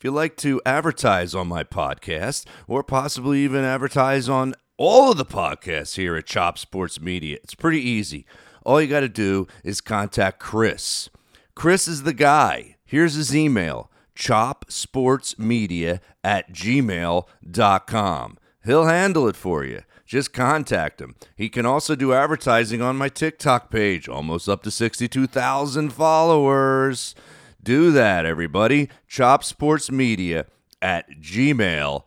If 0.00 0.04
you'd 0.04 0.12
like 0.12 0.36
to 0.38 0.62
advertise 0.64 1.34
on 1.34 1.46
my 1.48 1.62
podcast, 1.62 2.46
or 2.66 2.82
possibly 2.82 3.40
even 3.40 3.64
advertise 3.64 4.30
on 4.30 4.54
all 4.78 5.10
of 5.10 5.18
the 5.18 5.26
podcasts 5.26 5.96
here 5.96 6.16
at 6.16 6.24
Chop 6.24 6.56
Sports 6.56 6.98
Media, 6.98 7.36
it's 7.42 7.54
pretty 7.54 7.82
easy. 7.82 8.24
All 8.64 8.80
you 8.80 8.88
got 8.88 9.00
to 9.00 9.10
do 9.10 9.46
is 9.62 9.82
contact 9.82 10.40
Chris. 10.40 11.10
Chris 11.54 11.86
is 11.86 12.04
the 12.04 12.14
guy. 12.14 12.76
Here's 12.82 13.12
his 13.12 13.36
email 13.36 13.90
chopsportsmedia 14.16 16.00
at 16.24 16.50
gmail.com. 16.50 18.38
He'll 18.64 18.86
handle 18.86 19.28
it 19.28 19.36
for 19.36 19.64
you. 19.64 19.82
Just 20.06 20.32
contact 20.32 21.02
him. 21.02 21.14
He 21.36 21.50
can 21.50 21.66
also 21.66 21.94
do 21.94 22.14
advertising 22.14 22.80
on 22.80 22.96
my 22.96 23.10
TikTok 23.10 23.70
page, 23.70 24.08
almost 24.08 24.48
up 24.48 24.62
to 24.62 24.70
62,000 24.70 25.92
followers. 25.92 27.14
Do 27.62 27.92
that, 27.92 28.24
everybody. 28.24 28.88
Chopsportsmedia 29.08 30.46
at 30.80 31.10
gmail.com. 31.20 32.04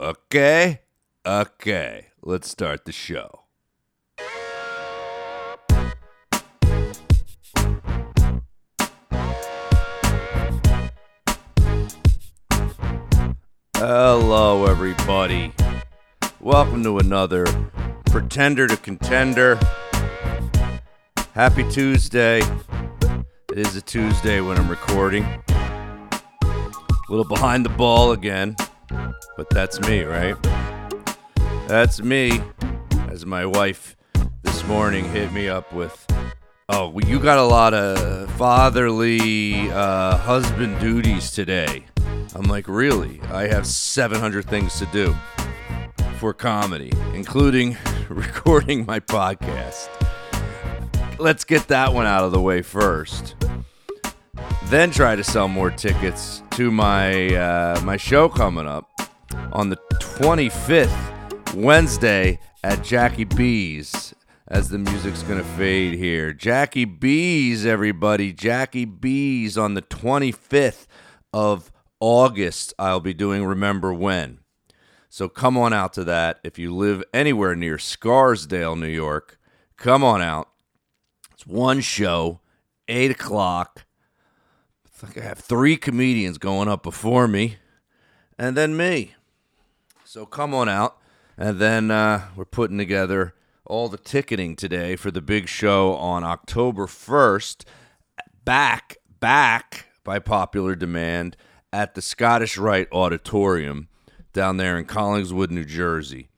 Okay? 0.00 0.80
Okay. 1.26 2.06
Let's 2.22 2.48
start 2.48 2.86
the 2.86 2.92
show. 2.92 3.42
Hello, 13.76 14.64
everybody. 14.66 15.52
Welcome 16.40 16.82
to 16.84 16.98
another 16.98 17.44
Pretender 18.06 18.66
to 18.66 18.76
Contender. 18.78 19.58
Happy 21.34 21.68
Tuesday. 21.70 22.40
It 23.58 23.66
is 23.66 23.74
a 23.74 23.82
Tuesday 23.82 24.40
when 24.40 24.56
I'm 24.56 24.68
recording. 24.68 25.24
A 25.50 26.22
little 27.08 27.24
behind 27.24 27.64
the 27.64 27.70
ball 27.70 28.12
again, 28.12 28.54
but 29.36 29.50
that's 29.50 29.80
me, 29.80 30.04
right? 30.04 30.36
That's 31.66 32.00
me. 32.00 32.40
As 33.08 33.26
my 33.26 33.44
wife 33.44 33.96
this 34.44 34.64
morning 34.68 35.06
hit 35.06 35.32
me 35.32 35.48
up 35.48 35.72
with, 35.72 36.06
oh, 36.68 36.90
well, 36.90 37.04
you 37.04 37.18
got 37.18 37.38
a 37.38 37.42
lot 37.42 37.74
of 37.74 38.30
fatherly 38.34 39.68
uh, 39.72 40.16
husband 40.18 40.78
duties 40.78 41.32
today. 41.32 41.84
I'm 42.36 42.44
like, 42.44 42.68
really? 42.68 43.20
I 43.32 43.48
have 43.48 43.66
700 43.66 44.44
things 44.44 44.78
to 44.78 44.86
do 44.92 45.16
for 46.20 46.32
comedy, 46.32 46.92
including 47.12 47.76
recording 48.08 48.86
my 48.86 49.00
podcast. 49.00 49.88
Let's 51.18 51.42
get 51.42 51.66
that 51.66 51.92
one 51.92 52.06
out 52.06 52.22
of 52.22 52.30
the 52.30 52.40
way 52.40 52.62
first. 52.62 53.34
Then 54.70 54.90
try 54.90 55.16
to 55.16 55.24
sell 55.24 55.48
more 55.48 55.70
tickets 55.70 56.42
to 56.50 56.70
my 56.70 57.34
uh, 57.34 57.80
my 57.84 57.96
show 57.96 58.28
coming 58.28 58.66
up 58.66 58.86
on 59.50 59.70
the 59.70 59.78
25th, 59.94 61.54
Wednesday 61.54 62.38
at 62.62 62.84
Jackie 62.84 63.24
B's. 63.24 64.14
As 64.46 64.68
the 64.68 64.76
music's 64.76 65.22
gonna 65.22 65.42
fade 65.42 65.94
here, 65.94 66.34
Jackie 66.34 66.84
B's, 66.84 67.64
everybody, 67.64 68.30
Jackie 68.30 68.84
B's 68.84 69.56
on 69.56 69.72
the 69.72 69.80
25th 69.80 70.86
of 71.32 71.72
August, 71.98 72.74
I'll 72.78 73.00
be 73.00 73.14
doing 73.14 73.46
Remember 73.46 73.94
When. 73.94 74.40
So 75.08 75.30
come 75.30 75.56
on 75.56 75.72
out 75.72 75.94
to 75.94 76.04
that. 76.04 76.40
If 76.44 76.58
you 76.58 76.74
live 76.76 77.02
anywhere 77.14 77.54
near 77.56 77.78
Scarsdale, 77.78 78.76
New 78.76 78.86
York, 78.86 79.38
come 79.78 80.04
on 80.04 80.20
out. 80.20 80.50
It's 81.32 81.46
one 81.46 81.80
show, 81.80 82.40
8 82.86 83.12
o'clock. 83.12 83.86
I 84.98 85.06
think 85.06 85.24
I 85.24 85.28
have 85.28 85.38
three 85.38 85.76
comedians 85.76 86.38
going 86.38 86.66
up 86.66 86.82
before 86.82 87.28
me, 87.28 87.58
and 88.36 88.56
then 88.56 88.76
me. 88.76 89.14
So 90.04 90.26
come 90.26 90.52
on 90.52 90.68
out. 90.68 90.98
And 91.36 91.60
then 91.60 91.92
uh, 91.92 92.30
we're 92.34 92.44
putting 92.44 92.78
together 92.78 93.32
all 93.64 93.88
the 93.88 93.96
ticketing 93.96 94.56
today 94.56 94.96
for 94.96 95.12
the 95.12 95.20
big 95.20 95.46
show 95.46 95.94
on 95.94 96.24
October 96.24 96.86
1st. 96.86 97.64
Back, 98.44 98.96
back 99.20 99.86
by 100.02 100.18
popular 100.18 100.74
demand 100.74 101.36
at 101.72 101.94
the 101.94 102.02
Scottish 102.02 102.58
Rite 102.58 102.88
Auditorium 102.90 103.86
down 104.32 104.56
there 104.56 104.76
in 104.76 104.84
Collingswood, 104.84 105.50
New 105.50 105.64
Jersey. 105.64 106.28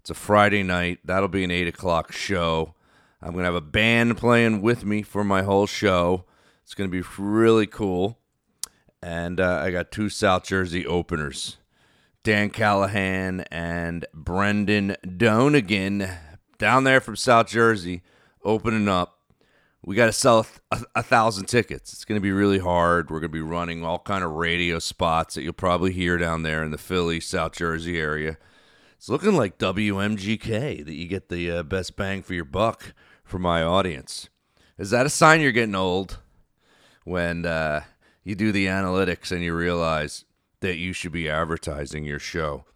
It's 0.00 0.10
a 0.10 0.14
Friday 0.14 0.64
night. 0.64 0.98
That'll 1.04 1.28
be 1.28 1.44
an 1.44 1.52
8 1.52 1.68
o'clock 1.68 2.10
show. 2.10 2.74
I'm 3.22 3.30
going 3.30 3.42
to 3.42 3.52
have 3.52 3.54
a 3.54 3.60
band 3.60 4.16
playing 4.16 4.60
with 4.60 4.84
me 4.84 5.02
for 5.02 5.22
my 5.22 5.42
whole 5.42 5.68
show. 5.68 6.24
It's 6.68 6.74
going 6.74 6.90
to 6.90 7.02
be 7.02 7.08
really 7.16 7.66
cool. 7.66 8.18
And 9.02 9.40
uh, 9.40 9.62
I 9.64 9.70
got 9.70 9.90
two 9.90 10.10
South 10.10 10.44
Jersey 10.44 10.86
openers 10.86 11.56
Dan 12.22 12.50
Callahan 12.50 13.40
and 13.50 14.04
Brendan 14.12 14.94
Donegan 15.16 16.06
down 16.58 16.84
there 16.84 17.00
from 17.00 17.16
South 17.16 17.46
Jersey 17.46 18.02
opening 18.44 18.86
up 18.86 19.18
we 19.82 19.96
got 19.96 20.06
to 20.06 20.12
sell 20.12 20.46
a, 20.70 20.82
a, 20.96 21.02
thousand 21.02 21.46
tickets. 21.46 21.94
It's 21.94 22.04
going 22.04 22.20
to 22.20 22.22
be 22.22 22.32
really 22.32 22.58
hard. 22.58 23.08
We're 23.08 23.20
going 23.20 23.30
to 23.30 23.38
be 23.38 23.40
running 23.40 23.82
all 23.82 24.00
kind 24.00 24.22
of 24.22 24.32
radio 24.32 24.78
spots 24.78 25.36
that 25.36 25.44
you'll 25.44 25.54
probably 25.54 25.92
hear 25.92 26.18
down 26.18 26.42
there 26.42 26.62
in 26.62 26.70
the 26.70 26.76
Philly, 26.76 27.20
South 27.20 27.52
Jersey 27.52 27.98
area. 27.98 28.36
It's 28.98 29.08
looking 29.08 29.34
like 29.34 29.56
WMGK 29.56 30.84
that 30.84 30.94
you 30.94 31.08
get 31.08 31.30
the 31.30 31.50
uh, 31.50 31.62
best 31.62 31.96
bang 31.96 32.22
for 32.22 32.34
your 32.34 32.44
buck 32.44 32.92
for 33.24 33.38
my 33.38 33.62
audience. 33.62 34.28
Is 34.76 34.90
that 34.90 35.06
a 35.06 35.10
sign 35.10 35.40
you're 35.40 35.52
getting 35.52 35.74
old? 35.74 36.18
When 37.08 37.46
uh, 37.46 37.84
you 38.22 38.34
do 38.34 38.52
the 38.52 38.66
analytics 38.66 39.32
and 39.32 39.42
you 39.42 39.54
realize 39.54 40.26
that 40.60 40.76
you 40.76 40.92
should 40.92 41.10
be 41.10 41.26
advertising 41.26 42.04
your 42.04 42.18
show 42.18 42.66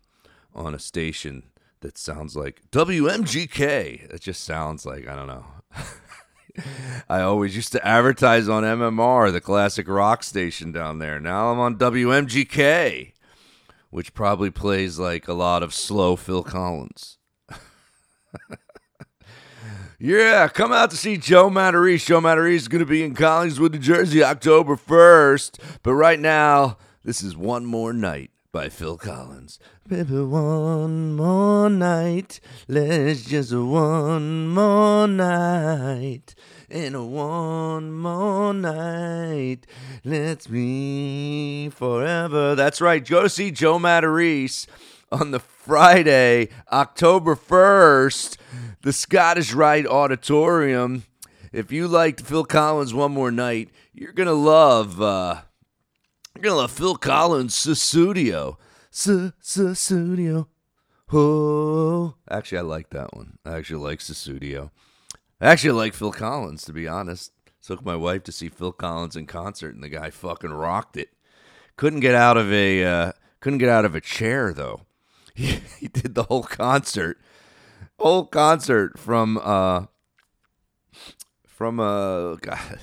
on 0.54 0.74
a 0.74 0.78
station 0.78 1.42
that 1.80 1.98
sounds 1.98 2.34
like 2.34 2.62
WMGK. 2.70 4.10
It 4.10 4.20
just 4.22 4.42
sounds 4.42 4.86
like 4.86 5.06
I 5.06 5.14
don't 5.14 5.26
know. 5.26 5.44
I 7.10 7.20
always 7.20 7.54
used 7.54 7.72
to 7.72 7.86
advertise 7.86 8.48
on 8.48 8.62
MMR, 8.62 9.30
the 9.30 9.42
classic 9.42 9.86
rock 9.86 10.22
station 10.22 10.72
down 10.72 10.98
there. 10.98 11.20
Now 11.20 11.52
I'm 11.52 11.58
on 11.58 11.76
WMGK, 11.76 13.12
which 13.90 14.14
probably 14.14 14.50
plays 14.50 14.98
like 14.98 15.28
a 15.28 15.34
lot 15.34 15.62
of 15.62 15.74
slow 15.74 16.16
Phil 16.16 16.42
Collins. 16.42 17.18
yeah, 20.02 20.48
come 20.48 20.72
out 20.72 20.90
to 20.90 20.96
see 20.96 21.16
Joe 21.16 21.48
Matarese. 21.48 22.04
Joe 22.04 22.20
Matarese 22.20 22.54
is 22.54 22.68
going 22.68 22.80
to 22.80 22.86
be 22.86 23.04
in 23.04 23.14
Collingswood, 23.14 23.70
New 23.70 23.78
Jersey, 23.78 24.24
October 24.24 24.74
1st. 24.74 25.60
But 25.84 25.94
right 25.94 26.18
now, 26.18 26.76
this 27.04 27.22
is 27.22 27.36
One 27.36 27.64
More 27.64 27.92
Night 27.92 28.32
by 28.50 28.68
Phil 28.68 28.98
Collins. 28.98 29.60
Baby, 29.88 30.20
one 30.22 31.14
more 31.14 31.70
night. 31.70 32.40
Let's 32.66 33.22
just 33.22 33.52
one 33.52 34.48
more 34.48 35.06
night. 35.06 36.34
And 36.68 37.12
one 37.12 37.92
more 37.92 38.52
night. 38.52 39.68
Let's 40.04 40.48
be 40.48 41.70
forever. 41.70 42.56
That's 42.56 42.80
right. 42.80 43.06
Go 43.06 43.28
see 43.28 43.52
Joe 43.52 43.78
Matarese 43.78 44.66
on 45.12 45.30
the 45.30 45.38
Friday, 45.62 46.48
October 46.72 47.36
1st, 47.36 48.36
the 48.82 48.92
Scottish 48.92 49.52
Rite 49.52 49.86
Auditorium. 49.86 51.04
If 51.52 51.70
you 51.70 51.86
liked 51.86 52.22
Phil 52.22 52.44
Collins 52.44 52.92
one 52.92 53.12
more 53.12 53.30
night, 53.30 53.68
you're 53.94 54.12
to 54.12 54.32
love. 54.32 55.00
Uh, 55.00 55.42
you're 56.34 56.42
gonna 56.42 56.56
love 56.56 56.72
Phil 56.72 56.96
Collins' 56.96 57.54
Sussudio. 57.54 58.56
Sussudio. 58.90 60.48
Oh. 61.12 62.14
Actually, 62.28 62.58
I 62.58 62.62
like 62.62 62.90
that 62.90 63.14
one. 63.14 63.38
I 63.44 63.54
actually 63.54 63.84
like 63.84 64.00
Sussudio. 64.00 64.72
I 65.40 65.46
actually 65.46 65.72
like 65.72 65.94
Phil 65.94 66.10
Collins, 66.10 66.64
to 66.64 66.72
be 66.72 66.88
honest. 66.88 67.30
Took 67.64 67.84
my 67.84 67.94
wife 67.94 68.24
to 68.24 68.32
see 68.32 68.48
Phil 68.48 68.72
Collins 68.72 69.14
in 69.14 69.26
concert, 69.26 69.76
and 69.76 69.84
the 69.84 69.88
guy 69.88 70.10
fucking 70.10 70.52
rocked 70.52 70.96
it. 70.96 71.10
Couldn't 71.76 72.00
get 72.00 72.16
out 72.16 72.36
of 72.36 72.52
a 72.52 72.84
uh, 72.84 73.12
couldn't 73.38 73.60
get 73.60 73.68
out 73.68 73.84
of 73.84 73.94
a 73.94 74.00
chair 74.00 74.52
though. 74.52 74.86
He, 75.34 75.60
he 75.78 75.88
did 75.88 76.14
the 76.14 76.24
whole 76.24 76.42
concert, 76.42 77.18
whole 77.98 78.26
concert 78.26 78.98
from 78.98 79.38
uh 79.38 79.86
from 81.46 81.80
uh 81.80 82.34
God. 82.36 82.78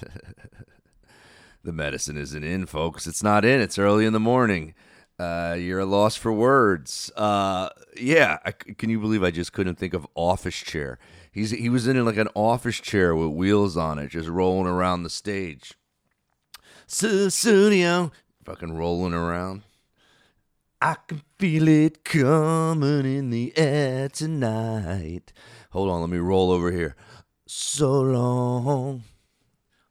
the 1.63 1.73
medicine 1.73 2.17
isn't 2.17 2.43
in, 2.43 2.65
folks. 2.65 3.07
It's 3.07 3.23
not 3.23 3.45
in. 3.45 3.61
It's 3.61 3.77
early 3.77 4.05
in 4.05 4.13
the 4.13 4.19
morning. 4.19 4.73
Uh, 5.19 5.57
you're 5.59 5.79
a 5.79 5.85
loss 5.85 6.15
for 6.15 6.31
words. 6.31 7.11
Uh, 7.17 7.69
yeah, 7.99 8.37
I, 8.45 8.51
can 8.51 8.89
you 8.89 8.99
believe 8.99 9.21
I 9.21 9.31
just 9.31 9.51
couldn't 9.51 9.75
think 9.75 9.93
of 9.93 10.07
office 10.15 10.55
chair? 10.55 10.97
He's 11.31 11.51
he 11.51 11.69
was 11.69 11.87
in 11.87 12.03
like 12.05 12.17
an 12.17 12.29
office 12.35 12.79
chair 12.79 13.13
with 13.13 13.35
wheels 13.35 13.75
on 13.75 13.99
it, 13.99 14.09
just 14.09 14.29
rolling 14.29 14.67
around 14.67 15.03
the 15.03 15.09
stage. 15.09 15.73
Studio, 16.87 18.11
fucking 18.45 18.75
rolling 18.75 19.13
around. 19.13 19.63
I 20.81 20.95
can 21.07 21.21
feel 21.37 21.67
it 21.67 22.05
coming 22.05 23.05
in 23.05 23.31
the 23.31 23.51
air 23.57 24.07
tonight. 24.07 25.33
Hold 25.71 25.89
on, 25.89 25.99
let 25.99 26.09
me 26.09 26.19
roll 26.19 26.51
over 26.51 26.71
here. 26.71 26.95
So 27.47 27.99
long. 27.99 29.03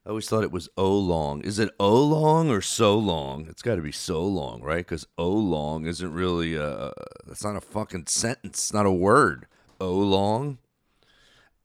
I 0.07 0.09
always 0.09 0.27
thought 0.27 0.45
it 0.45 0.51
was 0.51 0.71
O 0.79 0.97
long. 0.97 1.43
Is 1.43 1.59
it 1.59 1.75
O 1.79 2.03
long 2.03 2.49
or 2.49 2.63
so 2.63 2.99
long? 2.99 3.47
It's 3.49 3.61
got 3.61 3.75
to 3.75 3.83
be 3.83 3.93
so 3.93 4.25
long, 4.25 4.63
right? 4.63 4.79
Because 4.79 5.07
O 5.19 5.29
long 5.29 5.85
isn't 5.85 6.11
really 6.11 6.55
a. 6.55 6.93
It's 7.31 7.45
not 7.45 7.57
a 7.57 7.61
fucking 7.61 8.07
sentence. 8.07 8.59
It's 8.59 8.73
not 8.73 8.87
a 8.87 8.91
word. 8.91 9.47
O 9.79 9.93
long. 9.93 10.57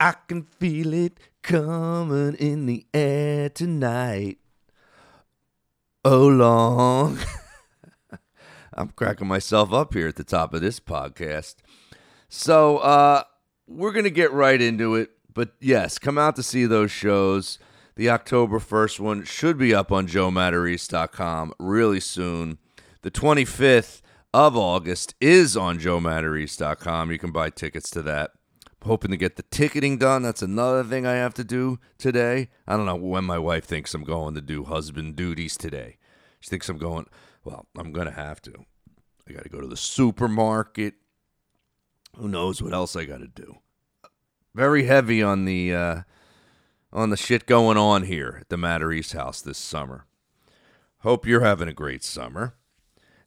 I 0.01 0.15
can 0.27 0.43
feel 0.43 0.93
it 0.93 1.17
coming 1.41 2.35
in 2.35 2.65
the 2.65 2.85
air 2.93 3.47
tonight. 3.47 4.39
O 6.03 6.27
long. 6.27 7.19
I'm 8.77 8.89
cracking 8.89 9.27
myself 9.27 9.71
up 9.73 9.93
here 9.93 10.07
at 10.07 10.15
the 10.15 10.23
top 10.23 10.53
of 10.53 10.61
this 10.61 10.79
podcast. 10.79 11.55
So, 12.29 12.77
uh, 12.79 13.23
we're 13.67 13.91
going 13.91 14.03
to 14.05 14.11
get 14.11 14.31
right 14.31 14.61
into 14.61 14.95
it. 14.95 15.11
But 15.33 15.53
yes, 15.59 15.97
come 15.99 16.17
out 16.17 16.35
to 16.35 16.43
see 16.43 16.65
those 16.65 16.91
shows. 16.91 17.59
The 17.95 18.09
October 18.09 18.59
1st 18.59 18.99
one 18.99 19.23
should 19.23 19.57
be 19.57 19.73
up 19.73 19.91
on 19.91 20.07
joematarese.com 20.07 21.53
really 21.59 21.99
soon. 21.99 22.57
The 23.01 23.11
25th 23.11 24.01
of 24.33 24.57
August 24.57 25.13
is 25.21 25.55
on 25.55 25.79
joematarese.com. 25.79 27.11
You 27.11 27.19
can 27.19 27.31
buy 27.31 27.49
tickets 27.49 27.89
to 27.91 28.01
that. 28.03 28.31
hoping 28.83 29.11
to 29.11 29.17
get 29.17 29.35
the 29.37 29.43
ticketing 29.43 29.97
done. 29.97 30.23
That's 30.23 30.41
another 30.41 30.83
thing 30.83 31.05
I 31.05 31.13
have 31.13 31.33
to 31.35 31.43
do 31.43 31.79
today. 31.97 32.49
I 32.67 32.75
don't 32.75 32.85
know 32.85 32.95
when 32.95 33.23
my 33.23 33.37
wife 33.39 33.63
thinks 33.65 33.93
I'm 33.93 34.03
going 34.03 34.33
to 34.35 34.41
do 34.41 34.63
husband 34.65 35.15
duties 35.15 35.55
today. 35.55 35.97
She 36.39 36.49
thinks 36.49 36.67
I'm 36.67 36.77
going, 36.77 37.05
well, 37.43 37.67
I'm 37.77 37.91
going 37.91 38.07
to 38.07 38.13
have 38.13 38.41
to. 38.43 38.53
I 39.27 39.33
got 39.33 39.43
to 39.43 39.49
go 39.49 39.61
to 39.61 39.67
the 39.67 39.77
supermarket. 39.77 40.95
Who 42.17 42.27
knows 42.27 42.61
what 42.61 42.73
else 42.73 42.95
I 42.95 43.05
got 43.05 43.19
to 43.19 43.27
do? 43.27 43.57
Very 44.53 44.85
heavy 44.85 45.23
on 45.23 45.45
the 45.45 45.73
uh, 45.73 46.01
on 46.91 47.09
the 47.09 47.17
shit 47.17 47.47
going 47.47 47.77
on 47.77 48.03
here 48.03 48.37
at 48.41 48.49
the 48.49 48.55
Matarese 48.55 49.13
house 49.13 49.41
this 49.41 49.57
summer. 49.57 50.05
Hope 50.99 51.25
you're 51.25 51.41
having 51.41 51.67
a 51.67 51.73
great 51.73 52.03
summer. 52.03 52.55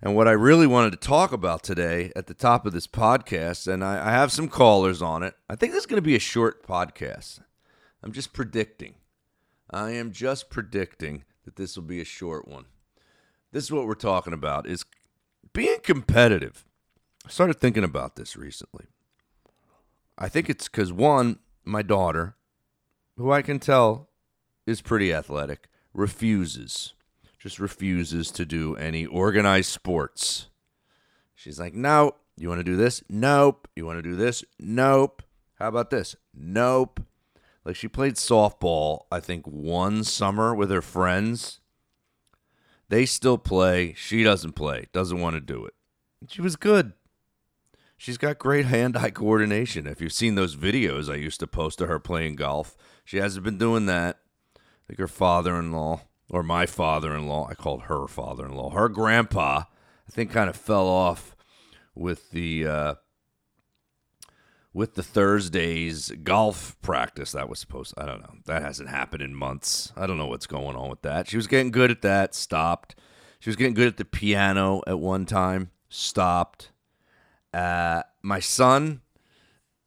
And 0.00 0.14
what 0.14 0.28
I 0.28 0.32
really 0.32 0.66
wanted 0.66 0.92
to 0.92 0.98
talk 0.98 1.32
about 1.32 1.62
today 1.62 2.12
at 2.14 2.26
the 2.26 2.34
top 2.34 2.66
of 2.66 2.72
this 2.72 2.86
podcast, 2.86 3.66
and 3.66 3.82
I, 3.82 4.08
I 4.08 4.10
have 4.12 4.30
some 4.30 4.48
callers 4.48 5.02
on 5.02 5.22
it. 5.22 5.34
I 5.48 5.56
think 5.56 5.72
this 5.72 5.80
is 5.80 5.86
going 5.86 5.96
to 5.96 6.02
be 6.02 6.14
a 6.14 6.20
short 6.20 6.64
podcast. 6.66 7.40
I'm 8.02 8.12
just 8.12 8.32
predicting. 8.32 8.94
I 9.70 9.90
am 9.92 10.12
just 10.12 10.48
predicting 10.48 11.24
that 11.44 11.56
this 11.56 11.76
will 11.76 11.84
be 11.84 12.00
a 12.00 12.04
short 12.04 12.46
one. 12.46 12.66
This 13.52 13.64
is 13.64 13.72
what 13.72 13.86
we're 13.86 13.94
talking 13.94 14.32
about 14.32 14.66
is 14.66 14.84
being 15.52 15.78
competitive. 15.82 16.64
I 17.24 17.30
started 17.30 17.54
thinking 17.60 17.84
about 17.84 18.16
this 18.16 18.36
recently. 18.36 18.86
I 20.18 20.28
think 20.28 20.48
it's 20.48 20.68
because 20.68 20.92
one, 20.92 21.38
my 21.64 21.82
daughter, 21.82 22.36
who 23.16 23.32
I 23.32 23.42
can 23.42 23.58
tell 23.58 24.08
is 24.66 24.80
pretty 24.80 25.12
athletic, 25.12 25.68
refuses, 25.94 26.94
just 27.38 27.58
refuses 27.58 28.30
to 28.32 28.44
do 28.44 28.76
any 28.76 29.06
organized 29.06 29.70
sports. 29.70 30.48
She's 31.34 31.60
like, 31.60 31.74
no, 31.74 32.12
you 32.36 32.48
want 32.48 32.60
to 32.60 32.64
do 32.64 32.76
this? 32.76 33.02
Nope. 33.08 33.68
You 33.76 33.86
want 33.86 33.98
to 33.98 34.02
do 34.02 34.16
this? 34.16 34.44
Nope. 34.58 35.22
How 35.58 35.68
about 35.68 35.90
this? 35.90 36.16
Nope. 36.34 37.00
Like 37.64 37.76
she 37.76 37.88
played 37.88 38.14
softball, 38.14 39.06
I 39.10 39.20
think, 39.20 39.46
one 39.46 40.04
summer 40.04 40.54
with 40.54 40.70
her 40.70 40.82
friends. 40.82 41.60
They 42.88 43.06
still 43.06 43.38
play. 43.38 43.94
She 43.94 44.22
doesn't 44.22 44.52
play, 44.52 44.86
doesn't 44.92 45.20
want 45.20 45.34
to 45.34 45.40
do 45.40 45.64
it. 45.64 45.74
She 46.28 46.40
was 46.40 46.56
good. 46.56 46.92
She's 47.96 48.18
got 48.18 48.38
great 48.38 48.66
hand 48.66 48.96
eye 48.96 49.10
coordination. 49.10 49.86
If 49.86 50.00
you've 50.00 50.12
seen 50.12 50.34
those 50.34 50.54
videos 50.54 51.10
I 51.10 51.16
used 51.16 51.40
to 51.40 51.46
post 51.46 51.80
of 51.80 51.88
her 51.88 51.98
playing 51.98 52.36
golf, 52.36 52.76
she 53.04 53.16
hasn't 53.16 53.44
been 53.44 53.58
doing 53.58 53.86
that. 53.86 54.18
Think 54.86 55.00
her 55.00 55.08
father 55.08 55.58
in 55.58 55.72
law, 55.72 56.02
or 56.28 56.42
my 56.42 56.66
father 56.66 57.14
in 57.16 57.26
law, 57.26 57.48
I 57.48 57.54
called 57.54 57.82
her 57.84 58.06
father 58.06 58.46
in 58.46 58.52
law, 58.52 58.70
her 58.70 58.88
grandpa, 58.88 59.64
I 60.08 60.12
think 60.12 60.30
kind 60.30 60.48
of 60.48 60.56
fell 60.56 60.86
off 60.86 61.34
with 61.94 62.30
the. 62.30 62.66
Uh, 62.66 62.94
with 64.76 64.92
the 64.94 65.02
Thursdays 65.02 66.12
golf 66.22 66.76
practice 66.82 67.32
that 67.32 67.48
was 67.48 67.58
supposed 67.58 67.94
I 67.96 68.04
don't 68.04 68.20
know. 68.20 68.34
That 68.44 68.60
hasn't 68.60 68.90
happened 68.90 69.22
in 69.22 69.34
months. 69.34 69.90
I 69.96 70.06
don't 70.06 70.18
know 70.18 70.26
what's 70.26 70.46
going 70.46 70.76
on 70.76 70.90
with 70.90 71.00
that. 71.00 71.30
She 71.30 71.38
was 71.38 71.46
getting 71.46 71.70
good 71.70 71.90
at 71.90 72.02
that, 72.02 72.34
stopped. 72.34 72.94
She 73.40 73.48
was 73.48 73.56
getting 73.56 73.72
good 73.72 73.88
at 73.88 73.96
the 73.96 74.04
piano 74.04 74.82
at 74.86 74.98
one 74.98 75.24
time, 75.24 75.70
stopped. 75.88 76.72
Uh, 77.54 78.02
my 78.20 78.38
son, 78.38 79.00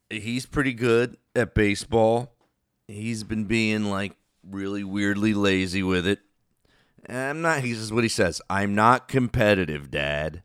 he's 0.09 0.47
pretty 0.47 0.73
good 0.73 1.17
at 1.35 1.53
baseball. 1.53 2.33
He's 2.87 3.23
been 3.23 3.45
being 3.45 3.91
like 3.91 4.13
really 4.43 4.83
weirdly 4.83 5.35
lazy 5.35 5.83
with 5.83 6.07
it. 6.07 6.17
I'm 7.07 7.43
not, 7.43 7.61
he 7.61 7.75
says 7.75 7.93
what 7.93 8.03
he 8.03 8.09
says. 8.09 8.41
I'm 8.49 8.73
not 8.73 9.07
competitive, 9.07 9.91
Dad. 9.91 10.41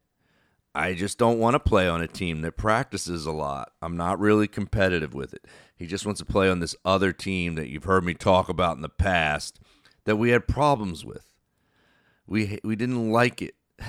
I 0.75 0.95
just 0.95 1.19
don't 1.19 1.39
want 1.39 1.55
to 1.55 1.61
play 1.61 1.89
on 1.89 2.03
a 2.03 2.09
team 2.09 2.43
that 2.43 2.57
practices 2.57 3.27
a 3.27 3.33
lot. 3.33 3.73
I'm 3.81 3.97
not 3.97 4.19
really 4.19 4.49
competitive 4.49 5.15
with 5.15 5.33
it. 5.33 5.45
He 5.77 5.87
just 5.87 6.05
wants 6.05 6.21
to 6.21 6.25
play 6.25 6.49
on 6.49 6.61
this 6.61 6.75
other 6.85 7.13
team 7.13 7.55
that 7.55 7.69
you've 7.69 7.85
heard 7.85 8.05
me 8.05 8.15
talk 8.15 8.49
about 8.49 8.77
in 8.77 8.83
the 8.83 8.89
past 8.89 9.61
that 10.05 10.17
we 10.17 10.31
had 10.31 10.49
problems 10.49 11.05
with. 11.05 11.33
We 12.27 12.59
we 12.65 12.75
didn't 12.75 13.11
like 13.11 13.43
it. 13.43 13.55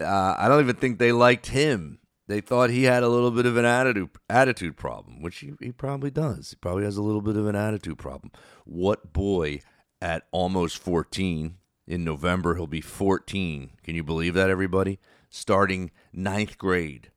uh, 0.00 0.34
I 0.38 0.46
don't 0.48 0.60
even 0.60 0.76
think 0.76 0.98
they 0.98 1.12
liked 1.12 1.46
him. 1.46 1.98
They 2.28 2.40
thought 2.40 2.70
he 2.70 2.84
had 2.84 3.02
a 3.02 3.08
little 3.08 3.30
bit 3.30 3.46
of 3.46 3.56
an 3.56 3.64
attitude 3.64 4.10
attitude 4.28 4.76
problem, 4.76 5.22
which 5.22 5.38
he, 5.38 5.52
he 5.60 5.72
probably 5.72 6.10
does. 6.10 6.50
He 6.50 6.56
probably 6.56 6.84
has 6.84 6.96
a 6.96 7.02
little 7.02 7.22
bit 7.22 7.36
of 7.36 7.46
an 7.46 7.56
attitude 7.56 7.98
problem. 7.98 8.30
What 8.64 9.12
boy 9.12 9.60
at 10.00 10.26
almost 10.30 10.78
14 10.78 11.56
in 11.86 12.04
November 12.04 12.56
he'll 12.56 12.66
be 12.66 12.80
14. 12.80 13.70
Can 13.82 13.94
you 13.94 14.04
believe 14.04 14.34
that 14.34 14.50
everybody? 14.50 14.98
Starting 15.28 15.90
ninth 16.12 16.56
grade, 16.58 17.10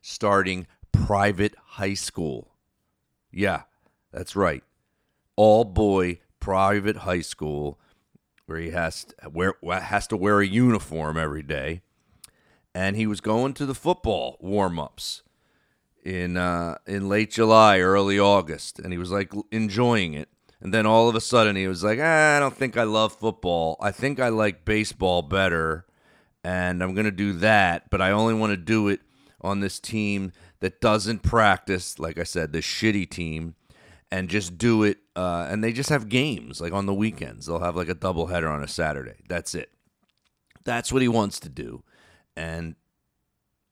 starting 0.00 0.66
private 0.92 1.54
high 1.64 1.94
school. 1.94 2.54
Yeah, 3.30 3.62
that's 4.12 4.34
right. 4.34 4.64
All 5.36 5.64
boy 5.64 6.20
private 6.40 6.98
high 6.98 7.20
school 7.20 7.78
where 8.46 8.58
he 8.58 8.70
has 8.70 9.04
to 9.04 9.28
wear 9.28 9.54
has 9.62 10.06
to 10.08 10.16
wear 10.16 10.40
a 10.40 10.46
uniform 10.46 11.16
every 11.16 11.42
day 11.42 11.82
and 12.74 12.96
he 12.96 13.06
was 13.06 13.20
going 13.20 13.54
to 13.54 13.66
the 13.66 13.74
football 13.74 14.36
warm-ups 14.40 15.22
in 16.04 16.36
uh, 16.36 16.78
in 16.86 17.08
late 17.08 17.30
July, 17.30 17.78
early 17.80 18.18
August, 18.18 18.78
and 18.78 18.92
he 18.92 18.98
was 18.98 19.10
like 19.10 19.32
enjoying 19.50 20.14
it. 20.14 20.28
And 20.62 20.74
then 20.74 20.86
all 20.86 21.08
of 21.08 21.14
a 21.14 21.20
sudden, 21.20 21.56
he 21.56 21.66
was 21.66 21.82
like, 21.82 21.98
ah, 22.00 22.36
"I 22.36 22.38
don't 22.38 22.56
think 22.56 22.76
I 22.76 22.84
love 22.84 23.12
football. 23.12 23.76
I 23.80 23.90
think 23.90 24.20
I 24.20 24.28
like 24.28 24.64
baseball 24.64 25.22
better, 25.22 25.86
and 26.44 26.82
I'm 26.82 26.94
gonna 26.94 27.10
do 27.10 27.32
that. 27.34 27.90
But 27.90 28.00
I 28.00 28.10
only 28.10 28.34
want 28.34 28.52
to 28.52 28.56
do 28.56 28.88
it 28.88 29.00
on 29.40 29.60
this 29.60 29.80
team 29.80 30.32
that 30.60 30.80
doesn't 30.80 31.22
practice. 31.22 31.98
Like 31.98 32.18
I 32.18 32.24
said, 32.24 32.52
the 32.52 32.60
shitty 32.60 33.08
team." 33.10 33.54
And 34.12 34.28
just 34.28 34.58
do 34.58 34.82
it, 34.82 34.98
uh, 35.14 35.46
and 35.48 35.62
they 35.62 35.72
just 35.72 35.88
have 35.88 36.08
games 36.08 36.60
like 36.60 36.72
on 36.72 36.86
the 36.86 36.92
weekends. 36.92 37.46
They'll 37.46 37.60
have 37.60 37.76
like 37.76 37.88
a 37.88 37.94
doubleheader 37.94 38.50
on 38.50 38.60
a 38.60 38.66
Saturday. 38.66 39.14
That's 39.28 39.54
it. 39.54 39.70
That's 40.64 40.92
what 40.92 41.00
he 41.00 41.06
wants 41.06 41.38
to 41.38 41.48
do 41.48 41.84
and 42.36 42.76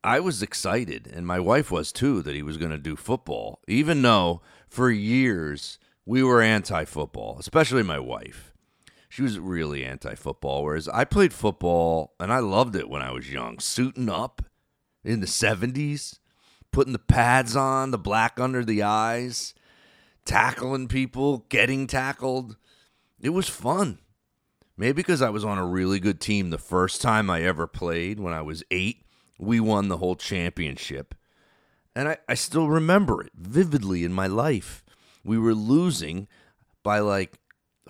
I 0.04 0.20
was 0.20 0.42
excited, 0.42 1.10
and 1.12 1.26
my 1.26 1.40
wife 1.40 1.70
was 1.70 1.90
too, 1.90 2.22
that 2.22 2.34
he 2.34 2.42
was 2.42 2.56
going 2.56 2.70
to 2.70 2.78
do 2.78 2.96
football, 2.96 3.60
even 3.66 4.02
though 4.02 4.42
for 4.68 4.90
years 4.90 5.78
we 6.06 6.22
were 6.22 6.40
anti 6.40 6.84
football, 6.84 7.36
especially 7.38 7.82
my 7.82 7.98
wife. 7.98 8.52
She 9.08 9.22
was 9.22 9.38
really 9.38 9.84
anti 9.84 10.14
football, 10.14 10.62
whereas 10.62 10.88
I 10.88 11.04
played 11.04 11.32
football 11.32 12.14
and 12.20 12.32
I 12.32 12.40
loved 12.40 12.76
it 12.76 12.90
when 12.90 13.02
I 13.02 13.10
was 13.10 13.30
young, 13.30 13.58
suiting 13.58 14.08
up 14.08 14.42
in 15.02 15.20
the 15.20 15.26
70s, 15.26 16.18
putting 16.70 16.92
the 16.92 16.98
pads 16.98 17.56
on, 17.56 17.90
the 17.90 17.98
black 17.98 18.38
under 18.38 18.64
the 18.64 18.82
eyes, 18.82 19.54
tackling 20.24 20.88
people, 20.88 21.46
getting 21.48 21.86
tackled. 21.86 22.56
It 23.20 23.30
was 23.30 23.48
fun. 23.48 23.98
Maybe 24.76 24.92
because 24.92 25.22
I 25.22 25.30
was 25.30 25.44
on 25.44 25.58
a 25.58 25.66
really 25.66 25.98
good 25.98 26.20
team 26.20 26.50
the 26.50 26.58
first 26.58 27.02
time 27.02 27.30
I 27.30 27.42
ever 27.42 27.66
played 27.66 28.20
when 28.20 28.32
I 28.32 28.42
was 28.42 28.62
eight. 28.70 29.04
We 29.38 29.58
won 29.58 29.88
the 29.88 29.96
whole 29.96 30.14
championship. 30.14 31.14
And 31.96 32.10
I, 32.10 32.18
I 32.28 32.34
still 32.34 32.68
remember 32.68 33.22
it 33.22 33.32
vividly 33.34 34.04
in 34.04 34.12
my 34.12 34.28
life. 34.28 34.84
We 35.24 35.36
were 35.38 35.54
losing 35.54 36.28
by 36.84 37.00
like 37.00 37.38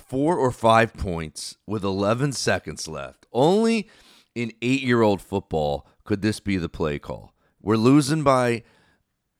four 0.08 0.36
or 0.36 0.50
five 0.50 0.94
points 0.94 1.56
with 1.66 1.84
11 1.84 2.32
seconds 2.32 2.88
left. 2.88 3.26
Only 3.32 3.88
in 4.34 4.52
eight 4.62 4.82
year 4.82 5.02
old 5.02 5.20
football 5.20 5.86
could 6.04 6.22
this 6.22 6.40
be 6.40 6.56
the 6.56 6.68
play 6.68 6.98
call. 6.98 7.34
We're 7.60 7.76
losing 7.76 8.22
by 8.22 8.62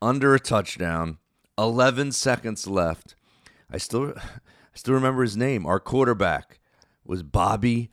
under 0.03 0.35
a 0.35 0.41
touchdown, 0.41 1.19
11 1.57 2.13
seconds 2.13 2.67
left. 2.67 3.15
I 3.71 3.79
still, 3.79 4.13
I 4.17 4.21
still 4.75 4.95
remember 4.95 5.23
his 5.23 5.37
name, 5.37 5.67
our 5.67 5.81
quarterback 5.81 6.61
was 7.05 7.23
Bobby. 7.23 7.91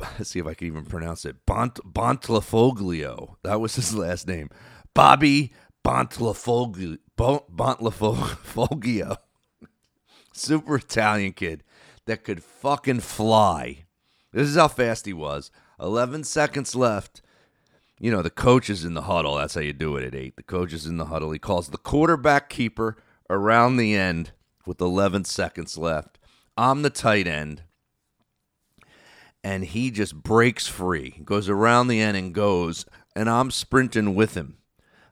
Let's 0.00 0.30
see 0.30 0.40
if 0.40 0.46
I 0.46 0.54
can 0.54 0.66
even 0.66 0.84
pronounce 0.84 1.24
it. 1.24 1.46
Bont 1.46 1.78
Bontlafoglio. 1.84 3.36
That 3.44 3.60
was 3.60 3.76
his 3.76 3.94
last 3.94 4.26
name. 4.26 4.50
Bobby 4.94 5.52
Bontlafoglio. 5.86 6.98
Bontlafoglio. 7.16 9.16
Super 10.32 10.76
Italian 10.76 11.32
kid. 11.32 11.62
that 12.06 12.24
could 12.24 12.42
fucking 12.42 13.00
fly. 13.00 13.84
This 14.32 14.48
is 14.48 14.56
how 14.56 14.68
fast 14.68 15.06
he 15.06 15.12
was. 15.12 15.50
11 15.80 16.24
seconds 16.24 16.74
left. 16.74 17.22
You 18.00 18.10
know, 18.10 18.22
the 18.22 18.30
coach 18.30 18.68
is 18.68 18.84
in 18.84 18.94
the 18.94 19.02
huddle. 19.02 19.36
That's 19.36 19.54
how 19.54 19.60
you 19.60 19.72
do 19.72 19.96
it 19.96 20.04
at 20.04 20.14
eight. 20.14 20.34
The 20.36 20.42
coach 20.42 20.72
is 20.72 20.86
in 20.86 20.96
the 20.96 21.06
huddle. 21.06 21.30
He 21.30 21.38
calls 21.38 21.68
the 21.68 21.78
quarterback 21.78 22.48
keeper 22.48 22.96
around 23.30 23.76
the 23.76 23.94
end 23.94 24.32
with 24.66 24.80
11 24.80 25.24
seconds 25.24 25.78
left. 25.78 26.18
I'm 26.56 26.82
the 26.82 26.90
tight 26.90 27.26
end. 27.28 27.62
And 29.44 29.64
he 29.64 29.90
just 29.90 30.22
breaks 30.22 30.66
free, 30.66 31.20
goes 31.24 31.48
around 31.48 31.88
the 31.88 32.00
end 32.00 32.16
and 32.16 32.34
goes, 32.34 32.86
and 33.14 33.28
I'm 33.28 33.50
sprinting 33.50 34.14
with 34.14 34.34
him. 34.34 34.58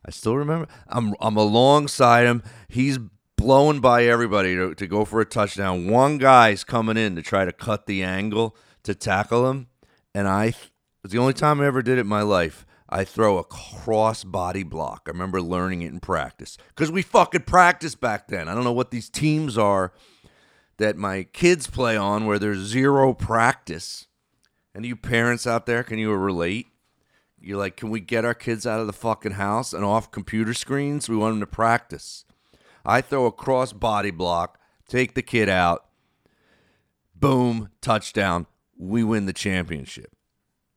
I 0.04 0.10
still 0.10 0.36
remember. 0.36 0.66
I'm 0.88 1.14
I'm 1.20 1.36
alongside 1.36 2.26
him. 2.26 2.42
He's 2.68 2.98
blowing 3.40 3.80
by 3.80 4.04
everybody 4.04 4.54
to, 4.54 4.74
to 4.74 4.86
go 4.86 5.06
for 5.06 5.18
a 5.18 5.24
touchdown. 5.24 5.88
One 5.88 6.18
guy's 6.18 6.62
coming 6.62 6.98
in 6.98 7.16
to 7.16 7.22
try 7.22 7.46
to 7.46 7.52
cut 7.52 7.86
the 7.86 8.02
angle 8.02 8.54
to 8.82 8.94
tackle 8.94 9.48
him, 9.48 9.68
and 10.14 10.28
I 10.28 10.46
it 10.46 10.56
was 11.02 11.12
the 11.12 11.18
only 11.18 11.32
time 11.32 11.60
I 11.60 11.66
ever 11.66 11.80
did 11.80 11.96
it 11.96 12.02
in 12.02 12.06
my 12.06 12.20
life. 12.20 12.66
I 12.90 13.04
throw 13.04 13.38
a 13.38 13.44
cross 13.44 14.24
body 14.24 14.62
block. 14.62 15.04
I 15.06 15.10
remember 15.12 15.40
learning 15.40 15.80
it 15.80 15.92
in 15.92 16.00
practice 16.00 16.58
because 16.68 16.90
we 16.92 17.00
fucking 17.00 17.42
practiced 17.42 17.98
back 17.98 18.28
then. 18.28 18.46
I 18.46 18.54
don't 18.54 18.64
know 18.64 18.72
what 18.72 18.90
these 18.90 19.08
teams 19.08 19.56
are 19.56 19.94
that 20.76 20.98
my 20.98 21.22
kids 21.22 21.66
play 21.66 21.96
on 21.96 22.26
where 22.26 22.38
there's 22.38 22.58
zero 22.58 23.14
practice. 23.14 24.06
And 24.74 24.84
you 24.84 24.96
parents 24.96 25.46
out 25.46 25.64
there, 25.64 25.82
can 25.82 25.98
you 25.98 26.12
relate? 26.12 26.66
You're 27.40 27.58
like, 27.58 27.76
can 27.76 27.88
we 27.88 28.00
get 28.00 28.26
our 28.26 28.34
kids 28.34 28.66
out 28.66 28.80
of 28.80 28.86
the 28.86 28.92
fucking 28.92 29.32
house 29.32 29.72
and 29.72 29.84
off 29.84 30.10
computer 30.10 30.52
screens? 30.52 31.08
We 31.08 31.16
want 31.16 31.32
them 31.32 31.40
to 31.40 31.46
practice. 31.46 32.26
I 32.84 33.00
throw 33.00 33.26
a 33.26 33.32
cross 33.32 33.72
body 33.72 34.10
block, 34.10 34.58
take 34.88 35.14
the 35.14 35.22
kid 35.22 35.48
out, 35.48 35.86
boom, 37.14 37.70
touchdown. 37.80 38.46
We 38.76 39.04
win 39.04 39.26
the 39.26 39.32
championship. 39.32 40.12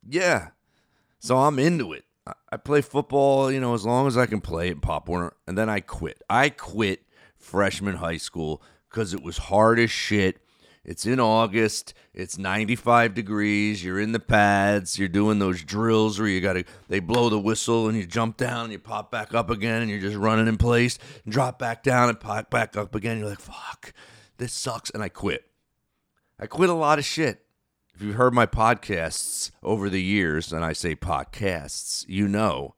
Yeah. 0.08 0.50
So 1.20 1.38
I'm 1.38 1.58
into 1.58 1.94
it. 1.94 2.04
I 2.52 2.58
play 2.58 2.82
football, 2.82 3.52
you 3.52 3.60
know, 3.60 3.74
as 3.74 3.86
long 3.86 4.08
as 4.08 4.18
I 4.18 4.26
can 4.26 4.42
play 4.42 4.70
it, 4.70 4.82
Pop 4.82 5.10
Warner, 5.10 5.34
and 5.48 5.58
then 5.58 5.70
I 5.70 5.80
quit. 5.82 6.22
I 6.30 6.50
quit 6.50 7.04
freshman 7.36 7.96
high 7.96 8.18
school 8.18 8.62
because 8.90 9.14
it 9.14 9.22
was 9.22 9.38
hard 9.38 9.80
as 9.80 9.92
shit 9.92 10.43
it's 10.86 11.06
in 11.06 11.20
August. 11.20 11.94
It's 12.14 12.38
95 12.38 13.14
degrees. 13.14 13.84
You're 13.84 14.02
in 14.02 14.12
the 14.12 14.20
pads. 14.20 15.00
You're 15.00 15.08
doing 15.08 15.40
those 15.40 15.64
drills 15.64 16.20
where 16.20 16.28
you 16.28 16.42
got 16.42 16.54
to, 16.54 16.66
they 16.90 17.00
blow 17.00 17.30
the 17.30 17.40
whistle 17.40 17.88
and 17.88 17.98
you 17.98 18.06
jump 18.06 18.36
down 18.36 18.66
and 18.66 18.72
you 18.74 18.80
pop 18.80 19.10
back 19.10 19.34
up 19.34 19.50
again 19.50 19.82
and 19.82 19.90
you're 19.90 20.02
just 20.02 20.18
running 20.18 20.48
in 20.48 20.58
place 20.58 21.00
and 21.24 21.34
drop 21.34 21.58
back 21.58 21.84
down 21.84 22.10
and 22.10 22.20
pop 22.20 22.50
back 22.50 22.76
up 22.76 22.96
again. 22.96 23.18
You're 23.18 23.30
like, 23.30 23.40
fuck, 23.40 23.94
this 24.38 24.52
sucks. 24.52 24.90
And 24.90 25.02
I 25.02 25.10
quit. 25.10 25.46
I 26.38 26.48
quit 26.48 26.70
a 26.70 26.74
lot 26.74 27.00
of 27.00 27.06
shit. 27.06 27.46
If 27.96 28.02
you've 28.02 28.16
heard 28.16 28.34
my 28.34 28.48
podcasts 28.48 29.52
over 29.62 29.88
the 29.88 30.02
years, 30.02 30.52
and 30.52 30.66
I 30.66 30.74
say 30.74 30.96
podcasts, 30.96 32.04
you 32.08 32.28
know 32.28 32.74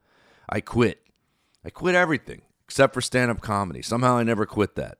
I 0.49 0.59
quit. 0.59 1.01
I 1.63 1.69
quit 1.69 1.95
everything 1.95 2.41
except 2.65 2.93
for 2.93 3.01
stand 3.01 3.31
up 3.31 3.41
comedy. 3.41 3.81
Somehow 3.81 4.17
I 4.17 4.23
never 4.23 4.45
quit 4.45 4.75
that 4.75 4.97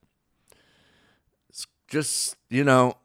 just, 1.88 2.36
you 2.50 2.64
know, 2.64 2.98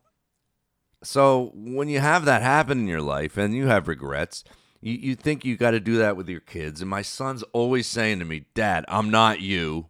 so 1.02 1.52
when 1.54 1.88
you 1.88 2.00
have 2.00 2.24
that 2.26 2.42
happen 2.42 2.80
in 2.80 2.86
your 2.86 3.00
life 3.00 3.36
and 3.36 3.54
you 3.54 3.66
have 3.66 3.88
regrets, 3.88 4.44
you, 4.80 4.94
you 4.94 5.14
think 5.14 5.44
you 5.44 5.56
got 5.56 5.70
to 5.72 5.80
do 5.80 5.96
that 5.98 6.16
with 6.16 6.28
your 6.28 6.40
kids. 6.40 6.80
And 6.80 6.90
my 6.90 7.02
son's 7.02 7.42
always 7.52 7.86
saying 7.86 8.18
to 8.18 8.24
me, 8.24 8.46
Dad, 8.54 8.84
I'm 8.88 9.10
not 9.10 9.40
you. 9.40 9.88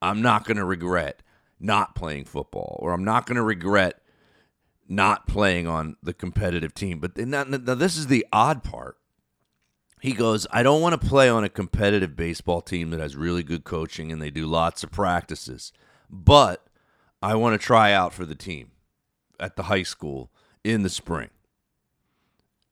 I'm 0.00 0.22
not 0.22 0.44
going 0.44 0.56
to 0.56 0.64
regret 0.64 1.22
not 1.60 1.94
playing 1.94 2.24
football, 2.24 2.78
or 2.80 2.92
I'm 2.92 3.04
not 3.04 3.26
going 3.26 3.36
to 3.36 3.42
regret 3.42 4.00
not 4.88 5.26
playing 5.26 5.66
on 5.66 5.96
the 6.02 6.14
competitive 6.14 6.72
team. 6.72 7.00
But 7.00 7.16
now, 7.16 7.44
now, 7.44 7.74
this 7.74 7.96
is 7.96 8.06
the 8.06 8.24
odd 8.32 8.62
part. 8.62 8.96
He 10.00 10.12
goes, 10.12 10.46
I 10.52 10.62
don't 10.62 10.80
want 10.80 11.00
to 11.00 11.08
play 11.08 11.28
on 11.28 11.42
a 11.42 11.48
competitive 11.48 12.14
baseball 12.14 12.60
team 12.60 12.90
that 12.90 13.00
has 13.00 13.16
really 13.16 13.42
good 13.42 13.64
coaching 13.64 14.12
and 14.12 14.22
they 14.22 14.30
do 14.30 14.46
lots 14.46 14.84
of 14.84 14.92
practices. 14.92 15.72
But 16.08 16.64
I 17.20 17.34
want 17.34 17.60
to 17.60 17.64
try 17.64 17.92
out 17.92 18.12
for 18.12 18.24
the 18.24 18.34
team 18.34 18.70
at 19.40 19.56
the 19.56 19.64
high 19.64 19.82
school 19.82 20.30
in 20.64 20.82
the 20.82 20.88
spring. 20.88 21.30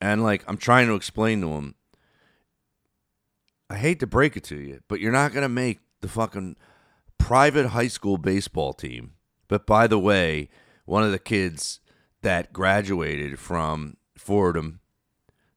And 0.00 0.22
like 0.22 0.44
I'm 0.46 0.56
trying 0.56 0.86
to 0.88 0.94
explain 0.94 1.40
to 1.40 1.52
him, 1.52 1.74
I 3.68 3.76
hate 3.76 4.00
to 4.00 4.06
break 4.06 4.36
it 4.36 4.44
to 4.44 4.56
you, 4.56 4.80
but 4.88 5.00
you're 5.00 5.12
not 5.12 5.32
going 5.32 5.42
to 5.42 5.48
make 5.48 5.80
the 6.00 6.08
fucking 6.08 6.56
private 7.18 7.68
high 7.68 7.88
school 7.88 8.18
baseball 8.18 8.72
team. 8.72 9.14
But 9.48 9.66
by 9.66 9.86
the 9.86 9.98
way, 9.98 10.48
one 10.84 11.02
of 11.02 11.10
the 11.10 11.18
kids 11.18 11.80
that 12.22 12.52
graduated 12.52 13.38
from 13.38 13.96
Fordham, 14.16 14.80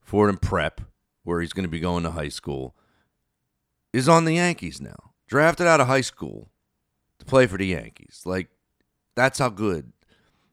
Fordham 0.02 0.38
Prep, 0.38 0.82
where 1.24 1.42
he's 1.42 1.54
going 1.54 1.64
to 1.66 1.70
be 1.70 1.80
going 1.80 2.04
to 2.04 2.12
high 2.12 2.30
school, 2.30 2.76
is 3.94 4.10
on 4.10 4.26
the 4.26 4.36
Yankees 4.36 4.82
now. 4.82 5.12
Drafted 5.28 5.68
out 5.68 5.80
of 5.80 5.88
high 5.88 6.02
school 6.02 6.50
to 7.20 7.26
play 7.26 7.46
for 7.46 7.58
the 7.58 7.68
Yankees. 7.68 8.24
Like 8.26 8.50
that's 9.20 9.40
how 9.40 9.50
good 9.50 9.92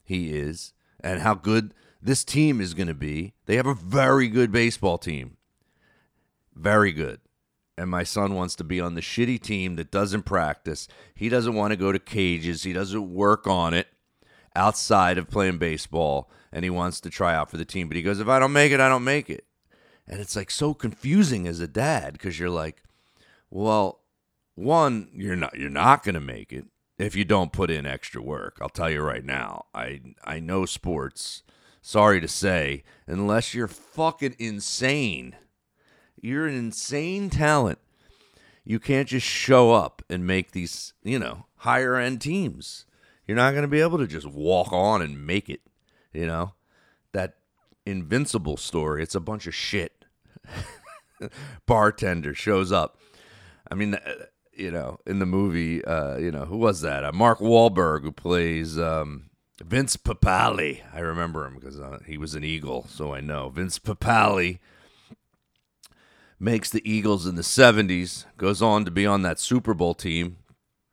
he 0.05 0.31
is 0.31 0.73
and 0.99 1.21
how 1.21 1.35
good 1.35 1.73
this 2.03 2.25
team 2.25 2.61
is 2.61 2.75
going 2.75 2.89
to 2.89 2.95
be. 2.95 3.33
They 3.47 3.55
have 3.57 3.67
a 3.67 3.75
very 3.75 4.27
good 4.27 4.51
baseball 4.51 4.99
team. 4.99 5.37
Very 6.53 6.91
good. 6.91 7.21
And 7.79 7.89
my 7.89 8.03
son 8.03 8.35
wants 8.35 8.57
to 8.57 8.65
be 8.65 8.81
on 8.81 8.95
the 8.95 9.01
shitty 9.01 9.41
team 9.41 9.77
that 9.77 9.93
doesn't 9.93 10.25
practice. 10.25 10.89
He 11.15 11.29
doesn't 11.29 11.55
want 11.55 11.73
to 11.73 11.77
go 11.77 11.93
to 11.93 11.99
cages. 12.01 12.65
He 12.65 12.73
doesn't 12.73 13.15
work 13.15 13.47
on 13.47 13.73
it 13.73 13.87
outside 14.57 15.17
of 15.17 15.31
playing 15.31 15.59
baseball. 15.59 16.29
And 16.51 16.65
he 16.65 16.71
wants 16.71 17.01
to 17.03 17.11
try 17.11 17.35
out 17.35 17.51
for 17.51 17.59
the 17.59 17.65
team. 17.65 17.87
But 17.87 17.97
he 17.97 18.03
goes, 18.03 18.19
if 18.19 18.29
I 18.29 18.41
don't 18.41 18.53
make 18.53 18.73
it, 18.73 18.81
I 18.81 18.89
don't 18.89 19.05
make 19.05 19.31
it. 19.31 19.45
And 20.09 20.21
it's 20.21 20.35
like 20.35 20.51
so 20.51 20.75
confusing 20.75 21.47
as 21.47 21.61
a 21.61 21.69
dad 21.69 22.15
because 22.15 22.41
you're 22.41 22.51
like, 22.51 22.83
well, 23.51 24.01
one, 24.57 25.09
you're 25.13 25.37
not 25.37 25.57
you're 25.57 25.71
not 25.71 26.03
going 26.03 26.15
to 26.15 26.21
make 26.21 26.53
it 26.53 26.65
if 26.99 27.15
you 27.15 27.25
don't 27.25 27.53
put 27.53 27.71
in 27.71 27.87
extra 27.87 28.23
work. 28.23 28.59
I'll 28.61 28.69
tell 28.69 28.91
you 28.91 29.03
right 29.03 29.25
now. 29.25 29.67
I 29.75 30.01
I 30.25 30.41
know 30.41 30.67
sports. 30.67 31.43
Sorry 31.83 32.21
to 32.21 32.29
say, 32.29 32.83
unless 33.07 33.55
you're 33.55 33.69
fucking 33.69 34.35
insane. 34.39 35.37
You're 36.21 36.47
an 36.47 36.57
insane 36.57 37.31
talent. 37.31 37.79
You 38.65 38.81
can't 38.81 39.07
just 39.09 39.27
show 39.27 39.73
up 39.73 40.03
and 40.11 40.27
make 40.27 40.51
these, 40.51 40.95
you 41.05 41.21
know, 41.21 41.47
higher 41.59 41.95
end 41.95 42.21
teams. 42.21 42.87
You're 43.27 43.37
not 43.37 43.53
going 43.53 43.63
to 43.63 43.69
be 43.69 43.81
able 43.81 43.99
to 43.99 44.09
just 44.09 44.27
walk 44.27 44.73
on 44.73 45.03
and 45.03 45.25
make 45.25 45.49
it, 45.49 45.61
you 46.13 46.27
know? 46.27 46.55
That 47.13 47.37
invincible 47.85 48.57
story, 48.57 49.05
it's 49.05 49.15
a 49.15 49.21
bunch 49.21 49.47
of 49.47 49.55
shit. 49.55 50.05
Bartender 51.67 52.35
shows 52.35 52.73
up. 52.73 52.99
I 53.71 53.77
mean, 53.77 53.95
uh, 53.95 54.01
you 54.57 54.71
know, 54.71 54.99
in 55.07 55.19
the 55.19 55.27
movie, 55.27 55.85
uh, 55.85 56.17
you 56.17 56.31
know, 56.31 56.45
who 56.45 56.57
was 56.57 56.81
that? 56.81 57.05
Uh, 57.05 57.13
Mark 57.13 57.39
Wahlberg, 57.39 58.03
who 58.03 58.13
plays 58.13 58.79
um, 58.79 59.31
Vince 59.63 59.97
Papale. 59.97 60.83
I 60.93 61.01
remember 61.01 61.47
him 61.47 61.55
because 61.55 61.79
uh, 61.79 61.99
he 62.07 62.19
was 62.19 62.35
an 62.35 62.45
Eagle, 62.45 62.87
so 62.89 63.15
I 63.15 63.21
know. 63.21 63.51
Vince 63.51 63.79
Papale 63.79 64.59
makes 66.39 66.71
the 66.71 66.89
Eagles 66.91 67.27
in 67.27 67.35
the 67.35 67.43
70s, 67.43 68.25
goes 68.37 68.61
on 68.61 68.85
to 68.85 68.91
be 68.91 69.07
on 69.07 69.23
that 69.23 69.39
Super 69.39 69.75
Bowl 69.75 69.95
team, 69.95 70.37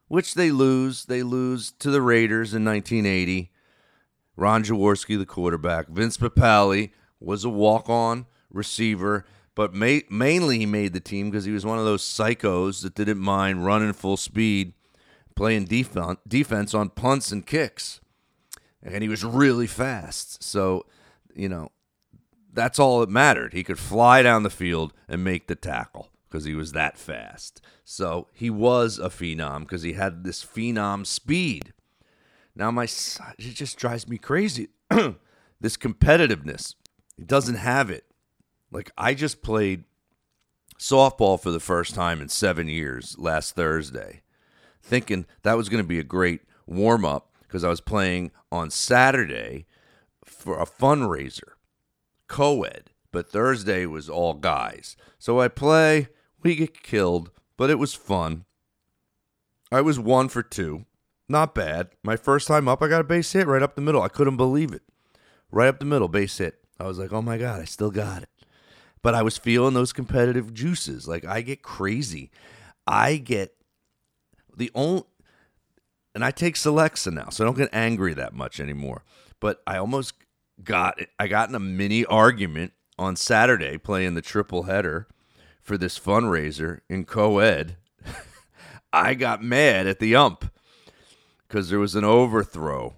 which 0.08 0.36
they 0.36 0.52
lose. 0.52 1.06
They 1.06 1.24
lose 1.24 1.72
to 1.80 1.90
the 1.90 2.02
Raiders 2.02 2.54
in 2.54 2.64
1980. 2.66 3.52
Ron 4.36 4.64
Jaworski, 4.64 5.18
the 5.18 5.26
quarterback. 5.26 5.88
Vince 5.88 6.18
Papale 6.18 6.92
was 7.20 7.46
a 7.46 7.50
walk 7.50 7.90
on 7.90 8.26
receiver 8.50 9.26
but 9.56 9.74
ma- 9.74 10.00
mainly 10.10 10.60
he 10.60 10.66
made 10.66 10.94
the 10.94 11.00
team 11.00 11.30
because 11.30 11.46
he 11.46 11.52
was 11.52 11.66
one 11.66 11.80
of 11.80 11.86
those 11.86 12.04
psychos 12.04 12.82
that 12.82 12.96
didn't 12.96 13.20
mind 13.20 13.66
running 13.66 13.94
full 13.94 14.18
speed, 14.18 14.74
playing 15.36 15.66
defense 15.66 16.20
defense 16.28 16.74
on 16.74 16.90
punts 16.90 17.32
and 17.32 17.46
kicks, 17.46 18.02
and 18.82 19.02
he 19.02 19.10
was 19.10 19.24
really 19.24 19.68
fast. 19.68 20.44
So, 20.44 20.86
you 21.36 21.50
know, 21.50 21.72
that's 22.52 22.80
all 22.80 23.00
that 23.00 23.10
mattered. 23.10 23.54
He 23.54 23.64
could 23.64 23.80
fly 23.80 24.22
down 24.22 24.44
the 24.44 24.50
field 24.50 24.94
and 25.08 25.24
make 25.24 25.48
the 25.48 25.56
tackle 25.56 26.10
because 26.28 26.46
he 26.46 26.56
was 26.56 26.72
that 26.72 26.98
fast. 26.98 27.62
So 27.84 28.28
he 28.34 28.50
was 28.50 28.98
a 28.98 29.10
phenom 29.10 29.62
because 29.62 29.84
he 29.84 29.94
had 29.94 30.24
this 30.24 30.44
phenom 30.44 31.06
speed. 31.06 31.74
Now 32.56 32.72
my 32.72 32.84
it 32.84 33.54
just 33.54 33.78
drives 33.78 34.08
me 34.08 34.18
crazy. 34.18 34.70
this 34.90 35.78
competitiveness, 35.78 36.76
he 37.18 37.24
doesn't 37.24 37.56
have 37.56 37.90
it. 37.90 38.06
Like 38.74 38.92
I 38.98 39.14
just 39.14 39.44
played 39.44 39.84
softball 40.80 41.40
for 41.40 41.52
the 41.52 41.60
first 41.60 41.94
time 41.94 42.22
in 42.22 42.28
seven 42.28 42.68
years 42.68 43.16
last 43.20 43.56
Thursday, 43.56 44.22
thinking 44.82 45.26
that 45.44 45.56
was 45.56 45.70
going 45.70 45.84
to 45.84 45.88
be 45.88 46.00
a 46.00 46.04
great 46.04 46.42
warm 46.66 47.06
up 47.06 47.36
because 47.44 47.64
I 47.64 47.70
was 47.70 47.82
playing 47.82 48.32
on 48.52 48.72
Saturday 48.72 49.68
for 50.26 50.60
a 50.60 50.66
fundraiser, 50.66 51.54
co 52.28 52.64
ed, 52.64 52.90
but 53.12 53.30
Thursday 53.30 53.86
was 53.86 54.10
all 54.10 54.34
guys. 54.34 54.98
So 55.20 55.40
I 55.40 55.50
play, 55.50 56.08
we 56.42 56.56
get 56.56 56.82
killed, 56.82 57.30
but 57.58 57.70
it 57.70 57.78
was 57.78 57.94
fun. 57.94 58.46
I 59.72 59.82
was 59.82 60.00
one 60.00 60.30
for 60.30 60.42
two. 60.42 60.86
Not 61.30 61.56
bad. 61.56 61.90
My 62.04 62.16
first 62.18 62.48
time 62.48 62.68
up, 62.68 62.82
I 62.82 62.88
got 62.88 63.02
a 63.02 63.06
base 63.06 63.32
hit 63.32 63.48
right 63.48 63.62
up 63.62 63.76
the 63.76 63.82
middle. 63.82 64.02
I 64.02 64.08
couldn't 64.10 64.38
believe 64.38 64.74
it. 64.74 64.82
Right 65.52 65.68
up 65.68 65.80
the 65.80 65.86
middle, 65.86 66.08
base 66.08 66.38
hit. 66.40 66.60
I 66.80 66.86
was 66.86 66.98
like, 66.98 67.14
oh 67.14 67.22
my 67.22 67.38
God, 67.38 67.62
I 67.62 67.66
still 67.66 67.92
got 67.92 68.24
it. 68.24 68.30
But 69.04 69.14
I 69.14 69.22
was 69.22 69.38
feeling 69.38 69.76
those 69.76 69.94
competitive 69.94 70.54
juices. 70.54 71.08
Like 71.08 71.26
I 71.26 71.42
get 71.42 71.62
crazy. 71.62 72.32
I 72.88 73.18
get 73.18 73.56
the 74.56 74.72
only, 74.74 75.04
and 76.16 76.26
I 76.26 76.32
take 76.32 76.56
Celexa 76.56 77.14
now, 77.14 77.30
so 77.30 77.44
I 77.44 77.46
don't 77.46 77.58
get 77.58 77.70
angry 77.74 78.14
that 78.16 78.34
much 78.34 78.60
anymore. 78.60 79.04
But 79.40 79.62
I 79.68 79.78
almost 79.78 80.14
got, 80.64 81.00
I 81.20 81.28
got 81.28 81.50
in 81.50 81.56
a 81.56 81.60
mini 81.60 82.06
argument 82.06 82.74
on 82.98 83.16
Saturday 83.16 83.78
playing 83.78 84.16
the 84.16 84.22
triple 84.22 84.64
header 84.64 85.08
for 85.62 85.78
this 85.78 85.98
fundraiser 86.00 86.80
in 86.90 87.06
co-ed. 87.06 87.78
I 88.94 89.14
got 89.16 89.44
mad 89.44 89.88
at 89.88 90.00
the 90.00 90.16
ump 90.16 90.52
because 91.48 91.70
there 91.70 91.80
was 91.80 91.96
an 91.96 92.04
overthrow. 92.04 92.96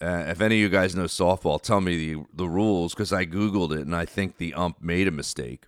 Uh, 0.00 0.24
if 0.26 0.40
any 0.40 0.56
of 0.56 0.60
you 0.60 0.68
guys 0.68 0.94
know 0.94 1.04
softball, 1.04 1.60
tell 1.60 1.80
me 1.80 1.96
the 1.96 2.24
the 2.34 2.48
rules 2.48 2.94
because 2.94 3.12
I 3.12 3.24
googled 3.24 3.72
it 3.72 3.80
and 3.80 3.96
I 3.96 4.04
think 4.04 4.36
the 4.36 4.52
ump 4.54 4.82
made 4.82 5.08
a 5.08 5.12
mistake. 5.12 5.64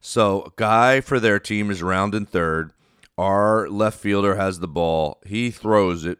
So, 0.00 0.42
a 0.42 0.50
guy 0.56 1.00
for 1.00 1.20
their 1.20 1.38
team 1.38 1.70
is 1.70 1.82
rounding 1.82 2.26
third. 2.26 2.72
Our 3.18 3.68
left 3.68 3.98
fielder 3.98 4.36
has 4.36 4.60
the 4.60 4.68
ball. 4.68 5.20
He 5.26 5.50
throws 5.50 6.04
it. 6.04 6.18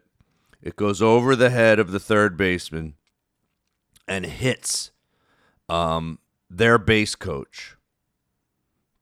It 0.61 0.75
goes 0.75 1.01
over 1.01 1.35
the 1.35 1.49
head 1.49 1.79
of 1.79 1.91
the 1.91 1.99
third 1.99 2.37
baseman 2.37 2.95
and 4.07 4.25
hits 4.25 4.91
um, 5.69 6.19
their 6.49 6.77
base 6.77 7.15
coach. 7.15 7.75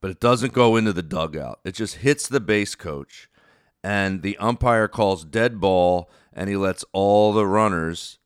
But 0.01 0.11
it 0.11 0.19
doesn't 0.19 0.53
go 0.53 0.75
into 0.75 0.93
the 0.93 1.01
dugout. 1.01 1.59
It 1.63 1.73
just 1.73 1.95
hits 1.95 2.27
the 2.27 2.39
base 2.39 2.75
coach 2.75 3.29
and 3.85 4.23
the 4.23 4.37
umpire 4.37 4.87
calls 4.87 5.23
dead 5.23 5.59
ball, 5.59 6.09
and 6.35 6.49
he 6.49 6.57
lets 6.57 6.83
all 6.91 7.31
the 7.33 7.47
runners 7.47 8.19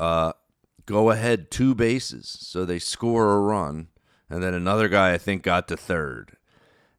uh, 0.00 0.32
go 0.84 1.10
ahead 1.10 1.50
two 1.50 1.74
bases. 1.74 2.36
So 2.40 2.64
they 2.64 2.78
score 2.78 3.32
a 3.34 3.40
run, 3.40 3.88
and 4.28 4.42
then 4.42 4.52
another 4.52 4.88
guy 4.88 5.12
I 5.14 5.18
think 5.18 5.42
got 5.42 5.68
to 5.68 5.76
third. 5.76 6.36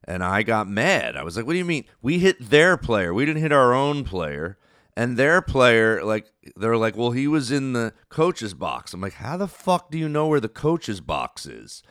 And 0.04 0.24
I 0.24 0.42
got 0.42 0.66
mad. 0.66 1.16
I 1.16 1.22
was 1.22 1.36
like, 1.36 1.46
"What 1.46 1.52
do 1.52 1.58
you 1.58 1.66
mean? 1.66 1.84
We 2.00 2.18
hit 2.18 2.50
their 2.50 2.78
player. 2.78 3.12
We 3.12 3.26
didn't 3.26 3.42
hit 3.42 3.52
our 3.52 3.74
own 3.74 4.04
player." 4.04 4.56
And 4.96 5.16
their 5.16 5.40
player, 5.40 6.02
like, 6.02 6.26
they're 6.56 6.76
like, 6.76 6.96
"Well, 6.96 7.12
he 7.12 7.28
was 7.28 7.52
in 7.52 7.72
the 7.74 7.92
coach's 8.08 8.54
box." 8.54 8.94
I'm 8.94 9.02
like, 9.02 9.14
"How 9.14 9.36
the 9.36 9.46
fuck 9.46 9.90
do 9.90 9.98
you 9.98 10.08
know 10.08 10.26
where 10.26 10.40
the 10.40 10.48
coach's 10.48 11.00
box 11.00 11.44
is?" 11.44 11.82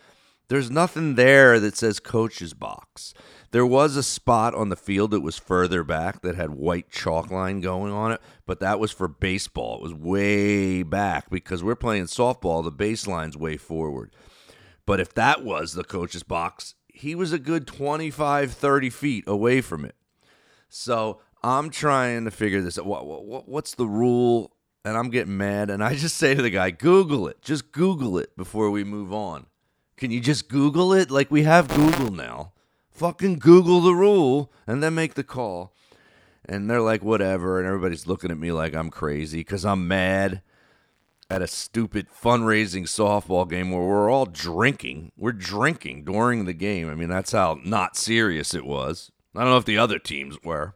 There's 0.50 0.72
nothing 0.72 1.16
there 1.16 1.60
that 1.60 1.76
says 1.76 2.00
coach's 2.00 2.54
box. 2.54 3.14
There 3.52 3.66
was 3.66 3.96
a 3.96 4.04
spot 4.04 4.56
on 4.56 4.70
the 4.70 4.76
field 4.76 5.12
that 5.12 5.22
was 5.22 5.38
further 5.38 5.84
back 5.84 6.22
that 6.22 6.36
had 6.36 6.52
white 6.52 6.90
chalk 6.90 7.30
line 7.32 7.60
going 7.60 7.92
on 7.92 8.14
it, 8.14 8.22
but 8.46 8.60
that 8.62 8.80
was 8.80 8.92
for 8.92 9.08
baseball. 9.08 9.76
It 9.76 9.82
was 9.82 9.94
way 9.94 10.84
back 10.84 11.30
because 11.30 11.64
we're 11.64 11.76
playing 11.76 12.06
softball, 12.06 12.64
the 12.64 12.72
baseline's 12.72 13.38
way 13.38 13.58
forward. 13.58 14.14
But 14.86 15.02
if 15.02 15.14
that 15.16 15.44
was 15.44 15.74
the 15.74 15.84
coach's 15.84 16.24
box, 16.24 16.76
he 16.88 17.14
was 17.14 17.34
a 17.34 17.40
good 17.40 17.68
25, 17.68 18.52
30 18.54 18.90
feet 18.90 19.24
away 19.28 19.60
from 19.62 19.84
it. 19.84 19.96
So 20.70 21.22
I'm 21.44 21.70
trying 21.70 22.26
to 22.26 22.32
figure 22.32 22.62
this 22.62 22.80
out. 22.80 22.86
What's 22.86 23.76
the 23.76 23.88
rule? 23.88 24.54
And 24.86 24.98
I'm 24.98 25.10
getting 25.10 25.38
mad. 25.38 25.70
And 25.70 25.84
I 25.84 25.96
just 25.96 26.16
say 26.16 26.36
to 26.36 26.42
the 26.42 26.50
guy, 26.50 26.72
Google 26.72 27.28
it. 27.28 27.42
Just 27.42 27.74
Google 27.74 28.18
it 28.18 28.36
before 28.38 28.72
we 28.72 28.86
move 28.86 29.12
on. 29.12 29.48
Can 29.98 30.12
you 30.12 30.20
just 30.20 30.48
Google 30.48 30.94
it? 30.94 31.12
Like 31.12 31.30
we 31.30 31.44
have 31.44 31.68
Google 31.68 32.12
now 32.12 32.54
fucking 32.98 33.38
Google 33.38 33.80
the 33.80 33.94
rule 33.94 34.52
and 34.66 34.82
then 34.82 34.96
make 34.96 35.14
the 35.14 35.24
call. 35.24 35.74
And 36.44 36.70
they're 36.70 36.82
like, 36.82 37.04
whatever. 37.04 37.60
And 37.60 37.68
everybody's 37.68 38.08
looking 38.08 38.32
at 38.32 38.40
me 38.40 38.52
like 38.52 38.74
I'm 38.74 38.90
crazy 38.90 39.40
because 39.40 39.66
I'm 39.66 39.88
mad 39.88 40.42
at 41.30 41.42
a 41.42 41.48
stupid 41.48 42.08
fundraising 42.10 42.84
softball 42.84 43.48
game 43.48 43.72
where 43.72 43.84
we're 43.84 44.10
all 44.10 44.26
drinking. 44.26 45.12
We're 45.18 45.34
drinking 45.34 46.06
during 46.06 46.46
the 46.46 46.54
game. 46.54 46.90
I 46.90 46.96
mean, 46.96 47.10
that's 47.10 47.34
how 47.34 47.60
not 47.64 47.98
serious 47.98 48.54
it 48.54 48.66
was. 48.66 49.12
I 49.36 49.42
don't 49.42 49.52
know 49.52 49.58
if 49.58 49.66
the 49.66 49.78
other 49.78 50.00
teams 50.00 50.38
were, 50.44 50.76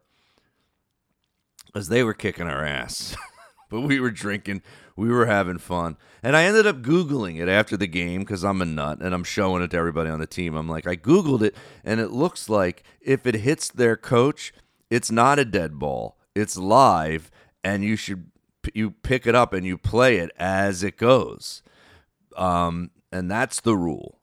because 1.66 1.88
they 1.88 2.04
were 2.04 2.14
kicking 2.14 2.48
our 2.48 2.66
ass. 2.66 3.16
but 3.70 3.82
we 3.82 4.00
were 4.00 4.12
drinking, 4.12 4.62
we 5.02 5.10
were 5.10 5.26
having 5.26 5.58
fun. 5.58 5.98
And 6.22 6.38
I 6.38 6.44
ended 6.44 6.68
up 6.68 6.84
Googling 6.84 7.42
it 7.42 7.50
after 7.50 7.76
the 7.76 7.88
game 7.88 8.20
because 8.20 8.44
I'm 8.44 8.62
a 8.62 8.66
nut 8.66 9.00
and 9.02 9.16
I'm 9.16 9.24
showing 9.24 9.64
it 9.64 9.72
to 9.72 9.78
everybody 9.78 10.12
on 10.12 10.20
the 10.20 10.28
team. 10.28 10.56
I'm 10.56 10.70
like, 10.70 10.86
I 10.86 10.96
Googled 10.96 11.42
it, 11.42 11.56
and 11.84 12.00
it 12.00 12.12
looks 12.12 12.50
like 12.50 12.84
if 13.02 13.26
it 13.26 13.34
hits 13.34 13.68
their 13.68 13.98
coach, 13.98 14.54
it's 14.92 15.10
not 15.10 15.40
a 15.40 15.46
dead 15.46 15.80
ball, 15.80 16.18
it's 16.36 16.56
live, 16.56 17.32
and 17.64 17.84
you 17.84 17.96
should 17.96 18.30
you 18.76 18.92
pick 18.92 19.26
it 19.26 19.34
up 19.34 19.54
and 19.54 19.66
you 19.66 19.76
play 19.76 20.18
it 20.18 20.30
as 20.38 20.84
it 20.84 20.98
goes. 20.98 21.64
Um, 22.38 22.92
and 23.12 23.30
that's 23.30 23.60
the 23.60 23.76
rule. 23.76 24.20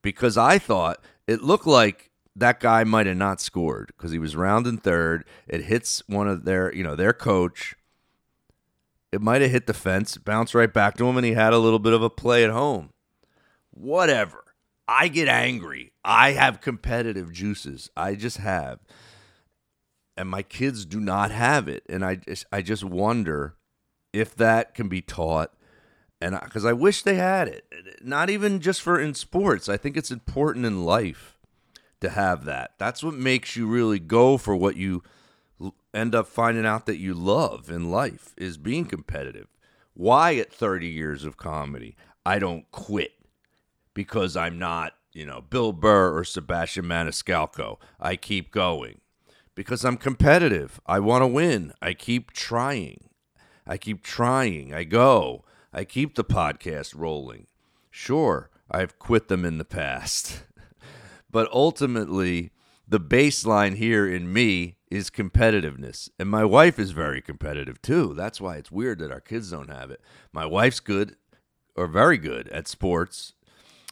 Because 0.00 0.38
I 0.38 0.58
thought 0.58 1.02
it 1.26 1.42
looked 1.42 1.66
like 1.66 2.10
that 2.36 2.60
guy 2.60 2.84
might 2.84 3.06
have 3.06 3.16
not 3.16 3.40
scored 3.40 3.92
because 3.96 4.12
he 4.12 4.20
was 4.20 4.36
rounding 4.36 4.78
third. 4.78 5.24
It 5.48 5.64
hits 5.64 6.04
one 6.06 6.28
of 6.28 6.44
their, 6.44 6.72
you 6.72 6.84
know, 6.84 6.94
their 6.94 7.12
coach 7.12 7.74
it 9.12 9.20
might 9.20 9.42
have 9.42 9.50
hit 9.50 9.66
the 9.66 9.74
fence, 9.74 10.16
bounced 10.16 10.54
right 10.54 10.72
back 10.72 10.96
to 10.96 11.06
him, 11.08 11.16
and 11.16 11.26
he 11.26 11.32
had 11.32 11.52
a 11.52 11.58
little 11.58 11.78
bit 11.78 11.92
of 11.92 12.02
a 12.02 12.10
play 12.10 12.44
at 12.44 12.50
home. 12.50 12.90
Whatever. 13.70 14.44
I 14.86 15.08
get 15.08 15.28
angry. 15.28 15.92
I 16.04 16.32
have 16.32 16.60
competitive 16.60 17.32
juices. 17.32 17.90
I 17.96 18.14
just 18.14 18.38
have. 18.38 18.80
And 20.16 20.28
my 20.28 20.42
kids 20.42 20.84
do 20.84 21.00
not 21.00 21.30
have 21.30 21.68
it. 21.68 21.84
And 21.88 22.04
I 22.04 22.16
just, 22.16 22.44
I 22.52 22.62
just 22.62 22.84
wonder 22.84 23.54
if 24.12 24.34
that 24.36 24.74
can 24.74 24.88
be 24.88 25.00
taught. 25.00 25.54
And 26.20 26.38
because 26.44 26.64
I, 26.64 26.70
I 26.70 26.74
wish 26.74 27.02
they 27.02 27.14
had 27.14 27.48
it, 27.48 27.64
not 28.02 28.30
even 28.30 28.60
just 28.60 28.82
for 28.82 29.00
in 29.00 29.14
sports. 29.14 29.68
I 29.68 29.76
think 29.76 29.96
it's 29.96 30.10
important 30.10 30.66
in 30.66 30.84
life 30.84 31.38
to 32.00 32.10
have 32.10 32.44
that. 32.44 32.72
That's 32.78 33.02
what 33.02 33.14
makes 33.14 33.56
you 33.56 33.66
really 33.66 33.98
go 33.98 34.36
for 34.36 34.54
what 34.56 34.76
you 34.76 35.02
end 35.92 36.14
up 36.14 36.26
finding 36.26 36.66
out 36.66 36.86
that 36.86 36.98
you 36.98 37.14
love 37.14 37.70
in 37.70 37.90
life 37.90 38.34
is 38.36 38.56
being 38.56 38.84
competitive. 38.84 39.48
Why 39.94 40.36
at 40.36 40.52
30 40.52 40.86
years 40.86 41.24
of 41.24 41.36
comedy, 41.36 41.96
I 42.24 42.38
don't 42.38 42.70
quit 42.70 43.12
because 43.94 44.36
I'm 44.36 44.58
not, 44.58 44.94
you 45.12 45.26
know, 45.26 45.40
Bill 45.40 45.72
Burr 45.72 46.16
or 46.16 46.24
Sebastian 46.24 46.84
Maniscalco. 46.84 47.78
I 47.98 48.16
keep 48.16 48.50
going 48.50 49.00
because 49.54 49.84
I'm 49.84 49.96
competitive. 49.96 50.80
I 50.86 51.00
want 51.00 51.22
to 51.22 51.26
win. 51.26 51.72
I 51.82 51.94
keep 51.94 52.32
trying. 52.32 53.10
I 53.66 53.76
keep 53.76 54.02
trying. 54.02 54.72
I 54.72 54.84
go. 54.84 55.44
I 55.72 55.84
keep 55.84 56.14
the 56.14 56.24
podcast 56.24 56.94
rolling. 56.96 57.46
Sure, 57.90 58.50
I've 58.70 58.98
quit 58.98 59.28
them 59.28 59.44
in 59.44 59.58
the 59.58 59.64
past. 59.64 60.44
but 61.30 61.50
ultimately, 61.52 62.50
the 62.88 63.00
baseline 63.00 63.76
here 63.76 64.08
in 64.08 64.32
me 64.32 64.76
is 64.90 65.10
competitiveness. 65.10 66.08
And 66.18 66.28
my 66.28 66.44
wife 66.44 66.78
is 66.78 66.90
very 66.90 67.20
competitive 67.20 67.80
too. 67.80 68.14
That's 68.14 68.40
why 68.40 68.56
it's 68.56 68.72
weird 68.72 68.98
that 68.98 69.12
our 69.12 69.20
kids 69.20 69.50
don't 69.50 69.70
have 69.70 69.90
it. 69.90 70.00
My 70.32 70.46
wife's 70.46 70.80
good 70.80 71.16
or 71.76 71.86
very 71.86 72.18
good 72.18 72.48
at 72.48 72.68
sports. 72.68 73.34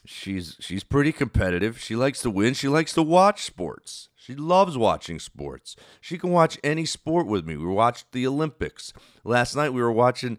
She's 0.05 0.57
she's 0.61 0.85
pretty 0.85 1.13
competitive. 1.13 1.79
She 1.79 1.95
likes 1.95 2.23
to 2.23 2.31
win. 2.31 2.55
She 2.55 2.69
likes 2.69 2.93
to 2.95 3.03
watch 3.03 3.45
sports. 3.45 4.09
She 4.17 4.35
loves 4.35 4.77
watching 4.77 5.19
sports. 5.19 5.77
She 6.01 6.19
can 6.19 6.31
watch 6.31 6.59
any 6.63 6.85
sport 6.85 7.27
with 7.27 7.47
me. 7.47 7.57
We 7.57 7.67
watched 7.67 8.13
the 8.13 8.27
Olympics. 8.27 8.93
Last 9.25 9.55
night 9.55 9.73
we 9.73 9.81
were 9.81 9.93
watching 9.93 10.39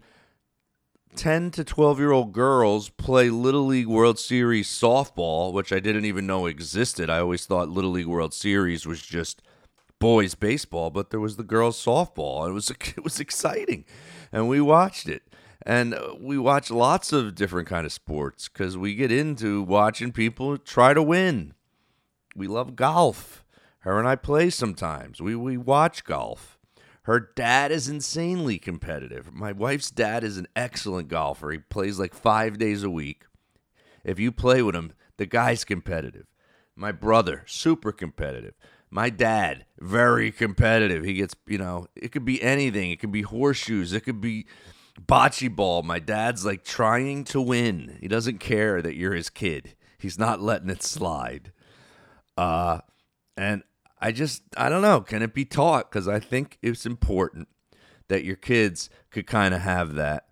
10 1.16 1.50
to 1.52 1.64
12 1.64 1.98
year 1.98 2.12
old 2.12 2.32
girls 2.32 2.88
play 2.88 3.30
Little 3.30 3.66
League 3.66 3.88
World 3.88 4.18
Series 4.18 4.68
softball, 4.68 5.52
which 5.52 5.72
I 5.72 5.80
didn't 5.80 6.04
even 6.04 6.26
know 6.26 6.46
existed. 6.46 7.10
I 7.10 7.18
always 7.18 7.46
thought 7.46 7.68
Little 7.68 7.90
League 7.90 8.06
World 8.06 8.32
Series 8.32 8.86
was 8.86 9.02
just 9.02 9.42
boys 10.00 10.34
baseball, 10.34 10.90
but 10.90 11.10
there 11.10 11.20
was 11.20 11.36
the 11.36 11.44
girls 11.44 11.82
softball. 11.82 12.48
It 12.48 12.52
was 12.52 12.70
it 12.96 13.04
was 13.04 13.20
exciting, 13.20 13.84
and 14.32 14.48
we 14.48 14.60
watched 14.60 15.08
it. 15.08 15.22
And 15.64 15.94
uh, 15.94 16.14
we 16.18 16.38
watch 16.38 16.70
lots 16.70 17.12
of 17.12 17.34
different 17.34 17.68
kind 17.68 17.84
of 17.84 17.92
sports 17.92 18.48
because 18.48 18.78
we 18.78 18.94
get 18.94 19.12
into 19.12 19.62
watching 19.62 20.10
people 20.10 20.56
try 20.56 20.94
to 20.94 21.02
win. 21.02 21.52
We 22.34 22.48
love 22.48 22.74
golf. 22.74 23.44
Her 23.80 23.98
and 23.98 24.08
I 24.08 24.16
play 24.16 24.50
sometimes. 24.50 25.20
We 25.20 25.36
we 25.36 25.56
watch 25.56 26.04
golf. 26.04 26.58
Her 27.04 27.30
dad 27.34 27.72
is 27.72 27.88
insanely 27.88 28.58
competitive. 28.58 29.32
My 29.32 29.52
wife's 29.52 29.90
dad 29.90 30.22
is 30.22 30.36
an 30.36 30.46
excellent 30.54 31.08
golfer. 31.08 31.50
He 31.50 31.58
plays 31.58 31.98
like 31.98 32.14
five 32.14 32.58
days 32.58 32.82
a 32.82 32.90
week. 32.90 33.24
If 34.04 34.18
you 34.18 34.32
play 34.32 34.62
with 34.62 34.74
him, 34.74 34.92
the 35.16 35.26
guy's 35.26 35.64
competitive. 35.64 36.26
My 36.76 36.92
brother, 36.92 37.42
super 37.46 37.92
competitive. 37.92 38.54
My 38.90 39.08
dad, 39.08 39.66
very 39.78 40.32
competitive. 40.32 41.04
He 41.04 41.14
gets, 41.14 41.34
you 41.46 41.58
know, 41.58 41.86
it 41.94 42.10
could 42.10 42.24
be 42.24 42.42
anything. 42.42 42.90
It 42.90 42.98
could 42.98 43.12
be 43.12 43.22
horseshoes. 43.22 43.92
It 43.92 44.00
could 44.00 44.20
be 44.20 44.46
bocce 45.00 45.54
ball. 45.54 45.82
My 45.82 46.00
dad's 46.00 46.44
like 46.44 46.64
trying 46.64 47.24
to 47.24 47.40
win. 47.40 47.98
He 48.00 48.08
doesn't 48.08 48.38
care 48.38 48.82
that 48.82 48.96
you're 48.96 49.14
his 49.14 49.30
kid. 49.30 49.74
He's 49.98 50.18
not 50.18 50.40
letting 50.40 50.70
it 50.70 50.82
slide. 50.82 51.52
Uh, 52.36 52.80
and 53.36 53.62
I 54.00 54.12
just, 54.12 54.42
I 54.56 54.68
don't 54.68 54.82
know. 54.82 55.00
Can 55.02 55.22
it 55.22 55.34
be 55.34 55.44
taught? 55.44 55.90
Because 55.90 56.08
I 56.08 56.18
think 56.18 56.58
it's 56.62 56.86
important 56.86 57.48
that 58.10 58.24
your 58.24 58.36
kids 58.36 58.90
could 59.10 59.26
kind 59.26 59.54
of 59.54 59.60
have 59.60 59.94
that 59.94 60.26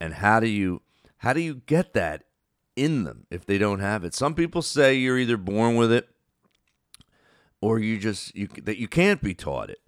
and 0.00 0.14
how 0.14 0.38
do 0.38 0.46
you 0.46 0.82
how 1.18 1.32
do 1.32 1.40
you 1.40 1.54
get 1.54 1.94
that 1.94 2.24
in 2.76 3.04
them 3.04 3.26
if 3.30 3.46
they 3.46 3.58
don't 3.58 3.80
have 3.80 4.04
it 4.04 4.14
some 4.14 4.34
people 4.34 4.62
say 4.62 4.94
you're 4.94 5.18
either 5.18 5.36
born 5.36 5.74
with 5.74 5.90
it 5.90 6.08
or 7.62 7.78
you 7.78 7.96
just 7.96 8.36
you 8.36 8.48
that 8.64 8.78
you 8.78 8.88
can't 8.88 9.22
be 9.22 9.32
taught 9.32 9.70
it. 9.70 9.80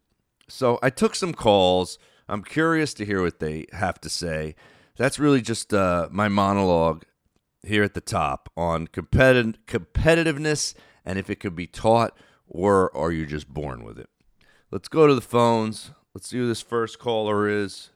So 0.48 0.78
i 0.82 0.88
took 0.88 1.14
some 1.14 1.34
calls. 1.34 1.98
I'm 2.26 2.42
curious 2.42 2.94
to 2.94 3.04
hear 3.04 3.20
what 3.20 3.40
they 3.40 3.66
have 3.72 4.00
to 4.00 4.08
say. 4.08 4.54
That's 4.96 5.18
really 5.18 5.42
just 5.42 5.74
uh, 5.74 6.08
my 6.10 6.28
monologue 6.28 7.04
here 7.62 7.82
at 7.82 7.92
the 7.92 8.00
top 8.00 8.48
on 8.56 8.86
competitive 8.86 9.56
competitiveness 9.66 10.74
and 11.04 11.18
if 11.18 11.28
it 11.28 11.40
could 11.40 11.56
be 11.56 11.66
taught 11.66 12.16
or 12.46 12.96
are 12.96 13.10
you 13.10 13.26
just 13.26 13.48
born 13.48 13.84
with 13.84 13.98
it. 13.98 14.08
Let's 14.70 14.88
go 14.88 15.06
to 15.06 15.14
the 15.14 15.20
phones. 15.20 15.90
Let's 16.14 16.28
see 16.28 16.38
who 16.38 16.46
this 16.46 16.62
first 16.62 16.98
caller 16.98 17.48
is. 17.48 17.90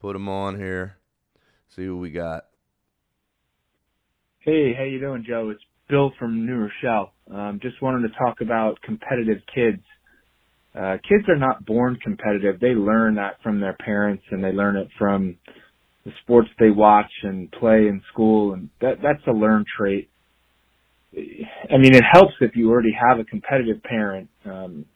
Put 0.00 0.16
him 0.16 0.28
on 0.28 0.56
here. 0.56 0.96
See 1.68 1.84
who 1.84 1.98
we 1.98 2.10
got. 2.10 2.46
Hey 4.40 4.74
how 4.74 4.82
you 4.82 4.98
doing 4.98 5.24
joe? 5.28 5.50
It's 5.50 5.62
bill 5.88 6.12
from 6.18 6.46
new 6.46 6.56
rochelle 6.56 7.11
um, 7.32 7.60
just 7.62 7.80
wanted 7.82 8.08
to 8.08 8.14
talk 8.18 8.40
about 8.40 8.80
competitive 8.82 9.38
kids 9.54 9.82
uh, 10.78 10.96
kids 11.08 11.28
are 11.28 11.36
not 11.38 11.64
born 11.66 11.98
competitive 12.02 12.60
they 12.60 12.74
learn 12.74 13.16
that 13.16 13.36
from 13.42 13.60
their 13.60 13.76
parents 13.84 14.24
and 14.30 14.42
they 14.42 14.52
learn 14.52 14.76
it 14.76 14.88
from 14.98 15.36
the 16.04 16.12
sports 16.22 16.48
they 16.58 16.70
watch 16.70 17.10
and 17.22 17.50
play 17.52 17.88
in 17.88 18.02
school 18.12 18.54
and 18.54 18.68
that 18.80 18.96
that's 19.02 19.26
a 19.28 19.32
learned 19.32 19.66
trait 19.78 20.08
I 21.16 21.78
mean, 21.78 21.94
it 21.94 22.04
helps 22.10 22.34
if 22.40 22.56
you 22.56 22.70
already 22.70 22.92
have 22.92 23.18
a 23.18 23.24
competitive 23.24 23.82
parent. 23.82 24.30
Um, 24.46 24.86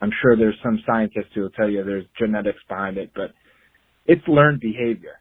I'm 0.00 0.10
sure 0.22 0.36
there's 0.36 0.58
some 0.62 0.82
scientists 0.86 1.32
who 1.34 1.42
will 1.42 1.50
tell 1.50 1.70
you 1.70 1.82
there's 1.84 2.04
genetics 2.18 2.58
behind 2.68 2.98
it, 2.98 3.12
but 3.14 3.32
it's 4.06 4.26
learned 4.28 4.60
behavior. 4.60 5.20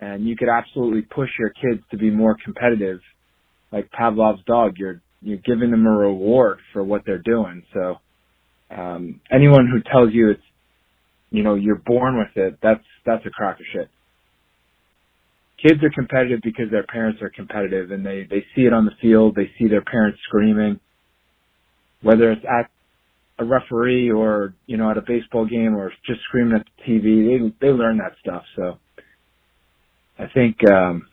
And 0.00 0.26
you 0.26 0.36
could 0.36 0.48
absolutely 0.48 1.02
push 1.02 1.28
your 1.38 1.50
kids 1.50 1.82
to 1.90 1.98
be 1.98 2.10
more 2.10 2.36
competitive. 2.42 3.00
Like 3.72 3.90
Pavlov's 3.92 4.44
dog, 4.46 4.74
you're, 4.78 5.00
you're 5.22 5.38
giving 5.38 5.70
them 5.70 5.86
a 5.86 5.90
reward 5.90 6.58
for 6.72 6.84
what 6.84 7.02
they're 7.06 7.22
doing. 7.22 7.64
So, 7.74 7.96
um, 8.70 9.20
anyone 9.30 9.68
who 9.68 9.80
tells 9.90 10.12
you 10.14 10.30
it's, 10.30 10.42
you 11.30 11.42
know, 11.42 11.54
you're 11.56 11.82
born 11.84 12.18
with 12.18 12.36
it, 12.36 12.58
that's, 12.62 12.84
that's 13.06 13.26
a 13.26 13.30
crock 13.30 13.60
of 13.60 13.66
shit 13.72 13.88
kids 15.62 15.82
are 15.82 15.90
competitive 15.90 16.40
because 16.42 16.70
their 16.70 16.84
parents 16.84 17.20
are 17.22 17.30
competitive 17.30 17.90
and 17.90 18.04
they, 18.04 18.26
they 18.30 18.44
see 18.54 18.62
it 18.62 18.72
on 18.72 18.84
the 18.84 18.92
field. 19.00 19.34
They 19.36 19.50
see 19.58 19.68
their 19.68 19.82
parents 19.84 20.18
screaming, 20.28 20.80
whether 22.02 22.32
it's 22.32 22.44
at 22.44 22.70
a 23.38 23.44
referee 23.44 24.10
or, 24.10 24.54
you 24.66 24.76
know, 24.76 24.90
at 24.90 24.98
a 24.98 25.02
baseball 25.02 25.46
game 25.46 25.76
or 25.76 25.92
just 26.06 26.20
screaming 26.28 26.56
at 26.58 26.66
the 26.78 26.92
TV. 26.92 27.52
They, 27.60 27.68
they 27.68 27.72
learn 27.72 27.98
that 27.98 28.14
stuff. 28.20 28.44
So 28.56 28.78
I 30.18 30.26
think, 30.34 30.58
um, 30.70 31.08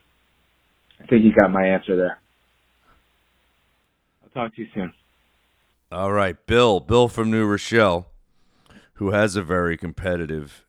I 1.02 1.08
think 1.08 1.26
you 1.26 1.34
got 1.40 1.52
my 1.52 1.68
answer 1.68 1.98
there. 1.98 2.20
Talk 4.38 4.54
to 4.54 4.62
you 4.62 4.68
soon. 4.72 4.94
All 5.92 6.12
right. 6.12 6.38
Bill, 6.46 6.80
Bill 6.80 7.08
from 7.08 7.32
New 7.32 7.48
Rochelle, 7.48 8.06
who 8.94 9.10
has 9.10 9.36
a 9.36 9.42
very 9.42 9.78
competitive 9.78 10.64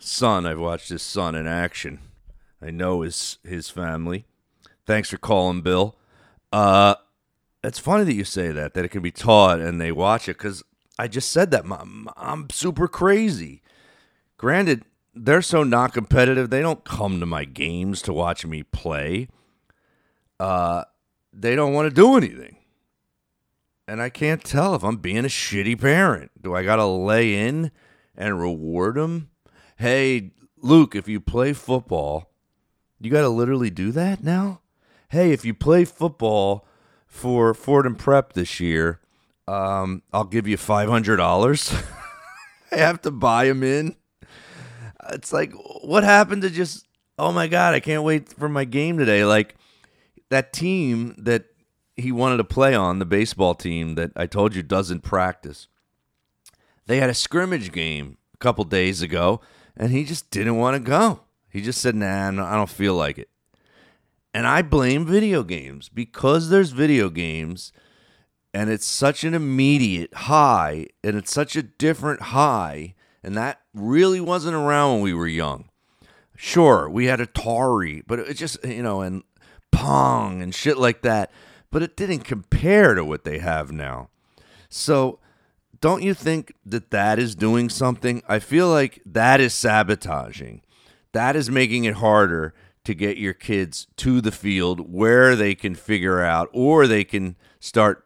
son. 0.00 0.44
I've 0.44 0.58
watched 0.58 0.88
his 0.88 1.02
son 1.02 1.36
in 1.36 1.46
action. 1.46 2.00
I 2.60 2.70
know 2.70 3.02
his 3.02 3.38
his 3.44 3.70
family. 3.70 4.24
Thanks 4.86 5.10
for 5.10 5.18
calling, 5.18 5.60
Bill. 5.60 5.94
Uh, 6.52 6.96
it's 7.62 7.78
funny 7.78 8.02
that 8.02 8.14
you 8.14 8.24
say 8.24 8.50
that 8.50 8.74
that 8.74 8.84
it 8.84 8.88
can 8.88 9.02
be 9.02 9.12
taught 9.12 9.60
and 9.60 9.80
they 9.80 9.92
watch 9.92 10.28
it 10.28 10.36
because 10.36 10.64
I 10.98 11.06
just 11.06 11.30
said 11.30 11.52
that 11.52 11.64
I'm, 11.64 12.08
I'm 12.16 12.50
super 12.50 12.88
crazy. 12.88 13.62
Granted, 14.36 14.82
they're 15.14 15.42
so 15.42 15.62
not 15.62 15.92
competitive; 15.92 16.50
they 16.50 16.60
don't 16.60 16.82
come 16.82 17.20
to 17.20 17.26
my 17.26 17.44
games 17.44 18.02
to 18.02 18.12
watch 18.12 18.44
me 18.44 18.64
play. 18.64 19.28
Uh, 20.40 20.82
they 21.32 21.54
don't 21.54 21.72
want 21.72 21.88
to 21.88 21.94
do 21.94 22.16
anything, 22.16 22.55
and 23.88 24.00
I 24.00 24.08
can't 24.08 24.42
tell 24.42 24.74
if 24.74 24.82
I'm 24.82 24.96
being 24.96 25.24
a 25.24 25.28
shitty 25.28 25.80
parent. 25.80 26.30
Do 26.40 26.54
I 26.54 26.62
got 26.62 26.76
to 26.76 26.86
lay 26.86 27.46
in 27.46 27.70
and 28.16 28.40
reward 28.40 28.96
them? 28.96 29.30
Hey, 29.76 30.32
Luke, 30.58 30.94
if 30.94 31.08
you 31.08 31.20
play 31.20 31.52
football 31.52 32.30
you 33.00 33.10
got 33.10 33.22
to 33.22 33.28
literally 33.28 33.70
do 33.70 33.92
that 33.92 34.22
now? 34.22 34.60
Hey, 35.10 35.32
if 35.32 35.44
you 35.44 35.54
play 35.54 35.84
football 35.84 36.66
for 37.06 37.54
Fordham 37.54 37.94
Prep 37.94 38.32
this 38.32 38.58
year, 38.58 39.00
um, 39.46 40.02
I'll 40.12 40.24
give 40.24 40.48
you 40.48 40.56
$500. 40.56 41.86
I 42.72 42.76
have 42.76 43.02
to 43.02 43.10
buy 43.10 43.46
him 43.46 43.62
in. 43.62 43.96
It's 45.10 45.32
like, 45.32 45.52
what 45.82 46.04
happened 46.04 46.42
to 46.42 46.50
just, 46.50 46.86
oh 47.18 47.32
my 47.32 47.46
God, 47.46 47.74
I 47.74 47.80
can't 47.80 48.02
wait 48.02 48.30
for 48.30 48.48
my 48.48 48.64
game 48.64 48.98
today? 48.98 49.24
Like 49.24 49.54
that 50.30 50.52
team 50.52 51.14
that 51.18 51.44
he 51.96 52.12
wanted 52.12 52.36
to 52.38 52.44
play 52.44 52.74
on, 52.74 52.98
the 52.98 53.04
baseball 53.04 53.54
team 53.54 53.94
that 53.94 54.12
I 54.16 54.26
told 54.26 54.54
you 54.54 54.62
doesn't 54.62 55.00
practice, 55.00 55.68
they 56.86 56.98
had 56.98 57.10
a 57.10 57.14
scrimmage 57.14 57.72
game 57.72 58.18
a 58.34 58.36
couple 58.36 58.64
days 58.64 59.02
ago, 59.02 59.40
and 59.76 59.90
he 59.90 60.04
just 60.04 60.30
didn't 60.30 60.56
want 60.56 60.74
to 60.74 60.80
go. 60.80 61.20
He 61.48 61.62
just 61.62 61.80
said, 61.80 61.94
nah, 61.94 62.28
I 62.28 62.54
don't 62.54 62.70
feel 62.70 62.94
like 62.94 63.18
it. 63.18 63.30
And 64.34 64.46
I 64.46 64.60
blame 64.60 65.06
video 65.06 65.42
games 65.42 65.88
because 65.88 66.50
there's 66.50 66.70
video 66.70 67.08
games 67.08 67.72
and 68.52 68.68
it's 68.68 68.86
such 68.86 69.24
an 69.24 69.32
immediate 69.32 70.12
high 70.12 70.88
and 71.02 71.16
it's 71.16 71.32
such 71.32 71.56
a 71.56 71.62
different 71.62 72.20
high. 72.20 72.94
And 73.22 73.34
that 73.36 73.62
really 73.72 74.20
wasn't 74.20 74.54
around 74.54 74.92
when 74.92 75.02
we 75.02 75.14
were 75.14 75.26
young. 75.26 75.70
Sure, 76.36 76.86
we 76.90 77.06
had 77.06 77.18
Atari, 77.18 78.02
but 78.06 78.18
it 78.18 78.34
just, 78.34 78.62
you 78.62 78.82
know, 78.82 79.00
and 79.00 79.22
Pong 79.72 80.42
and 80.42 80.54
shit 80.54 80.76
like 80.76 81.00
that. 81.00 81.30
But 81.70 81.82
it 81.82 81.96
didn't 81.96 82.20
compare 82.20 82.94
to 82.94 83.04
what 83.04 83.24
they 83.24 83.38
have 83.38 83.72
now. 83.72 84.10
So 84.68 85.18
don't 85.80 86.02
you 86.02 86.14
think 86.14 86.54
that 86.64 86.90
that 86.90 87.18
is 87.18 87.34
doing 87.34 87.68
something? 87.68 88.22
I 88.28 88.38
feel 88.38 88.68
like 88.68 89.02
that 89.04 89.40
is 89.40 89.52
sabotaging 89.52 90.62
that 91.16 91.34
is 91.34 91.48
making 91.48 91.84
it 91.84 91.94
harder 91.94 92.52
to 92.84 92.92
get 92.92 93.16
your 93.16 93.32
kids 93.32 93.86
to 93.96 94.20
the 94.20 94.30
field 94.30 94.92
where 94.92 95.34
they 95.34 95.54
can 95.54 95.74
figure 95.74 96.22
out 96.22 96.46
or 96.52 96.86
they 96.86 97.04
can 97.04 97.36
start 97.58 98.04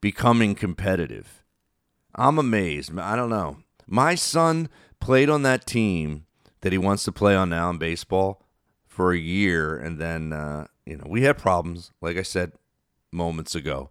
becoming 0.00 0.54
competitive. 0.54 1.42
I'm 2.14 2.38
amazed. 2.38 2.96
I 2.96 3.16
don't 3.16 3.30
know. 3.30 3.56
My 3.88 4.14
son 4.14 4.68
played 5.00 5.28
on 5.28 5.42
that 5.42 5.66
team 5.66 6.26
that 6.60 6.70
he 6.70 6.78
wants 6.78 7.02
to 7.02 7.10
play 7.10 7.34
on 7.34 7.50
now 7.50 7.68
in 7.70 7.78
baseball 7.78 8.43
for 8.94 9.12
a 9.12 9.18
year, 9.18 9.76
and 9.76 9.98
then 9.98 10.32
uh, 10.32 10.68
you 10.86 10.96
know 10.96 11.04
we 11.08 11.22
had 11.22 11.36
problems, 11.36 11.90
like 12.00 12.16
I 12.16 12.22
said 12.22 12.52
moments 13.12 13.54
ago. 13.54 13.90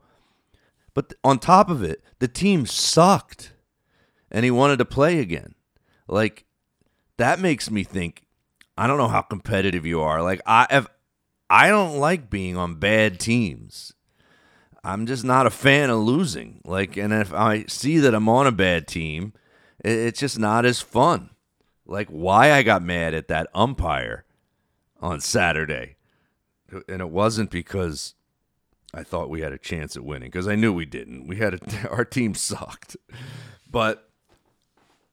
But 0.93 1.13
on 1.23 1.39
top 1.39 1.69
of 1.69 1.83
it, 1.83 2.01
the 2.19 2.27
team 2.27 2.65
sucked, 2.65 3.51
and 4.31 4.45
he 4.45 4.51
wanted 4.51 4.77
to 4.77 4.85
play 4.85 5.19
again. 5.19 5.55
Like 6.07 6.45
that 7.17 7.39
makes 7.39 7.69
me 7.69 7.83
think 7.83 8.25
I 8.77 8.87
don't 8.87 8.97
know 8.97 9.09
how 9.09 9.21
competitive 9.21 9.85
you 9.85 9.99
are. 9.99 10.21
Like 10.23 10.41
I 10.45 10.67
if 10.69 10.87
I 11.49 11.67
don't 11.67 11.97
like 11.97 12.29
being 12.29 12.55
on 12.55 12.75
bad 12.75 13.19
teams. 13.19 13.93
I'm 14.85 15.05
just 15.05 15.23
not 15.23 15.47
a 15.47 15.49
fan 15.49 15.89
of 15.89 15.99
losing. 15.99 16.61
Like 16.65 16.95
and 16.95 17.13
if 17.13 17.33
I 17.33 17.65
see 17.67 17.97
that 17.99 18.15
I'm 18.15 18.29
on 18.29 18.47
a 18.47 18.51
bad 18.51 18.87
team, 18.87 19.33
it's 19.83 20.19
just 20.19 20.39
not 20.39 20.65
as 20.65 20.79
fun. 20.79 21.31
Like 21.85 22.07
why 22.07 22.53
I 22.53 22.63
got 22.63 22.81
mad 22.83 23.13
at 23.13 23.27
that 23.27 23.47
umpire 23.53 24.25
on 25.03 25.19
Saturday. 25.19 25.97
And 26.87 27.01
it 27.01 27.09
wasn't 27.09 27.51
because 27.51 28.15
I 28.93 29.03
thought 29.03 29.29
we 29.29 29.41
had 29.41 29.53
a 29.53 29.57
chance 29.59 29.95
at 29.95 30.03
winning 30.03 30.29
because 30.29 30.47
I 30.47 30.55
knew 30.55 30.73
we 30.73 30.85
didn't. 30.85 31.27
We 31.27 31.35
had 31.35 31.53
a, 31.53 31.89
our 31.91 32.05
team 32.05 32.33
sucked. 32.33 32.95
But 33.69 34.09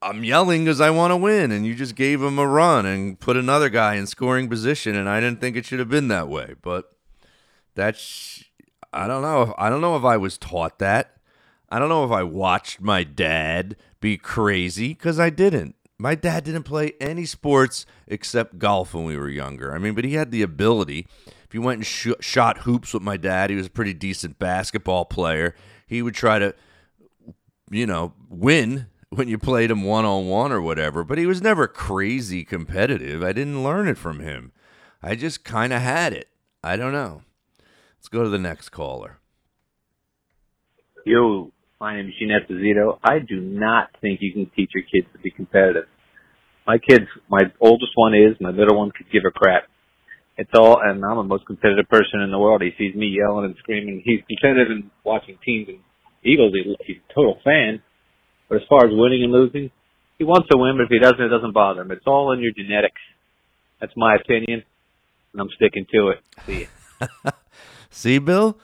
I'm 0.00 0.24
yelling 0.24 0.64
because 0.64 0.80
I 0.80 0.90
want 0.90 1.10
to 1.10 1.16
win, 1.16 1.50
and 1.50 1.66
you 1.66 1.74
just 1.74 1.94
gave 1.94 2.22
him 2.22 2.38
a 2.38 2.46
run 2.46 2.86
and 2.86 3.18
put 3.18 3.36
another 3.36 3.68
guy 3.68 3.96
in 3.96 4.06
scoring 4.06 4.48
position, 4.48 4.94
and 4.94 5.08
I 5.08 5.20
didn't 5.20 5.40
think 5.40 5.56
it 5.56 5.66
should 5.66 5.80
have 5.80 5.90
been 5.90 6.08
that 6.08 6.28
way. 6.28 6.54
But 6.62 6.92
that's 7.74 8.44
I 8.92 9.06
don't 9.06 9.22
know. 9.22 9.54
I 9.58 9.68
don't 9.68 9.80
know 9.80 9.96
if 9.96 10.04
I 10.04 10.16
was 10.16 10.38
taught 10.38 10.78
that. 10.78 11.16
I 11.68 11.78
don't 11.78 11.88
know 11.88 12.04
if 12.04 12.10
I 12.10 12.22
watched 12.22 12.80
my 12.80 13.04
dad 13.04 13.76
be 14.00 14.16
crazy 14.16 14.88
because 14.88 15.20
I 15.20 15.30
didn't. 15.30 15.76
My 16.00 16.14
dad 16.14 16.44
didn't 16.44 16.62
play 16.62 16.94
any 16.98 17.26
sports 17.26 17.84
except 18.06 18.58
golf 18.58 18.94
when 18.94 19.04
we 19.04 19.18
were 19.18 19.28
younger. 19.28 19.74
I 19.74 19.78
mean, 19.78 19.94
but 19.94 20.06
he 20.06 20.14
had 20.14 20.30
the 20.30 20.40
ability. 20.40 21.06
If 21.44 21.52
you 21.52 21.60
went 21.60 21.80
and 21.80 21.86
sh- 21.86 22.08
shot 22.20 22.60
hoops 22.60 22.94
with 22.94 23.02
my 23.02 23.18
dad, 23.18 23.50
he 23.50 23.56
was 23.56 23.66
a 23.66 23.70
pretty 23.70 23.92
decent 23.92 24.38
basketball 24.38 25.04
player. 25.04 25.54
He 25.86 26.00
would 26.00 26.14
try 26.14 26.38
to, 26.38 26.54
you 27.70 27.86
know, 27.86 28.14
win 28.30 28.86
when 29.10 29.28
you 29.28 29.36
played 29.36 29.70
him 29.70 29.82
one 29.82 30.06
on 30.06 30.26
one 30.26 30.52
or 30.52 30.62
whatever, 30.62 31.04
but 31.04 31.18
he 31.18 31.26
was 31.26 31.42
never 31.42 31.68
crazy 31.68 32.44
competitive. 32.44 33.22
I 33.22 33.34
didn't 33.34 33.62
learn 33.62 33.86
it 33.86 33.98
from 33.98 34.20
him. 34.20 34.52
I 35.02 35.16
just 35.16 35.44
kind 35.44 35.70
of 35.70 35.82
had 35.82 36.14
it. 36.14 36.28
I 36.64 36.76
don't 36.76 36.92
know. 36.92 37.24
Let's 37.98 38.08
go 38.08 38.22
to 38.22 38.30
the 38.30 38.38
next 38.38 38.70
caller. 38.70 39.18
Yo, 41.04 41.52
my 41.80 41.96
name 41.96 42.08
is 42.08 42.14
Jeanette 42.20 42.48
Zito. 42.50 42.98
I 43.02 43.20
do 43.26 43.40
not 43.40 43.88
think 44.02 44.20
you 44.20 44.32
can 44.32 44.50
teach 44.54 44.70
your 44.74 44.84
kids 44.84 45.10
to 45.14 45.18
be 45.18 45.30
competitive. 45.30 45.88
My 46.66 46.76
kids, 46.76 47.06
my 47.30 47.40
oldest 47.58 47.92
one 47.94 48.12
is, 48.14 48.36
my 48.38 48.52
middle 48.52 48.76
one 48.76 48.90
could 48.90 49.10
give 49.10 49.22
a 49.26 49.30
crap. 49.30 49.64
It's 50.36 50.50
all, 50.54 50.78
and 50.82 51.02
I'm 51.02 51.16
the 51.16 51.22
most 51.22 51.46
competitive 51.46 51.88
person 51.88 52.20
in 52.20 52.30
the 52.30 52.38
world. 52.38 52.62
He 52.62 52.72
sees 52.78 52.94
me 52.94 53.06
yelling 53.06 53.46
and 53.46 53.56
screaming. 53.60 54.02
He's 54.04 54.20
competitive 54.28 54.70
in 54.70 54.90
watching 55.04 55.38
teams 55.44 55.68
and 55.68 55.78
Eagles. 56.22 56.52
He's, 56.52 56.76
he's 56.86 56.96
a 57.08 57.14
total 57.14 57.38
fan. 57.42 57.82
But 58.48 58.56
as 58.56 58.62
far 58.68 58.84
as 58.84 58.92
winning 58.92 59.24
and 59.24 59.32
losing, 59.32 59.70
he 60.18 60.24
wants 60.24 60.48
to 60.50 60.58
win, 60.58 60.76
but 60.76 60.84
if 60.84 60.90
he 60.90 60.98
doesn't, 60.98 61.20
it 61.20 61.28
doesn't 61.28 61.54
bother 61.54 61.80
him. 61.80 61.90
It's 61.90 62.06
all 62.06 62.32
in 62.32 62.40
your 62.40 62.52
genetics. 62.52 63.00
That's 63.80 63.92
my 63.96 64.16
opinion, 64.16 64.62
and 65.32 65.40
I'm 65.40 65.48
sticking 65.56 65.86
to 65.94 66.08
it. 66.10 66.18
See 66.46 66.68
See, 67.90 68.18
Bill? 68.18 68.58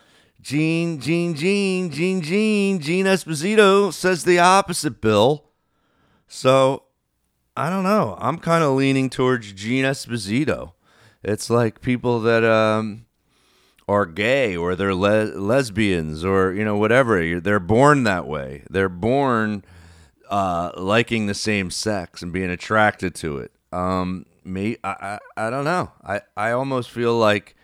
Gene, 0.46 1.00
Gene, 1.00 1.34
Gene, 1.34 1.90
Gene, 1.90 2.20
Gene, 2.20 2.78
Gene 2.78 3.06
Esposito 3.06 3.92
says 3.92 4.22
the 4.22 4.38
opposite, 4.38 5.00
Bill. 5.00 5.42
So, 6.28 6.84
I 7.56 7.68
don't 7.68 7.82
know. 7.82 8.16
I'm 8.20 8.38
kind 8.38 8.62
of 8.62 8.76
leaning 8.76 9.10
towards 9.10 9.50
Gene 9.50 9.84
Esposito. 9.84 10.74
It's 11.24 11.50
like 11.50 11.80
people 11.80 12.20
that 12.20 12.44
um, 12.44 13.06
are 13.88 14.06
gay 14.06 14.54
or 14.56 14.76
they're 14.76 14.94
le- 14.94 15.34
lesbians 15.36 16.24
or, 16.24 16.52
you 16.52 16.64
know, 16.64 16.76
whatever. 16.76 17.40
They're 17.40 17.58
born 17.58 18.04
that 18.04 18.28
way. 18.28 18.62
They're 18.70 18.88
born 18.88 19.64
uh, 20.30 20.70
liking 20.76 21.26
the 21.26 21.34
same 21.34 21.72
sex 21.72 22.22
and 22.22 22.32
being 22.32 22.50
attracted 22.50 23.16
to 23.16 23.38
it. 23.38 23.50
Um, 23.72 24.26
me, 24.44 24.76
I, 24.84 25.18
I, 25.36 25.46
I 25.48 25.50
don't 25.50 25.64
know. 25.64 25.90
I, 26.04 26.20
I 26.36 26.52
almost 26.52 26.92
feel 26.92 27.18
like 27.18 27.56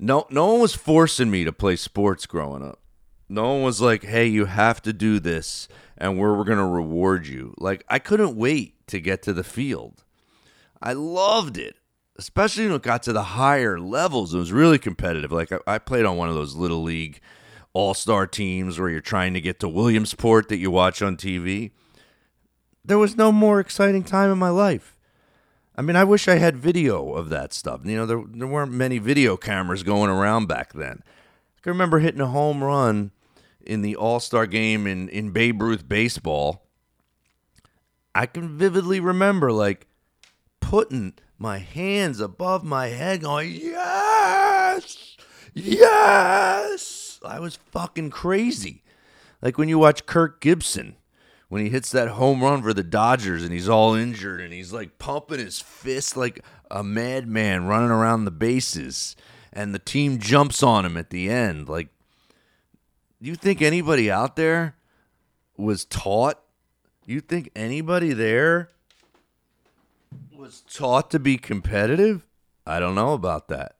no, 0.00 0.26
no 0.30 0.46
one 0.52 0.60
was 0.60 0.74
forcing 0.74 1.30
me 1.30 1.44
to 1.44 1.52
play 1.52 1.76
sports 1.76 2.24
growing 2.24 2.64
up. 2.64 2.80
No 3.28 3.52
one 3.52 3.62
was 3.62 3.80
like, 3.80 4.02
"Hey, 4.02 4.26
you 4.26 4.46
have 4.46 4.82
to 4.82 4.92
do 4.92 5.20
this, 5.20 5.68
and 5.96 6.18
we're 6.18 6.36
we're 6.36 6.44
gonna 6.44 6.66
reward 6.66 7.26
you." 7.26 7.54
Like 7.58 7.84
I 7.88 7.98
couldn't 7.98 8.34
wait 8.34 8.86
to 8.88 8.98
get 8.98 9.22
to 9.24 9.32
the 9.32 9.44
field. 9.44 10.02
I 10.82 10.94
loved 10.94 11.58
it, 11.58 11.76
especially 12.16 12.66
when 12.66 12.76
it 12.76 12.82
got 12.82 13.02
to 13.04 13.12
the 13.12 13.22
higher 13.22 13.78
levels. 13.78 14.34
It 14.34 14.38
was 14.38 14.52
really 14.52 14.78
competitive. 14.78 15.30
Like 15.30 15.52
I, 15.52 15.58
I 15.66 15.78
played 15.78 16.06
on 16.06 16.16
one 16.16 16.30
of 16.30 16.34
those 16.34 16.56
little 16.56 16.82
league 16.82 17.20
all 17.72 17.94
star 17.94 18.26
teams 18.26 18.80
where 18.80 18.88
you're 18.88 19.00
trying 19.00 19.34
to 19.34 19.40
get 19.40 19.60
to 19.60 19.68
Williamsport 19.68 20.48
that 20.48 20.56
you 20.56 20.70
watch 20.70 21.02
on 21.02 21.16
TV. 21.16 21.70
There 22.84 22.98
was 22.98 23.16
no 23.16 23.30
more 23.30 23.60
exciting 23.60 24.02
time 24.02 24.32
in 24.32 24.38
my 24.38 24.48
life. 24.48 24.96
I 25.80 25.82
mean, 25.82 25.96
I 25.96 26.04
wish 26.04 26.28
I 26.28 26.34
had 26.34 26.58
video 26.58 27.14
of 27.14 27.30
that 27.30 27.54
stuff. 27.54 27.80
You 27.84 27.96
know, 27.96 28.04
there, 28.04 28.22
there 28.28 28.46
weren't 28.46 28.70
many 28.70 28.98
video 28.98 29.38
cameras 29.38 29.82
going 29.82 30.10
around 30.10 30.46
back 30.46 30.74
then. 30.74 31.02
I 31.02 31.60
can 31.62 31.72
remember 31.72 32.00
hitting 32.00 32.20
a 32.20 32.26
home 32.26 32.62
run 32.62 33.12
in 33.62 33.80
the 33.80 33.96
All 33.96 34.20
Star 34.20 34.44
game 34.44 34.86
in, 34.86 35.08
in 35.08 35.30
Babe 35.30 35.62
Ruth 35.62 35.88
baseball. 35.88 36.66
I 38.14 38.26
can 38.26 38.58
vividly 38.58 39.00
remember, 39.00 39.52
like, 39.52 39.86
putting 40.60 41.14
my 41.38 41.56
hands 41.56 42.20
above 42.20 42.62
my 42.62 42.88
head, 42.88 43.22
going, 43.22 43.50
Yes! 43.50 45.16
Yes! 45.54 47.20
I 47.24 47.40
was 47.40 47.56
fucking 47.56 48.10
crazy. 48.10 48.82
Like 49.40 49.56
when 49.56 49.70
you 49.70 49.78
watch 49.78 50.04
Kirk 50.04 50.42
Gibson 50.42 50.96
when 51.50 51.64
he 51.64 51.68
hits 51.68 51.90
that 51.90 52.08
home 52.10 52.42
run 52.42 52.62
for 52.62 52.72
the 52.72 52.84
Dodgers 52.84 53.42
and 53.42 53.52
he's 53.52 53.68
all 53.68 53.94
injured 53.94 54.40
and 54.40 54.52
he's 54.52 54.72
like 54.72 54.98
pumping 54.98 55.40
his 55.40 55.58
fist 55.58 56.16
like 56.16 56.44
a 56.70 56.84
madman 56.84 57.66
running 57.66 57.90
around 57.90 58.24
the 58.24 58.30
bases 58.30 59.16
and 59.52 59.74
the 59.74 59.80
team 59.80 60.20
jumps 60.20 60.62
on 60.62 60.86
him 60.86 60.96
at 60.96 61.10
the 61.10 61.28
end. 61.28 61.68
Like, 61.68 61.88
do 63.20 63.28
you 63.28 63.34
think 63.34 63.60
anybody 63.60 64.08
out 64.08 64.36
there 64.36 64.76
was 65.56 65.84
taught? 65.84 66.40
You 67.04 67.20
think 67.20 67.50
anybody 67.56 68.12
there 68.12 68.70
was 70.32 70.60
taught 70.72 71.10
to 71.10 71.18
be 71.18 71.36
competitive? 71.36 72.24
I 72.64 72.78
don't 72.78 72.94
know 72.94 73.12
about 73.12 73.48
that. 73.48 73.74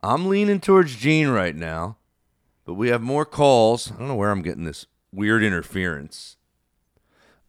I'm 0.00 0.28
leaning 0.28 0.60
towards 0.60 0.94
Gene 0.94 1.28
right 1.30 1.56
now, 1.56 1.96
but 2.64 2.74
we 2.74 2.90
have 2.90 3.02
more 3.02 3.24
calls. 3.24 3.90
I 3.90 3.98
don't 3.98 4.06
know 4.06 4.14
where 4.14 4.30
I'm 4.30 4.42
getting 4.42 4.64
this 4.64 4.86
weird 5.12 5.42
interference. 5.42 6.36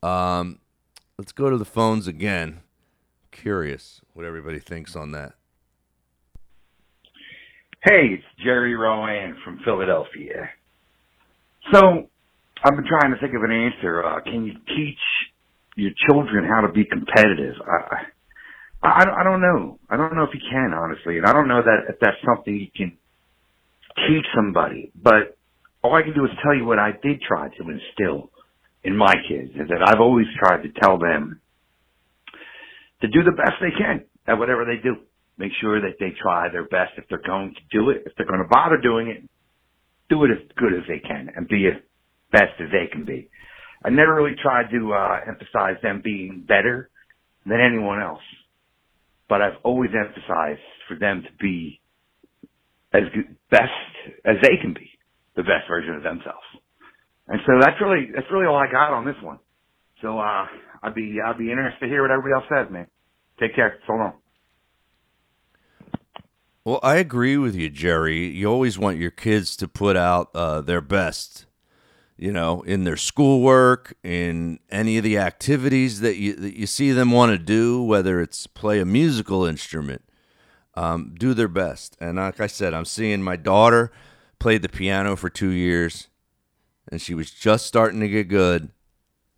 Um, 0.04 0.60
let's 1.18 1.32
go 1.32 1.50
to 1.50 1.58
the 1.58 1.66
phones 1.66 2.08
again. 2.08 2.62
Curious 3.32 4.02
what 4.14 4.26
everybody 4.26 4.60
thinks 4.60 4.96
on 4.96 5.12
that. 5.12 5.34
Hey, 7.84 8.10
it's 8.14 8.24
Jerry 8.44 8.76
Rowan 8.76 9.38
from 9.44 9.60
Philadelphia. 9.64 10.50
So, 11.72 12.10
I've 12.64 12.76
been 12.76 12.88
trying 12.88 13.12
to 13.12 13.20
think 13.20 13.34
of 13.36 13.44
an 13.44 13.52
answer. 13.52 14.04
Uh, 14.04 14.22
can 14.22 14.46
you 14.46 14.54
teach 14.68 15.00
your 15.76 15.92
children 16.08 16.46
how 16.46 16.62
to 16.62 16.72
be 16.72 16.86
competitive? 16.86 17.56
I, 17.66 18.06
I, 18.84 19.06
I 19.22 19.24
don't 19.24 19.42
know. 19.42 19.80
I 19.90 19.98
don't 19.98 20.16
know 20.16 20.24
if 20.24 20.34
you 20.34 20.42
can, 20.50 20.74
honestly, 20.74 21.18
and 21.18 21.26
I 21.26 21.34
don't 21.34 21.48
know 21.48 21.62
that 21.62 21.90
if 21.90 22.00
that's 22.00 22.18
something 22.26 22.56
you 22.56 22.68
can 22.76 22.98
teach 24.08 24.26
somebody. 24.36 24.92
But 24.96 25.38
all 25.84 25.96
I 25.96 26.02
can 26.02 26.14
do 26.14 26.26
is 26.26 26.32
tell 26.44 26.56
you 26.56 26.66
what 26.66 26.80
I 26.80 26.92
did 26.92 27.22
try 27.22 27.50
to 27.50 27.64
instill 27.70 28.31
in 28.84 28.98
my 28.98 29.13
kids 29.28 29.52
is 29.52 29.67
that 29.70 29.88
I've 29.88 30.02
always 30.02 30.28
tried 30.38 30.63
to 30.63 30.70
tell 30.82 30.98
them 30.98 31.39
to 33.02 33.08
do 33.08 33.24
the 33.24 33.32
best 33.32 33.54
they 33.62 33.78
can 33.78 34.06
at 34.28 34.38
whatever 34.38 34.65
they 34.65 34.82
do. 34.82 34.98
Make 35.38 35.52
sure 35.60 35.82
that 35.82 35.98
they 36.00 36.13
try 36.22 36.50
their 36.52 36.67
best 36.67 36.94
if 36.98 37.06
they're 37.10 37.22
going 37.26 37.56
to 37.56 37.78
do 37.78 37.89
it. 37.89 38.04
If 38.06 38.13
they're 38.15 38.28
going 38.28 38.41
to 38.41 38.48
bother 38.48 38.78
doing 38.78 39.08
it, 39.08 39.24
do 40.10 40.24
it 40.26 40.32
as 40.32 40.39
good 40.58 40.74
as 40.74 40.84
they 40.88 41.00
can 41.00 41.30
and 41.36 41.48
be 41.48 41.67
as 41.67 41.82
best 42.32 42.54
as 42.60 42.67
they 42.72 42.88
can 42.91 43.06
be. 43.06 43.30
I 43.84 43.89
never 43.89 44.13
really 44.13 44.36
tried 44.41 44.70
to 44.72 44.94
uh, 44.94 45.20
emphasize 45.28 45.82
them 45.82 46.02
being 46.04 46.46
better 46.48 46.89
than 47.46 47.60
anyone 47.60 48.02
else, 48.02 48.22
but 49.28 49.41
I've 49.41 49.58
always 49.63 49.89
emphasized 49.98 50.62
for 50.88 50.98
them 51.00 51.24
to 51.24 51.30
be 51.39 51.82
as 52.94 53.04
good, 53.15 53.36
best 53.50 53.72
as 54.26 54.36
they 54.44 54.58
can 54.62 54.74
be, 54.74 54.89
the 55.36 55.44
best 55.44 55.67
version 55.67 55.96
of 55.96 56.04
themselves. 56.04 56.46
And 57.32 57.39
so 57.46 57.54
that's 57.62 57.80
really 57.80 58.12
that's 58.13 58.28
really 58.30 58.46
all 58.46 58.58
I 58.58 58.70
got 58.70 58.91
on 58.91 59.06
this 59.06 59.15
one. 59.22 59.39
So 60.02 60.20
uh 60.20 60.46
I'd 60.84 60.94
be 60.94 61.17
I'd 61.26 61.38
be 61.38 61.50
interested 61.50 61.80
to 61.80 61.88
hear 61.88 62.02
what 62.02 62.12
everybody 62.12 62.34
else 62.34 62.44
says, 62.50 62.72
man. 62.72 62.88
Take 63.39 63.56
care. 63.56 63.80
So 63.88 63.94
long. 63.94 64.13
Well, 66.65 66.82
I 66.84 66.98
agree 66.98 67.38
with 67.38 67.56
you, 67.56 67.70
Jerry. 67.70 68.28
You 68.28 68.48
always 68.48 68.78
want 68.78 68.98
your 68.98 69.12
kids 69.12 69.56
to 69.58 69.67
put 69.67 69.96
out 69.96 70.30
uh, 70.36 70.62
their 70.62 70.82
best, 70.82 71.46
you 72.17 72.32
know, 72.32 72.62
in 72.63 72.84
their 72.84 72.98
schoolwork, 72.98 73.96
in 74.04 74.60
any 74.70 74.98
of 74.98 75.04
the 75.04 75.17
activities 75.17 76.02
that 76.02 76.17
you 76.17 76.36
that 76.36 76.60
you 76.60 76.67
see 76.67 76.91
them 76.91 77.12
want 77.12 77.32
to 77.32 77.39
do, 77.39 77.82
whether 77.82 78.20
it's 78.20 78.46
play 78.46 78.82
a 78.82 78.86
musical 78.86 79.46
instrument, 79.46 80.04
um, 80.76 81.15
do 81.17 81.34
their 81.34 81.48
best. 81.48 81.96
And 82.02 82.17
like 82.17 82.41
I 82.41 82.48
said, 82.48 82.74
I'm 82.74 82.86
seeing 82.86 83.24
my 83.24 83.38
daughter 83.38 83.89
played 84.38 84.63
the 84.63 84.70
piano 84.70 85.15
for 85.15 85.30
two 85.30 85.52
years 85.52 86.10
and 86.89 87.02
she 87.02 87.13
was 87.13 87.32
just 87.32 87.65
starting 87.65 88.00
to 88.00 88.08
get 88.08 88.28
good 88.28 88.70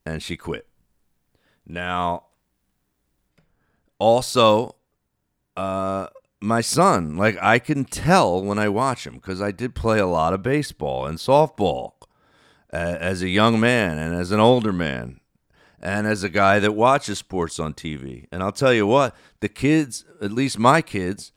and 0.05 0.21
she 0.21 0.37
quit. 0.37 0.67
Now, 1.65 2.25
also, 3.99 4.75
uh, 5.55 6.07
my 6.41 6.61
son, 6.61 7.15
like 7.15 7.37
I 7.41 7.59
can 7.59 7.85
tell 7.85 8.43
when 8.43 8.59
I 8.59 8.67
watch 8.69 9.07
him 9.07 9.15
because 9.15 9.41
I 9.41 9.51
did 9.51 9.75
play 9.75 9.99
a 9.99 10.07
lot 10.07 10.33
of 10.33 10.43
baseball 10.43 11.05
and 11.05 11.17
softball 11.17 11.93
uh, 12.71 12.97
as 12.99 13.21
a 13.21 13.29
young 13.29 13.59
man 13.59 13.97
and 13.97 14.13
as 14.13 14.31
an 14.31 14.39
older 14.39 14.73
man 14.73 15.21
and 15.81 16.07
as 16.07 16.23
a 16.23 16.29
guy 16.29 16.59
that 16.59 16.73
watches 16.73 17.19
sports 17.19 17.59
on 17.59 17.73
TV. 17.73 18.27
And 18.31 18.43
I'll 18.43 18.51
tell 18.51 18.73
you 18.73 18.87
what, 18.87 19.15
the 19.39 19.49
kids, 19.49 20.05
at 20.21 20.31
least 20.31 20.59
my 20.59 20.81
kids, 20.81 21.31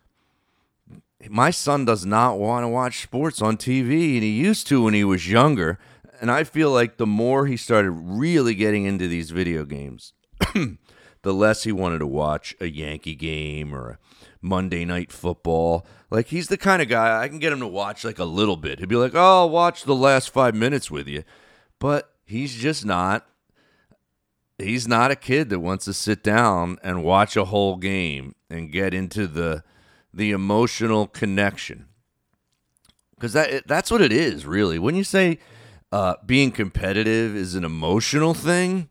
my 1.29 1.51
son 1.51 1.85
does 1.85 2.07
not 2.07 2.39
want 2.39 2.65
to 2.65 2.69
watch 2.69 3.03
sports 3.03 3.43
on 3.43 3.57
TV, 3.57 4.15
and 4.15 4.23
he 4.23 4.31
used 4.31 4.67
to 4.69 4.83
when 4.85 4.95
he 4.95 5.05
was 5.05 5.31
younger 5.31 5.79
and 6.21 6.31
I 6.31 6.45
feel 6.45 6.71
like 6.71 6.97
the 6.97 7.07
more 7.07 7.47
he 7.47 7.57
started 7.57 7.91
really 7.91 8.55
getting 8.55 8.85
into 8.85 9.09
these 9.09 9.31
video 9.31 9.65
games, 9.65 10.13
the 10.55 11.35
less 11.35 11.65
he 11.65 11.73
wanted 11.73 11.99
to 11.99 12.07
watch 12.07 12.55
a 12.61 12.67
Yankee 12.67 13.15
game 13.15 13.75
or 13.75 13.91
a 13.91 13.99
Monday 14.41 14.85
night 14.85 15.11
football. 15.11 15.87
Like 16.11 16.29
he's 16.29 16.49
the 16.49 16.57
kind 16.57 16.81
of 16.81 16.89
guy 16.89 17.23
I 17.23 17.29
can 17.29 17.39
get 17.39 17.53
him 17.53 17.61
to 17.61 17.67
watch 17.67 18.05
like 18.05 18.19
a 18.19 18.25
little 18.25 18.57
bit. 18.57 18.79
He'd 18.79 18.89
be 18.89 18.97
like, 18.97 19.15
"Oh, 19.15 19.41
I'll 19.41 19.51
watch 19.51 19.85
the 19.85 19.95
last 19.95 20.31
5 20.31 20.55
minutes 20.55 20.91
with 20.91 21.09
you." 21.09 21.25
But 21.79 22.13
he's 22.25 22.55
just 22.55 22.85
not 22.85 23.27
he's 24.59 24.89
not 24.89 25.11
a 25.11 25.17
kid 25.17 25.51
that 25.51 25.61
wants 25.61 25.85
to 25.85 25.93
sit 25.93 26.23
down 26.23 26.79
and 26.83 27.05
watch 27.05 27.37
a 27.37 27.47
whole 27.47 27.77
game 27.77 28.35
and 28.49 28.73
get 28.73 28.95
into 28.95 29.27
the 29.27 29.63
the 30.15 30.31
emotional 30.31 31.07
connection. 31.07 31.87
Cuz 33.19 33.33
that 33.33 33.67
that's 33.67 33.91
what 33.91 34.01
it 34.01 34.13
is, 34.13 34.47
really. 34.47 34.79
When 34.79 34.95
you 34.95 35.05
say 35.05 35.39
uh, 35.93 36.15
being 36.25 36.51
competitive 36.51 37.37
is 37.37 37.55
an 37.55 37.65
emotional 37.65 38.35
thing. 38.35 38.89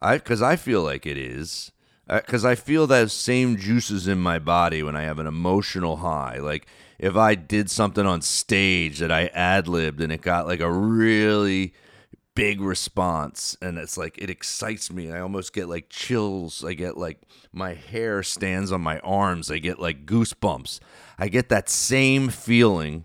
I 0.00 0.18
because 0.18 0.42
I 0.42 0.56
feel 0.56 0.82
like 0.82 1.06
it 1.06 1.18
is 1.18 1.72
because 2.08 2.44
I 2.44 2.54
feel 2.54 2.86
those 2.86 3.12
same 3.12 3.56
juices 3.56 4.08
in 4.08 4.18
my 4.18 4.38
body 4.38 4.82
when 4.82 4.96
I 4.96 5.02
have 5.02 5.18
an 5.18 5.26
emotional 5.26 5.98
high. 5.98 6.38
Like 6.38 6.66
if 6.98 7.16
I 7.16 7.34
did 7.34 7.70
something 7.70 8.06
on 8.06 8.22
stage 8.22 8.98
that 9.00 9.12
I 9.12 9.26
ad 9.28 9.68
libbed 9.68 10.00
and 10.00 10.12
it 10.12 10.22
got 10.22 10.46
like 10.46 10.60
a 10.60 10.70
really 10.70 11.74
big 12.34 12.60
response 12.60 13.56
and 13.60 13.78
it's 13.78 13.98
like 13.98 14.16
it 14.16 14.30
excites 14.30 14.92
me 14.92 15.10
i 15.10 15.18
almost 15.18 15.52
get 15.52 15.68
like 15.68 15.88
chills 15.88 16.64
i 16.64 16.72
get 16.72 16.96
like 16.96 17.18
my 17.52 17.74
hair 17.74 18.22
stands 18.22 18.70
on 18.70 18.80
my 18.80 19.00
arms 19.00 19.50
i 19.50 19.58
get 19.58 19.80
like 19.80 20.06
goosebumps 20.06 20.78
i 21.18 21.26
get 21.26 21.48
that 21.48 21.68
same 21.68 22.28
feeling 22.28 23.04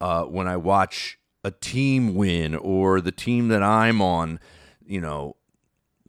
uh, 0.00 0.24
when 0.24 0.48
i 0.48 0.56
watch 0.56 1.17
a 1.44 1.50
team 1.50 2.14
win 2.14 2.54
or 2.54 3.00
the 3.00 3.12
team 3.12 3.48
that 3.48 3.62
i'm 3.62 4.00
on 4.00 4.40
you 4.86 5.00
know 5.00 5.36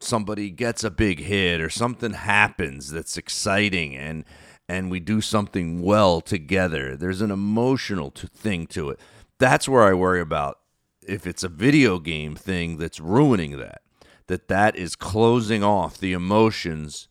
somebody 0.00 0.50
gets 0.50 0.82
a 0.82 0.90
big 0.90 1.20
hit 1.20 1.60
or 1.60 1.70
something 1.70 2.12
happens 2.12 2.90
that's 2.90 3.16
exciting 3.16 3.96
and 3.96 4.24
and 4.68 4.90
we 4.90 5.00
do 5.00 5.20
something 5.20 5.82
well 5.82 6.20
together 6.20 6.96
there's 6.96 7.20
an 7.20 7.30
emotional 7.30 8.10
to, 8.10 8.26
thing 8.26 8.66
to 8.66 8.90
it 8.90 8.98
that's 9.38 9.68
where 9.68 9.82
i 9.82 9.92
worry 9.92 10.20
about 10.20 10.60
if 11.06 11.26
it's 11.26 11.42
a 11.42 11.48
video 11.48 11.98
game 11.98 12.36
thing 12.36 12.76
that's 12.76 13.00
ruining 13.00 13.58
that, 13.58 13.82
that 14.26 14.48
that 14.48 14.76
is 14.76 14.94
closing 14.94 15.62
off 15.62 15.98
the 15.98 16.12
emotions 16.12 17.08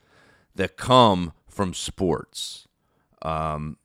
that 0.56 0.78
come 0.78 1.34
from 1.48 1.74
sports. 1.74 2.68
Um, 3.22 3.78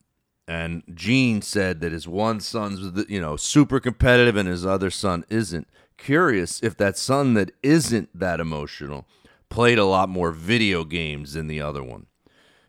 and 0.46 0.82
Gene 0.92 1.40
said 1.42 1.80
that 1.80 1.92
his 1.92 2.06
one 2.06 2.40
son's, 2.40 3.06
you 3.08 3.20
know, 3.20 3.36
super 3.36 3.80
competitive 3.80 4.36
and 4.36 4.48
his 4.48 4.66
other 4.66 4.90
son 4.90 5.24
isn't. 5.28 5.66
Curious 5.96 6.62
if 6.62 6.76
that 6.76 6.98
son 6.98 7.34
that 7.34 7.52
isn't 7.62 8.10
that 8.18 8.40
emotional 8.40 9.06
played 9.48 9.78
a 9.78 9.84
lot 9.84 10.08
more 10.08 10.32
video 10.32 10.84
games 10.84 11.34
than 11.34 11.46
the 11.46 11.60
other 11.60 11.82
one. 11.82 12.06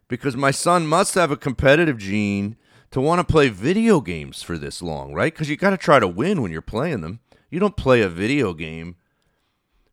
Because 0.07 0.38
my 0.38 0.51
son 0.51 0.85
must 0.85 1.15
have 1.15 1.31
a 1.31 1.38
competitive 1.38 1.97
gene 1.97 2.57
to 2.91 3.01
want 3.01 3.19
to 3.19 3.31
play 3.31 3.49
video 3.49 3.99
games 3.99 4.43
for 4.43 4.57
this 4.57 4.81
long, 4.81 5.13
right? 5.13 5.33
Because 5.33 5.49
you 5.49 5.57
got 5.57 5.71
to 5.71 5.77
try 5.77 5.99
to 5.99 6.07
win 6.07 6.41
when 6.41 6.51
you're 6.51 6.61
playing 6.61 7.01
them. 7.01 7.19
You 7.49 7.59
don't 7.59 7.75
play 7.75 8.01
a 8.01 8.09
video 8.09 8.53
game 8.53 8.95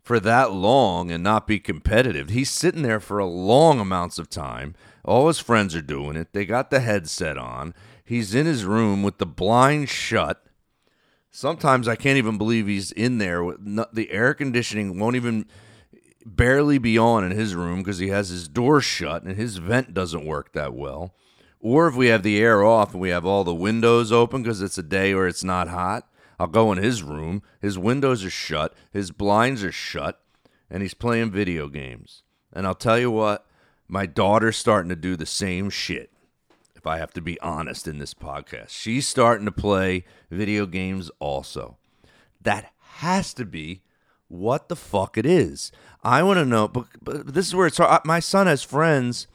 for 0.02 0.20
that 0.20 0.52
long 0.52 1.10
and 1.10 1.24
not 1.24 1.46
be 1.46 1.58
competitive. 1.58 2.28
He's 2.28 2.50
sitting 2.50 2.82
there 2.82 3.00
for 3.00 3.18
a 3.18 3.26
long 3.26 3.80
amounts 3.80 4.18
of 4.18 4.28
time. 4.28 4.74
All 5.04 5.26
his 5.28 5.38
friends 5.38 5.74
are 5.74 5.82
doing 5.82 6.16
it. 6.16 6.32
They 6.32 6.44
got 6.44 6.70
the 6.70 6.80
headset 6.80 7.36
on. 7.36 7.74
He's 8.04 8.34
in 8.34 8.46
his 8.46 8.64
room 8.64 9.02
with 9.02 9.18
the 9.18 9.26
blind 9.26 9.88
shut. 9.88 10.44
Sometimes 11.30 11.88
I 11.88 11.96
can't 11.96 12.18
even 12.18 12.38
believe 12.38 12.66
he's 12.66 12.92
in 12.92 13.18
there. 13.18 13.42
The 13.92 14.10
air 14.10 14.34
conditioning 14.34 14.98
won't 14.98 15.16
even 15.16 15.46
barely 16.24 16.78
be 16.78 16.96
on 16.98 17.24
in 17.24 17.32
his 17.32 17.54
room 17.54 17.78
because 17.78 17.98
he 17.98 18.08
has 18.08 18.28
his 18.28 18.48
door 18.48 18.80
shut 18.80 19.22
and 19.22 19.36
his 19.36 19.56
vent 19.56 19.94
doesn't 19.94 20.26
work 20.26 20.52
that 20.52 20.74
well. 20.74 21.14
Or 21.58 21.88
if 21.88 21.94
we 21.94 22.08
have 22.08 22.22
the 22.22 22.40
air 22.40 22.64
off 22.64 22.92
and 22.92 23.00
we 23.00 23.10
have 23.10 23.24
all 23.24 23.44
the 23.44 23.54
windows 23.54 24.12
open 24.12 24.42
because 24.42 24.60
it's 24.60 24.78
a 24.78 24.82
day 24.82 25.14
where 25.14 25.28
it's 25.28 25.44
not 25.44 25.68
hot, 25.68 26.08
I'll 26.38 26.48
go 26.48 26.72
in 26.72 26.78
his 26.78 27.02
room. 27.02 27.42
His 27.60 27.78
windows 27.78 28.24
are 28.24 28.30
shut, 28.30 28.74
his 28.92 29.10
blinds 29.12 29.62
are 29.62 29.72
shut, 29.72 30.20
and 30.68 30.82
he's 30.82 30.94
playing 30.94 31.30
video 31.30 31.68
games. 31.68 32.24
And 32.52 32.66
I'll 32.66 32.74
tell 32.74 32.98
you 32.98 33.10
what, 33.10 33.46
my 33.92 34.07
daughter's 34.07 34.57
starting 34.57 34.88
to 34.88 34.96
do 34.96 35.16
the 35.16 35.26
same 35.26 35.68
shit. 35.68 36.11
If 36.74 36.87
I 36.87 36.96
have 36.96 37.12
to 37.12 37.20
be 37.20 37.38
honest 37.40 37.87
in 37.87 37.98
this 37.98 38.14
podcast, 38.14 38.70
she's 38.70 39.07
starting 39.07 39.44
to 39.44 39.52
play 39.52 40.07
video 40.31 40.64
games 40.64 41.11
also. 41.18 41.76
That 42.40 42.72
has 42.94 43.35
to 43.35 43.44
be 43.44 43.83
what 44.28 44.70
the 44.70 44.76
fuck 44.76 45.18
it 45.18 45.26
is. 45.26 45.72
I 46.02 46.22
want 46.22 46.38
to 46.38 46.46
know, 46.46 46.68
but, 46.68 46.87
but 47.02 47.35
this 47.35 47.46
is 47.46 47.55
where 47.55 47.66
it's 47.66 47.76
hard. 47.76 48.00
My 48.07 48.18
son 48.18 48.46
has 48.46 48.62
friends 48.62 49.26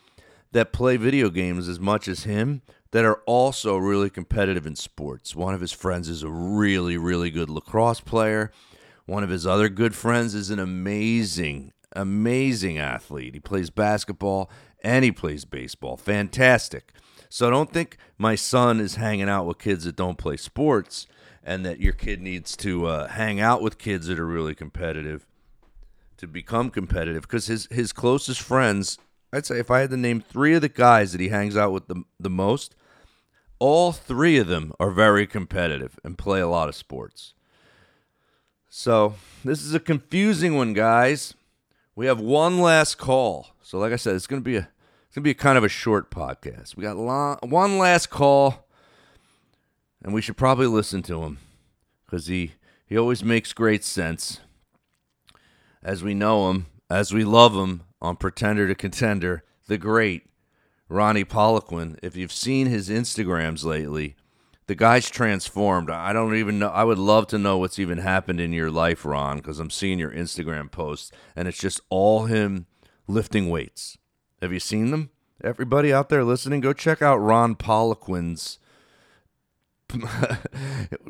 that 0.54 0.74
play 0.74 0.98
video 0.98 1.30
games 1.30 1.70
as 1.70 1.80
much 1.80 2.08
as 2.08 2.24
him, 2.24 2.64
that 2.92 3.06
are 3.06 3.22
also 3.28 3.78
really 3.78 4.10
competitive 4.10 4.66
in 4.66 4.76
sports. 4.76 5.36
One 5.36 5.54
of 5.54 5.62
his 5.62 5.72
friends 5.72 6.10
is 6.10 6.24
a 6.24 6.32
really, 6.32 6.98
really 6.98 7.30
good 7.30 7.52
lacrosse 7.52 8.00
player. 8.00 8.52
One 9.06 9.24
of 9.24 9.30
his 9.30 9.46
other 9.46 9.70
good 9.70 9.94
friends 9.94 10.34
is 10.34 10.50
an 10.50 10.58
amazing, 10.58 11.74
amazing 11.98 12.78
athlete. 12.78 13.34
He 13.34 13.40
plays 13.40 13.70
basketball 13.70 14.50
and 14.84 15.04
he 15.04 15.12
plays 15.12 15.46
baseball. 15.46 15.98
Fantastic. 15.98 16.94
So 17.30 17.50
don't 17.50 17.74
think 17.74 17.98
my 18.18 18.36
son 18.36 18.80
is 18.80 18.96
hanging 18.96 19.28
out 19.28 19.46
with 19.46 19.60
kids 19.60 19.84
that 19.84 19.98
don't 19.98 20.18
play 20.18 20.38
sports 20.38 21.08
and 21.44 21.66
that 21.66 21.82
your 21.82 21.94
kid 21.94 22.22
needs 22.22 22.56
to 22.58 22.86
uh, 22.86 23.08
hang 23.08 23.40
out 23.40 23.62
with 23.62 23.78
kids 23.78 24.08
that 24.08 24.20
are 24.20 24.26
really 24.26 24.56
competitive 24.56 25.26
to 26.18 26.28
become 26.28 26.70
competitive 26.70 27.24
because 27.24 27.48
his, 27.48 27.68
his 27.70 27.92
closest 27.92 28.42
friends 28.42 28.98
I'd 29.34 29.46
say 29.46 29.60
if 29.60 29.70
I 29.70 29.82
had 29.82 29.90
to 29.90 29.98
name 29.98 30.22
three 30.22 30.56
of 30.56 30.62
the 30.62 30.70
guys 30.70 31.12
that 31.12 31.22
he 31.22 31.30
hangs 31.30 31.58
out 31.58 31.72
with 31.72 31.88
the, 31.88 32.04
the 32.20 32.30
most, 32.30 32.76
all 33.60 33.92
three 33.92 34.38
of 34.38 34.48
them 34.48 34.74
are 34.80 34.92
very 34.92 35.28
competitive 35.28 36.00
and 36.04 36.18
play 36.18 36.40
a 36.40 36.48
lot 36.48 36.70
of 36.70 36.76
sports. 36.76 37.34
So 38.70 39.16
this 39.44 39.62
is 39.62 39.74
a 39.74 39.80
confusing 39.80 40.56
one, 40.56 40.74
guys. 40.74 41.34
We 41.98 42.06
have 42.06 42.20
one 42.20 42.60
last 42.60 43.00
call. 43.00 43.56
So 43.64 43.80
like 43.80 43.92
I 43.92 43.96
said, 43.96 44.16
it's 44.16 44.28
gonna 44.28 44.42
be 44.42 44.56
a 44.56 44.70
it's 45.08 45.16
gonna 45.16 45.24
be 45.24 45.32
a 45.32 45.34
kind 45.34 45.58
of 45.58 45.64
a 45.64 45.70
short 45.70 46.12
podcast. 46.12 46.76
We 46.76 46.84
got 46.84 46.96
long, 46.96 47.40
one 47.42 47.80
last 47.80 48.12
call, 48.12 48.68
and 50.04 50.14
we 50.14 50.22
should 50.22 50.38
probably 50.38 50.68
listen 50.68 51.02
to 51.02 51.24
him 51.24 51.40
because 52.06 52.28
he 52.28 52.52
he 52.86 52.96
always 52.96 53.24
makes 53.24 53.52
great 53.52 53.84
sense. 53.84 54.42
As 55.82 56.04
we 56.04 56.14
know 56.14 56.52
him, 56.52 56.68
as 56.88 57.16
we 57.16 57.24
love 57.24 57.56
him, 57.56 57.82
on 58.00 58.16
Pretender 58.16 58.68
to 58.68 58.76
Contender, 58.76 59.44
the 59.66 59.80
great 59.80 60.28
Ronnie 60.90 61.26
Poliquin. 61.26 61.98
If 62.04 62.16
you've 62.16 62.32
seen 62.32 62.68
his 62.68 62.90
Instagrams 62.90 63.64
lately, 63.66 64.16
the 64.68 64.76
guy's 64.76 65.10
transformed. 65.10 65.90
I 65.90 66.14
don't 66.14 66.36
even 66.36 66.60
know. 66.60 66.68
I 66.68 66.84
would 66.84 67.00
love 67.00 67.28
to 67.28 67.38
know 67.38 67.58
what's 67.58 67.80
even 67.80 68.00
happened 68.00 68.40
in 68.40 68.52
your 68.52 68.70
life, 68.70 69.06
Ron, 69.06 69.38
because 69.38 69.60
I'm 69.60 69.70
seeing 69.70 69.98
your 69.98 70.12
Instagram 70.12 70.70
posts, 70.70 71.12
and 71.36 71.48
it's 71.48 71.58
just 71.58 71.80
all 71.90 72.26
him 72.26 72.68
lifting 73.08 73.50
weights. 73.50 73.98
Have 74.42 74.52
you 74.52 74.60
seen 74.60 74.92
them? 74.92 75.10
Everybody 75.44 75.94
out 75.94 76.10
there 76.10 76.24
listening, 76.24 76.62
go 76.62 76.74
check 76.74 77.02
out 77.02 77.18
Ron 77.18 77.56
Poliquin's. 77.56 78.60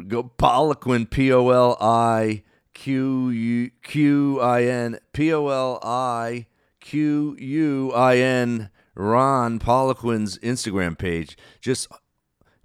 go 0.08 0.32
Poliquin, 0.38 1.10
P 1.10 1.34
O 1.34 1.50
L 1.50 1.78
I 1.82 2.44
Q 2.76 3.30
U 3.30 3.72
Q 3.82 4.40
I 4.40 4.64
N, 4.64 5.00
P 5.14 5.34
O 5.34 5.48
L 5.48 5.80
I 5.82 6.46
Q 6.80 7.36
U 7.40 7.92
I 7.94 8.18
N 8.18 8.70
Ron 8.94 9.58
Poliquin's 9.58 10.38
Instagram 10.40 10.96
page, 10.98 11.38
just 11.60 11.88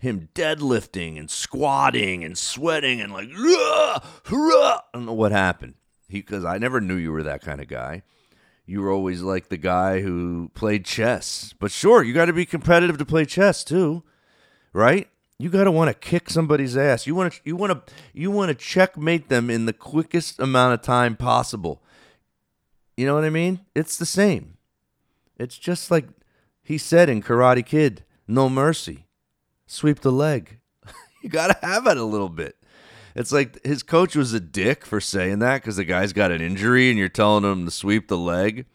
him 0.02 0.28
deadlifting 0.34 1.16
and 1.16 1.30
squatting 1.30 2.24
and 2.24 2.36
sweating 2.36 3.00
and 3.00 3.12
like! 3.12 3.28
I 3.32 4.80
don't 4.92 5.06
know 5.06 5.12
what 5.12 5.30
happened. 5.30 5.74
He 6.08 6.18
because 6.18 6.44
I 6.44 6.58
never 6.58 6.80
knew 6.80 6.96
you 6.96 7.12
were 7.12 7.22
that 7.22 7.40
kind 7.40 7.60
of 7.60 7.68
guy. 7.68 8.02
You 8.66 8.80
were 8.82 8.90
always 8.90 9.22
like 9.22 9.48
the 9.48 9.56
guy 9.56 10.00
who 10.00 10.50
played 10.54 10.84
chess. 10.84 11.54
But 11.56 11.70
sure, 11.70 12.02
you 12.02 12.12
got 12.12 12.24
to 12.24 12.32
be 12.32 12.44
competitive 12.44 12.98
to 12.98 13.04
play 13.04 13.24
chess 13.24 13.62
too, 13.62 14.02
right? 14.72 15.08
You 15.38 15.50
got 15.50 15.64
to 15.64 15.70
want 15.70 15.88
to 15.88 15.94
kick 15.94 16.30
somebody's 16.30 16.76
ass. 16.76 17.06
You 17.06 17.14
want 17.14 17.34
to 17.34 17.40
you 17.44 17.54
want 17.54 17.86
to 17.86 17.94
you 18.12 18.32
want 18.32 18.48
to 18.48 18.56
checkmate 18.56 19.28
them 19.28 19.50
in 19.50 19.66
the 19.66 19.72
quickest 19.72 20.40
amount 20.40 20.74
of 20.74 20.82
time 20.82 21.14
possible. 21.14 21.80
You 22.96 23.06
know 23.06 23.14
what 23.14 23.24
I 23.24 23.30
mean? 23.30 23.60
It's 23.76 23.96
the 23.96 24.06
same. 24.06 24.56
It's 25.38 25.58
just 25.58 25.92
like 25.92 26.08
he 26.60 26.76
said 26.76 27.08
in 27.08 27.22
Karate 27.22 27.64
Kid 27.64 28.04
no 28.26 28.48
mercy. 28.48 29.06
Sweep 29.72 30.00
the 30.00 30.12
leg. 30.12 30.58
you 31.22 31.30
got 31.30 31.46
to 31.46 31.66
have 31.66 31.86
it 31.86 31.96
a 31.96 32.04
little 32.04 32.28
bit. 32.28 32.56
It's 33.16 33.32
like 33.32 33.64
his 33.64 33.82
coach 33.82 34.14
was 34.14 34.34
a 34.34 34.38
dick 34.38 34.84
for 34.84 35.00
saying 35.00 35.38
that 35.38 35.62
because 35.62 35.76
the 35.76 35.84
guy's 35.84 36.12
got 36.12 36.30
an 36.30 36.42
injury 36.42 36.90
and 36.90 36.98
you're 36.98 37.08
telling 37.08 37.42
him 37.42 37.64
to 37.64 37.70
sweep 37.70 38.08
the 38.08 38.18
leg. 38.18 38.66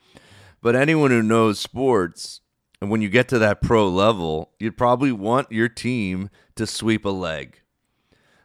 But 0.60 0.76
anyone 0.76 1.12
who 1.12 1.22
knows 1.22 1.60
sports, 1.60 2.42
and 2.82 2.90
when 2.90 3.04
you 3.04 3.10
get 3.10 3.28
to 3.28 3.38
that 3.38 3.62
pro 3.62 3.88
level, 3.88 4.54
you'd 4.58 4.76
probably 4.76 5.12
want 5.12 5.52
your 5.52 5.70
team 5.70 6.32
to 6.56 6.66
sweep 6.66 7.06
a 7.06 7.10
leg. 7.10 7.62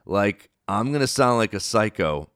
Like, 0.05 0.51
I'm 0.69 0.89
going 0.89 1.01
to 1.01 1.07
sound 1.07 1.39
like 1.39 1.55
a 1.55 1.61
psycho, 1.61 2.29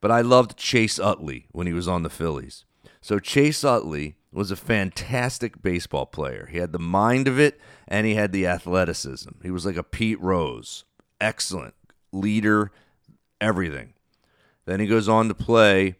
but 0.00 0.10
I 0.10 0.20
loved 0.20 0.56
Chase 0.56 0.98
Utley 0.98 1.46
when 1.52 1.68
he 1.68 1.72
was 1.72 1.86
on 1.86 2.02
the 2.02 2.10
Phillies. 2.10 2.64
So 3.00 3.20
Chase 3.20 3.62
Utley 3.62 4.16
was 4.32 4.50
a 4.50 4.56
fantastic 4.56 5.60
baseball 5.62 6.06
player. 6.06 6.48
He 6.50 6.58
had 6.58 6.72
the 6.72 6.78
mind 6.78 7.26
of 7.26 7.38
it 7.38 7.60
and 7.88 8.06
he 8.06 8.14
had 8.14 8.32
the 8.32 8.46
athleticism. 8.46 9.30
He 9.42 9.50
was 9.50 9.66
like 9.66 9.76
a 9.76 9.82
Pete 9.82 10.20
Rose. 10.20 10.84
Excellent 11.20 11.74
leader, 12.12 12.70
everything. 13.40 13.94
Then 14.66 14.80
he 14.80 14.86
goes 14.86 15.08
on 15.08 15.28
to 15.28 15.34
play 15.34 15.96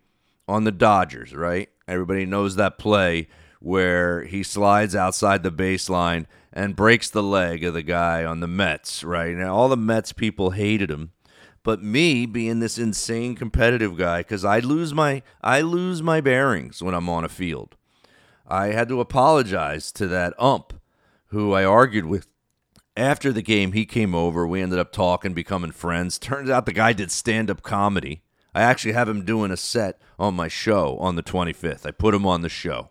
on 0.46 0.64
the 0.64 0.72
Dodgers, 0.72 1.34
right? 1.34 1.68
Everybody 1.88 2.24
knows 2.24 2.56
that 2.56 2.78
play 2.78 3.28
where 3.60 4.24
he 4.24 4.42
slides 4.42 4.94
outside 4.94 5.42
the 5.42 5.52
baseline 5.52 6.26
and 6.52 6.76
breaks 6.76 7.10
the 7.10 7.22
leg 7.22 7.64
of 7.64 7.74
the 7.74 7.82
guy 7.82 8.24
on 8.24 8.40
the 8.40 8.46
Mets, 8.46 9.04
right? 9.04 9.34
Now 9.34 9.54
all 9.54 9.68
the 9.68 9.76
Mets 9.76 10.12
people 10.12 10.50
hated 10.50 10.90
him 10.90 11.12
but 11.62 11.82
me 11.82 12.26
being 12.26 12.60
this 12.60 12.78
insane 12.78 13.34
competitive 13.34 13.96
guy 13.96 14.20
because 14.20 14.44
i 14.44 14.58
lose 14.58 14.94
my 14.94 15.22
i 15.42 15.60
lose 15.60 16.02
my 16.02 16.20
bearings 16.20 16.82
when 16.82 16.94
i'm 16.94 17.08
on 17.08 17.24
a 17.24 17.28
field 17.28 17.76
i 18.50 18.68
had 18.68 18.88
to 18.88 19.00
apologize 19.00 19.92
to 19.92 20.06
that 20.06 20.34
ump 20.38 20.74
who 21.26 21.52
i 21.52 21.64
argued 21.64 22.06
with 22.06 22.26
after 22.96 23.32
the 23.32 23.42
game 23.42 23.72
he 23.72 23.86
came 23.86 24.14
over 24.14 24.46
we 24.46 24.60
ended 24.60 24.78
up 24.78 24.92
talking 24.92 25.32
becoming 25.32 25.70
friends 25.70 26.18
turns 26.18 26.50
out 26.50 26.66
the 26.66 26.72
guy 26.72 26.92
did 26.92 27.10
stand-up 27.10 27.62
comedy 27.62 28.22
I 28.54 28.62
actually 28.62 28.92
have 28.92 29.08
him 29.08 29.24
doing 29.24 29.50
a 29.50 29.56
set 29.56 30.00
on 30.18 30.34
my 30.34 30.48
show 30.48 30.98
on 30.98 31.16
the 31.16 31.22
25th. 31.22 31.86
I 31.86 31.92
put 31.92 32.14
him 32.14 32.26
on 32.26 32.42
the 32.42 32.48
show. 32.48 32.90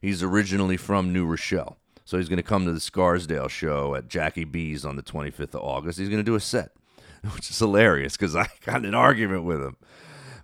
He's 0.00 0.22
originally 0.22 0.76
from 0.76 1.12
New 1.12 1.26
Rochelle. 1.26 1.78
So 2.04 2.18
he's 2.18 2.28
going 2.28 2.38
to 2.38 2.42
come 2.42 2.66
to 2.66 2.72
the 2.72 2.80
Scarsdale 2.80 3.48
show 3.48 3.94
at 3.94 4.08
Jackie 4.08 4.44
B's 4.44 4.84
on 4.84 4.96
the 4.96 5.02
25th 5.02 5.54
of 5.54 5.62
August. 5.62 5.98
He's 5.98 6.08
going 6.08 6.20
to 6.20 6.24
do 6.24 6.34
a 6.34 6.40
set, 6.40 6.72
which 7.34 7.50
is 7.50 7.58
hilarious 7.58 8.16
because 8.16 8.36
I 8.36 8.48
got 8.64 8.84
an 8.84 8.94
argument 8.94 9.44
with 9.44 9.62
him. 9.62 9.76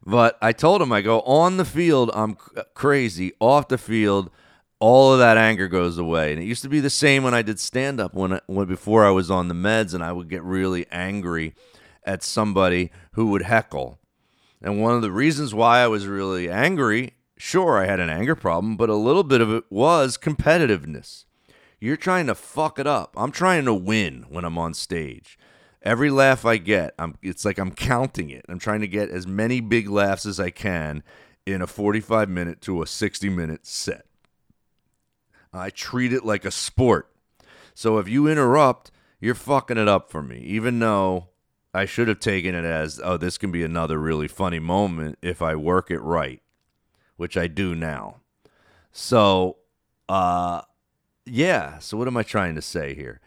But 0.04 0.38
I 0.40 0.52
told 0.52 0.80
him, 0.80 0.92
I 0.92 1.02
go, 1.02 1.20
on 1.22 1.58
the 1.58 1.64
field, 1.66 2.10
I'm 2.14 2.36
crazy. 2.72 3.32
Off 3.38 3.68
the 3.68 3.76
field, 3.76 4.30
all 4.80 5.12
of 5.12 5.18
that 5.18 5.36
anger 5.36 5.68
goes 5.68 5.98
away. 5.98 6.32
And 6.32 6.42
it 6.42 6.46
used 6.46 6.62
to 6.62 6.68
be 6.68 6.80
the 6.80 6.90
same 6.90 7.22
when 7.22 7.34
I 7.34 7.42
did 7.42 7.60
stand 7.60 8.00
up 8.00 8.14
when, 8.14 8.40
when 8.46 8.66
before 8.66 9.04
I 9.04 9.10
was 9.10 9.30
on 9.30 9.48
the 9.48 9.54
meds 9.54 9.94
and 9.94 10.02
I 10.02 10.12
would 10.12 10.28
get 10.28 10.42
really 10.42 10.86
angry 10.90 11.54
at 12.04 12.22
somebody 12.22 12.90
who 13.12 13.26
would 13.26 13.42
heckle. 13.42 14.00
And 14.62 14.80
one 14.82 14.94
of 14.94 15.02
the 15.02 15.12
reasons 15.12 15.54
why 15.54 15.80
I 15.80 15.86
was 15.86 16.06
really 16.06 16.50
angry, 16.50 17.14
sure, 17.36 17.78
I 17.78 17.86
had 17.86 18.00
an 18.00 18.10
anger 18.10 18.34
problem, 18.34 18.76
but 18.76 18.90
a 18.90 18.94
little 18.94 19.22
bit 19.22 19.40
of 19.40 19.52
it 19.52 19.64
was 19.70 20.18
competitiveness. 20.18 21.24
You're 21.78 21.96
trying 21.96 22.26
to 22.26 22.34
fuck 22.34 22.78
it 22.78 22.86
up. 22.86 23.14
I'm 23.16 23.32
trying 23.32 23.64
to 23.66 23.74
win 23.74 24.26
when 24.28 24.44
I'm 24.44 24.58
on 24.58 24.74
stage. 24.74 25.38
Every 25.82 26.10
laugh 26.10 26.44
I 26.44 26.58
get, 26.58 26.94
I'm 26.98 27.16
it's 27.22 27.46
like 27.46 27.58
I'm 27.58 27.70
counting 27.70 28.28
it. 28.28 28.44
I'm 28.50 28.58
trying 28.58 28.82
to 28.82 28.88
get 28.88 29.08
as 29.08 29.26
many 29.26 29.60
big 29.60 29.88
laughs 29.88 30.26
as 30.26 30.38
I 30.38 30.50
can 30.50 31.02
in 31.46 31.62
a 31.62 31.66
45 31.66 32.28
minute 32.28 32.60
to 32.62 32.82
a 32.82 32.86
60 32.86 33.30
minute 33.30 33.66
set. 33.66 34.04
I 35.52 35.70
treat 35.70 36.12
it 36.12 36.24
like 36.24 36.44
a 36.44 36.50
sport. 36.50 37.08
So 37.74 37.98
if 37.98 38.08
you 38.08 38.28
interrupt, 38.28 38.90
you're 39.20 39.34
fucking 39.34 39.78
it 39.78 39.88
up 39.88 40.10
for 40.10 40.22
me, 40.22 40.38
even 40.38 40.78
though 40.78 41.28
I 41.72 41.84
should 41.84 42.08
have 42.08 42.20
taken 42.20 42.54
it 42.54 42.64
as, 42.64 43.00
oh, 43.02 43.16
this 43.16 43.38
can 43.38 43.52
be 43.52 43.62
another 43.62 43.98
really 43.98 44.28
funny 44.28 44.58
moment 44.58 45.18
if 45.22 45.40
I 45.42 45.54
work 45.54 45.90
it 45.90 46.00
right, 46.00 46.42
which 47.16 47.36
I 47.36 47.46
do 47.46 47.74
now. 47.74 48.16
So, 48.92 49.58
uh, 50.08 50.62
yeah. 51.26 51.78
So 51.78 51.96
what 51.96 52.08
am 52.08 52.16
I 52.16 52.22
trying 52.22 52.54
to 52.56 52.62
say 52.62 52.94
here? 52.94 53.20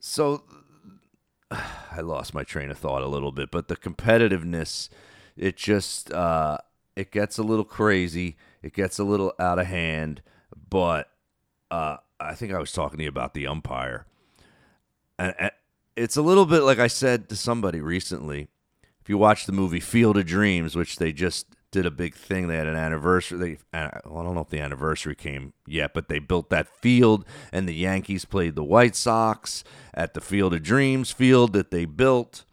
So 0.00 0.42
I 1.50 2.00
lost 2.00 2.34
my 2.34 2.44
train 2.44 2.70
of 2.70 2.78
thought 2.78 3.02
a 3.02 3.08
little 3.08 3.32
bit, 3.32 3.50
but 3.50 3.68
the 3.68 3.76
competitiveness, 3.76 4.88
it 5.36 5.56
just 5.56 6.12
uh, 6.12 6.58
it 6.96 7.10
gets 7.10 7.38
a 7.38 7.42
little 7.42 7.64
crazy. 7.64 8.36
It 8.62 8.74
gets 8.74 8.98
a 8.98 9.04
little 9.04 9.32
out 9.38 9.58
of 9.58 9.66
hand. 9.66 10.22
But 10.68 11.10
uh, 11.70 11.96
I 12.18 12.34
think 12.34 12.52
I 12.52 12.58
was 12.58 12.72
talking 12.72 12.98
to 12.98 13.04
you 13.04 13.08
about 13.08 13.34
the 13.34 13.46
umpire, 13.46 14.06
and, 15.18 15.34
and 15.38 15.50
it's 15.96 16.16
a 16.16 16.22
little 16.22 16.46
bit 16.46 16.60
like 16.60 16.78
I 16.78 16.86
said 16.86 17.28
to 17.28 17.36
somebody 17.36 17.80
recently. 17.80 18.48
If 19.00 19.08
you 19.08 19.16
watch 19.16 19.46
the 19.46 19.52
movie 19.52 19.80
Field 19.80 20.18
of 20.18 20.26
Dreams, 20.26 20.76
which 20.76 20.96
they 20.96 21.12
just 21.12 21.46
did 21.70 21.86
a 21.86 21.90
big 21.90 22.14
thing. 22.14 22.48
They 22.48 22.56
had 22.56 22.66
an 22.66 22.76
anniversary. 22.76 23.38
They, 23.38 23.58
well, 23.72 24.18
I 24.18 24.24
don't 24.24 24.34
know 24.34 24.40
if 24.40 24.50
the 24.50 24.60
anniversary 24.60 25.14
came 25.14 25.52
yet, 25.66 25.94
but 25.94 26.08
they 26.08 26.18
built 26.18 26.50
that 26.50 26.68
field, 26.68 27.24
and 27.52 27.68
the 27.68 27.74
Yankees 27.74 28.24
played 28.24 28.54
the 28.54 28.64
White 28.64 28.96
Sox 28.96 29.62
at 29.94 30.14
the 30.14 30.20
Field 30.20 30.54
of 30.54 30.62
Dreams 30.62 31.12
field 31.12 31.52
that 31.52 31.70
they 31.70 31.84
built. 31.84 32.44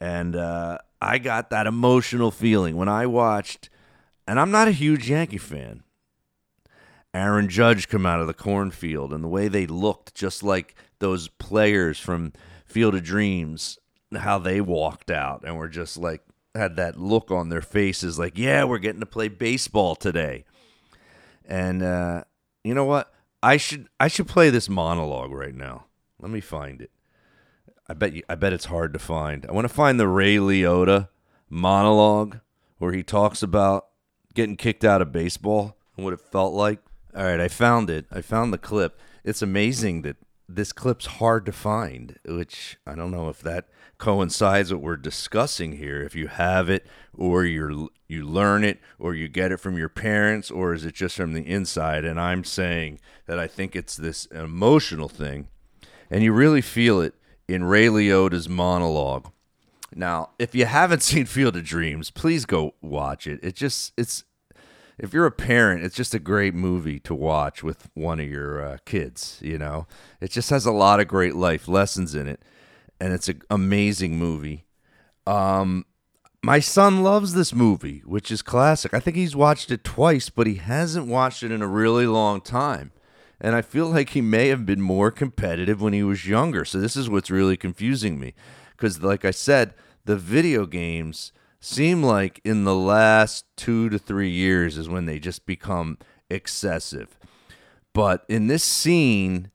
And 0.00 0.36
uh, 0.36 0.78
I 1.00 1.18
got 1.18 1.50
that 1.50 1.66
emotional 1.66 2.30
feeling 2.30 2.76
when 2.76 2.88
I 2.88 3.06
watched, 3.06 3.70
and 4.26 4.40
I'm 4.40 4.50
not 4.50 4.68
a 4.68 4.72
huge 4.72 5.08
Yankee 5.08 5.38
fan. 5.38 5.82
Aaron 7.16 7.48
Judge 7.48 7.88
come 7.88 8.04
out 8.04 8.20
of 8.20 8.26
the 8.26 8.34
cornfield, 8.34 9.12
and 9.12 9.24
the 9.24 9.28
way 9.28 9.48
they 9.48 9.66
looked, 9.66 10.14
just 10.14 10.42
like 10.42 10.74
those 10.98 11.28
players 11.28 11.98
from 11.98 12.32
Field 12.66 12.94
of 12.94 13.02
Dreams, 13.04 13.78
how 14.14 14.38
they 14.38 14.60
walked 14.60 15.10
out 15.10 15.42
and 15.44 15.56
were 15.56 15.68
just 15.68 15.96
like 15.96 16.22
had 16.54 16.76
that 16.76 16.98
look 16.98 17.30
on 17.30 17.48
their 17.48 17.62
faces 17.62 18.18
like, 18.18 18.36
yeah, 18.36 18.64
we're 18.64 18.78
getting 18.78 19.00
to 19.00 19.06
play 19.06 19.28
baseball 19.28 19.94
today. 19.94 20.44
And 21.44 21.82
uh, 21.82 22.24
you 22.64 22.74
know 22.74 22.84
what? 22.84 23.12
I 23.42 23.56
should 23.56 23.88
I 24.00 24.08
should 24.08 24.28
play 24.28 24.50
this 24.50 24.68
monologue 24.68 25.32
right 25.32 25.54
now. 25.54 25.86
Let 26.20 26.30
me 26.30 26.40
find 26.40 26.80
it. 26.80 26.90
I 27.88 27.94
bet 27.94 28.12
you 28.12 28.22
I 28.28 28.34
bet 28.34 28.52
it's 28.52 28.66
hard 28.66 28.92
to 28.92 28.98
find. 28.98 29.46
I 29.46 29.52
want 29.52 29.66
to 29.66 29.72
find 29.72 30.00
the 30.00 30.08
Ray 30.08 30.36
Liotta 30.36 31.08
monologue 31.48 32.40
where 32.78 32.92
he 32.92 33.02
talks 33.02 33.42
about 33.42 33.86
getting 34.34 34.56
kicked 34.56 34.84
out 34.84 35.00
of 35.00 35.12
baseball 35.12 35.76
and 35.96 36.04
what 36.04 36.12
it 36.12 36.20
felt 36.20 36.52
like. 36.52 36.80
All 37.16 37.24
right, 37.24 37.40
I 37.40 37.48
found 37.48 37.88
it. 37.88 38.04
I 38.12 38.20
found 38.20 38.52
the 38.52 38.58
clip. 38.58 39.00
It's 39.24 39.40
amazing 39.40 40.02
that 40.02 40.16
this 40.46 40.70
clip's 40.70 41.06
hard 41.06 41.46
to 41.46 41.52
find, 41.52 42.18
which 42.26 42.76
I 42.86 42.94
don't 42.94 43.10
know 43.10 43.30
if 43.30 43.40
that 43.40 43.68
coincides 43.96 44.70
what 44.70 44.82
we're 44.82 44.98
discussing 44.98 45.78
here. 45.78 46.02
If 46.02 46.14
you 46.14 46.26
have 46.26 46.68
it, 46.68 46.86
or 47.16 47.46
you 47.46 47.90
you 48.06 48.26
learn 48.26 48.64
it, 48.64 48.80
or 48.98 49.14
you 49.14 49.28
get 49.28 49.50
it 49.50 49.60
from 49.60 49.78
your 49.78 49.88
parents, 49.88 50.50
or 50.50 50.74
is 50.74 50.84
it 50.84 50.94
just 50.94 51.16
from 51.16 51.32
the 51.32 51.46
inside? 51.46 52.04
And 52.04 52.20
I'm 52.20 52.44
saying 52.44 53.00
that 53.24 53.38
I 53.38 53.46
think 53.46 53.74
it's 53.74 53.96
this 53.96 54.26
emotional 54.26 55.08
thing, 55.08 55.48
and 56.10 56.22
you 56.22 56.34
really 56.34 56.60
feel 56.60 57.00
it 57.00 57.14
in 57.48 57.64
Ray 57.64 57.86
Liotta's 57.86 58.46
monologue. 58.46 59.30
Now, 59.94 60.30
if 60.38 60.54
you 60.54 60.66
haven't 60.66 61.02
seen 61.02 61.24
Field 61.24 61.56
of 61.56 61.64
Dreams, 61.64 62.10
please 62.10 62.44
go 62.44 62.74
watch 62.82 63.26
it. 63.26 63.40
It 63.42 63.54
just 63.54 63.94
it's 63.96 64.24
if 64.98 65.12
you're 65.12 65.26
a 65.26 65.32
parent, 65.32 65.84
it's 65.84 65.96
just 65.96 66.14
a 66.14 66.18
great 66.18 66.54
movie 66.54 66.98
to 67.00 67.14
watch 67.14 67.62
with 67.62 67.88
one 67.94 68.20
of 68.20 68.28
your 68.28 68.64
uh, 68.64 68.78
kids. 68.84 69.38
You 69.42 69.58
know, 69.58 69.86
it 70.20 70.30
just 70.30 70.50
has 70.50 70.66
a 70.66 70.72
lot 70.72 71.00
of 71.00 71.08
great 71.08 71.34
life 71.34 71.68
lessons 71.68 72.14
in 72.14 72.26
it 72.26 72.40
and 73.00 73.12
it's 73.12 73.28
an 73.28 73.42
amazing 73.50 74.18
movie. 74.18 74.64
Um, 75.26 75.86
my 76.42 76.60
son 76.60 77.02
loves 77.02 77.34
this 77.34 77.52
movie, 77.52 78.02
which 78.04 78.30
is 78.30 78.42
classic. 78.42 78.94
I 78.94 79.00
think 79.00 79.16
he's 79.16 79.36
watched 79.36 79.70
it 79.70 79.84
twice, 79.84 80.30
but 80.30 80.46
he 80.46 80.54
hasn't 80.54 81.08
watched 81.08 81.42
it 81.42 81.50
in 81.50 81.62
a 81.62 81.66
really 81.66 82.06
long 82.06 82.40
time. 82.40 82.92
And 83.40 83.54
I 83.54 83.62
feel 83.62 83.88
like 83.88 84.10
he 84.10 84.20
may 84.20 84.48
have 84.48 84.64
been 84.64 84.80
more 84.80 85.10
competitive 85.10 85.80
when 85.82 85.92
he 85.92 86.02
was 86.02 86.26
younger. 86.26 86.64
So 86.64 86.78
this 86.78 86.96
is 86.96 87.10
what's 87.10 87.30
really 87.30 87.56
confusing 87.56 88.18
me. 88.18 88.34
Because, 88.70 89.02
like 89.02 89.24
I 89.24 89.30
said, 89.30 89.74
the 90.04 90.16
video 90.16 90.64
games 90.64 91.32
seem 91.66 92.00
like 92.00 92.40
in 92.44 92.62
the 92.62 92.74
last 92.74 93.44
two 93.56 93.88
to 93.88 93.98
three 93.98 94.30
years 94.30 94.78
is 94.78 94.88
when 94.88 95.06
they 95.06 95.18
just 95.18 95.44
become 95.46 95.98
excessive. 96.30 97.18
But 97.92 98.24
in 98.28 98.46
this 98.46 98.62
scene, 98.62 99.50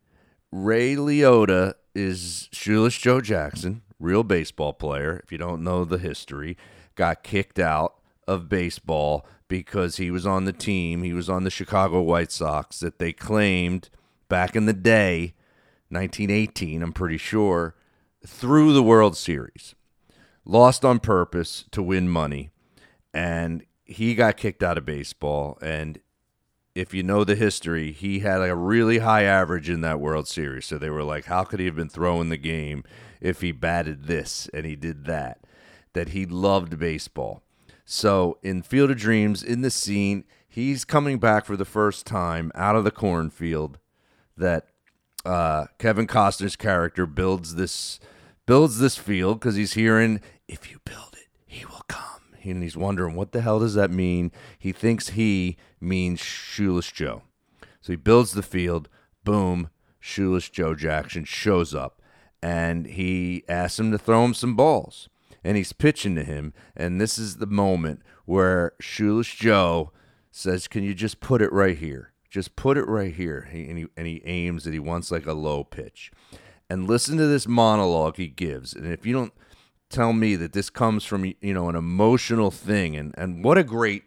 Ray 0.51 0.95
Liotta 0.95 1.75
is 1.95 2.49
Shoeless 2.51 2.97
Joe 2.97 3.21
Jackson, 3.21 3.81
real 3.97 4.23
baseball 4.23 4.73
player. 4.73 5.21
If 5.23 5.31
you 5.31 5.37
don't 5.37 5.63
know 5.63 5.85
the 5.85 5.97
history, 5.97 6.57
got 6.95 7.23
kicked 7.23 7.59
out 7.59 7.95
of 8.27 8.49
baseball 8.49 9.25
because 9.47 9.95
he 9.95 10.11
was 10.11 10.25
on 10.25 10.43
the 10.43 10.53
team. 10.53 11.03
He 11.03 11.13
was 11.13 11.29
on 11.29 11.45
the 11.45 11.49
Chicago 11.49 12.01
White 12.01 12.31
Sox 12.31 12.79
that 12.81 12.99
they 12.99 13.13
claimed 13.13 13.89
back 14.27 14.55
in 14.55 14.65
the 14.65 14.73
day, 14.73 15.33
1918, 15.89 16.83
I'm 16.83 16.93
pretty 16.93 17.17
sure, 17.17 17.75
through 18.25 18.73
the 18.73 18.83
World 18.83 19.15
Series. 19.15 19.75
Lost 20.45 20.83
on 20.83 20.99
purpose 20.99 21.65
to 21.71 21.83
win 21.83 22.09
money. 22.09 22.49
And 23.13 23.65
he 23.85 24.15
got 24.15 24.37
kicked 24.37 24.63
out 24.63 24.77
of 24.77 24.85
baseball. 24.85 25.57
And 25.61 25.99
if 26.73 26.93
you 26.93 27.03
know 27.03 27.23
the 27.23 27.35
history, 27.35 27.91
he 27.91 28.19
had 28.19 28.37
like 28.37 28.51
a 28.51 28.55
really 28.55 28.99
high 28.99 29.23
average 29.23 29.69
in 29.69 29.81
that 29.81 29.99
World 29.99 30.27
Series. 30.27 30.65
So 30.65 30.77
they 30.77 30.89
were 30.89 31.03
like, 31.03 31.25
how 31.25 31.43
could 31.43 31.59
he 31.59 31.65
have 31.65 31.75
been 31.75 31.89
throwing 31.89 32.29
the 32.29 32.37
game 32.37 32.83
if 33.19 33.41
he 33.41 33.51
batted 33.51 34.05
this 34.05 34.49
and 34.53 34.65
he 34.65 34.75
did 34.75 35.05
that? 35.05 35.39
That 35.93 36.09
he 36.09 36.25
loved 36.25 36.79
baseball. 36.79 37.43
So 37.83 38.37
in 38.41 38.61
Field 38.61 38.91
of 38.91 38.97
Dreams, 38.97 39.43
in 39.43 39.61
the 39.61 39.69
scene, 39.69 40.23
he's 40.47 40.85
coming 40.85 41.19
back 41.19 41.45
for 41.45 41.57
the 41.57 41.65
first 41.65 42.05
time 42.05 42.51
out 42.55 42.77
of 42.77 42.85
the 42.85 42.91
cornfield. 42.91 43.77
That 44.37 44.67
uh, 45.25 45.65
Kevin 45.77 46.07
Costner's 46.07 46.55
character 46.55 47.05
builds 47.05 47.55
this 47.55 47.99
builds 48.51 48.79
this 48.79 48.97
field 48.97 49.39
because 49.39 49.55
he's 49.55 49.75
hearing 49.75 50.19
if 50.45 50.69
you 50.69 50.77
build 50.83 51.13
it, 51.13 51.29
he 51.47 51.63
will 51.63 51.85
come 51.87 52.35
and 52.43 52.61
he's 52.61 52.75
wondering 52.75 53.15
what 53.15 53.31
the 53.31 53.39
hell 53.39 53.59
does 53.59 53.75
that 53.75 53.89
mean. 53.89 54.29
He 54.59 54.73
thinks 54.73 55.11
he 55.11 55.55
means 55.79 56.19
Shoeless 56.19 56.91
Joe. 56.91 57.21
So 57.79 57.93
he 57.93 57.95
builds 57.95 58.33
the 58.33 58.43
field. 58.43 58.89
Boom, 59.23 59.69
Shoeless 60.01 60.49
Joe 60.49 60.75
Jackson 60.75 61.23
shows 61.23 61.73
up 61.73 62.01
and 62.43 62.87
he 62.87 63.45
asks 63.47 63.79
him 63.79 63.89
to 63.93 63.97
throw 63.97 64.25
him 64.25 64.33
some 64.33 64.57
balls. 64.57 65.07
And 65.45 65.55
he's 65.55 65.71
pitching 65.71 66.15
to 66.15 66.23
him. 66.25 66.53
And 66.75 66.99
this 66.99 67.17
is 67.17 67.37
the 67.37 67.47
moment 67.47 68.01
where 68.25 68.73
Shoeless 68.81 69.33
Joe 69.33 69.93
says, 70.29 70.67
Can 70.67 70.83
you 70.83 70.93
just 70.93 71.21
put 71.21 71.41
it 71.41 71.53
right 71.53 71.77
here? 71.77 72.11
Just 72.29 72.57
put 72.57 72.77
it 72.77 72.85
right 72.85 73.13
here. 73.13 73.47
And, 73.49 73.77
he, 73.77 73.87
and 73.95 74.07
he 74.07 74.21
aims 74.25 74.65
that 74.65 74.73
he 74.73 74.79
wants 74.79 75.09
like 75.09 75.25
a 75.25 75.31
low 75.31 75.63
pitch. 75.63 76.11
And 76.71 76.87
listen 76.87 77.17
to 77.17 77.27
this 77.27 77.49
monologue 77.49 78.15
he 78.15 78.29
gives. 78.29 78.71
And 78.71 78.87
if 78.87 79.05
you 79.05 79.11
don't 79.11 79.33
tell 79.89 80.13
me 80.13 80.37
that 80.37 80.53
this 80.53 80.69
comes 80.69 81.03
from 81.03 81.25
you 81.25 81.53
know 81.53 81.67
an 81.67 81.75
emotional 81.75 82.49
thing 82.49 82.95
and 82.95 83.13
and 83.17 83.43
what 83.43 83.57
a 83.57 83.63
great 83.65 84.03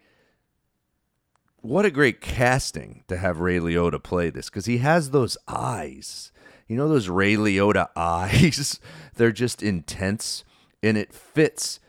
what 1.60 1.84
a 1.84 1.90
great 1.90 2.22
casting 2.22 3.04
to 3.06 3.18
have 3.18 3.40
Ray 3.40 3.58
Liotta 3.58 4.02
play 4.02 4.30
this 4.30 4.48
because 4.48 4.64
he 4.64 4.78
has 4.78 5.10
those 5.10 5.36
eyes. 5.46 6.32
You 6.66 6.76
know 6.76 6.88
those 6.88 7.10
Ray 7.10 7.34
Liotta 7.34 7.88
eyes? 7.96 8.80
They're 9.16 9.30
just 9.30 9.62
intense 9.62 10.42
and 10.82 10.96
it 10.96 11.12
fits 11.12 11.80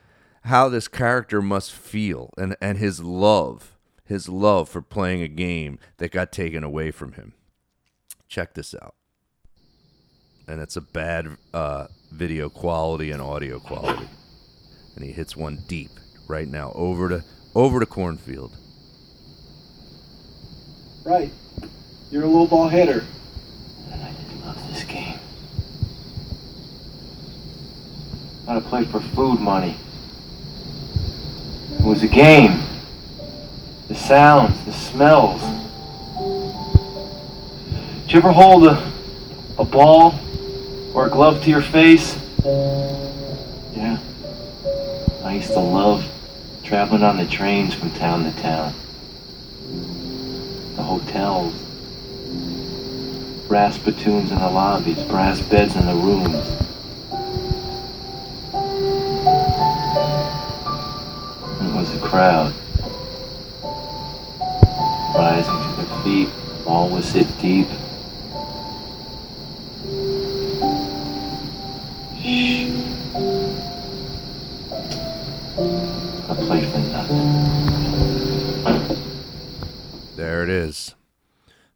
how 0.44 0.68
this 0.68 0.90
character 0.90 1.42
must 1.42 1.72
feel 1.72 2.34
and, 2.38 2.58
and 2.60 2.80
his 2.80 3.00
love, 3.00 3.78
his 4.04 4.28
love 4.28 4.68
for 4.68 4.82
playing 4.82 5.22
a 5.22 5.30
game 5.30 5.80
that 6.00 6.12
got 6.12 6.34
taken 6.34 6.66
away 6.66 6.92
from 6.92 7.14
him. 7.14 7.32
Check 8.28 8.56
this 8.56 8.76
out. 8.76 8.96
And 10.48 10.62
it's 10.62 10.76
a 10.76 10.82
bad 10.82 11.28
uh, 11.54 11.88
video 12.12 12.50
quality 12.50 13.12
and 13.12 13.22
audio 13.22 13.60
quality. 13.60 14.08
And 14.96 15.04
he 15.04 15.12
hits 15.12 15.36
one 15.36 15.64
deep 15.68 15.92
right 16.28 16.48
now 16.48 16.72
over 16.76 17.10
to 17.10 17.24
over 17.56 17.80
to 17.80 17.86
cornfield. 17.86 18.56
Right. 21.04 21.32
You're 22.12 22.24
a 22.24 22.28
low 22.28 22.46
ball 22.46 22.68
hitter. 22.68 23.04
And 23.92 24.02
I 24.04 24.12
did 24.12 24.46
love 24.46 24.58
this 24.72 24.84
game. 24.84 25.20
Not 28.46 28.58
a 28.58 28.62
play 28.62 28.86
for 28.86 29.00
food 29.00 29.40
money. 29.40 29.78
It 31.80 31.82
was 31.82 32.04
a 32.04 32.08
game. 32.08 32.62
The 33.88 33.96
sounds, 33.96 34.64
the 34.66 34.74
smells. 34.74 35.42
Did 38.04 38.14
you 38.14 38.20
ever 38.20 38.32
hold 38.32 38.68
a, 38.68 38.94
a 39.58 39.64
ball 39.64 40.20
or 40.94 41.08
a 41.08 41.10
glove 41.10 41.44
to 41.44 41.50
your 41.50 41.62
face? 41.62 42.18
Yeah. 42.44 44.00
I 45.24 45.36
used 45.36 45.52
to 45.52 45.60
love 45.60 46.06
traveling 46.64 47.04
on 47.04 47.18
the 47.18 47.26
trains 47.26 47.74
from 47.74 47.92
town 47.92 48.24
to 48.24 48.42
town. 48.42 48.74
The 50.76 50.84
hotels. 50.84 51.54
Brass 53.48 53.76
spittoons 53.76 54.32
in 54.32 54.40
the 54.40 54.50
lobbies, 54.50 55.02
brass 55.04 55.40
beds 55.40 55.76
in 55.76 55.86
the 55.86 55.94
rooms. 55.94 56.48
It 61.62 61.76
was 61.76 61.94
a 61.94 62.00
crowd. 62.00 62.54
Rising 65.16 65.54
to 65.54 65.86
their 65.86 66.04
feet, 66.04 66.30
all 66.66 66.90
was 66.90 67.12
hit 67.12 67.28
deep. 67.40 67.68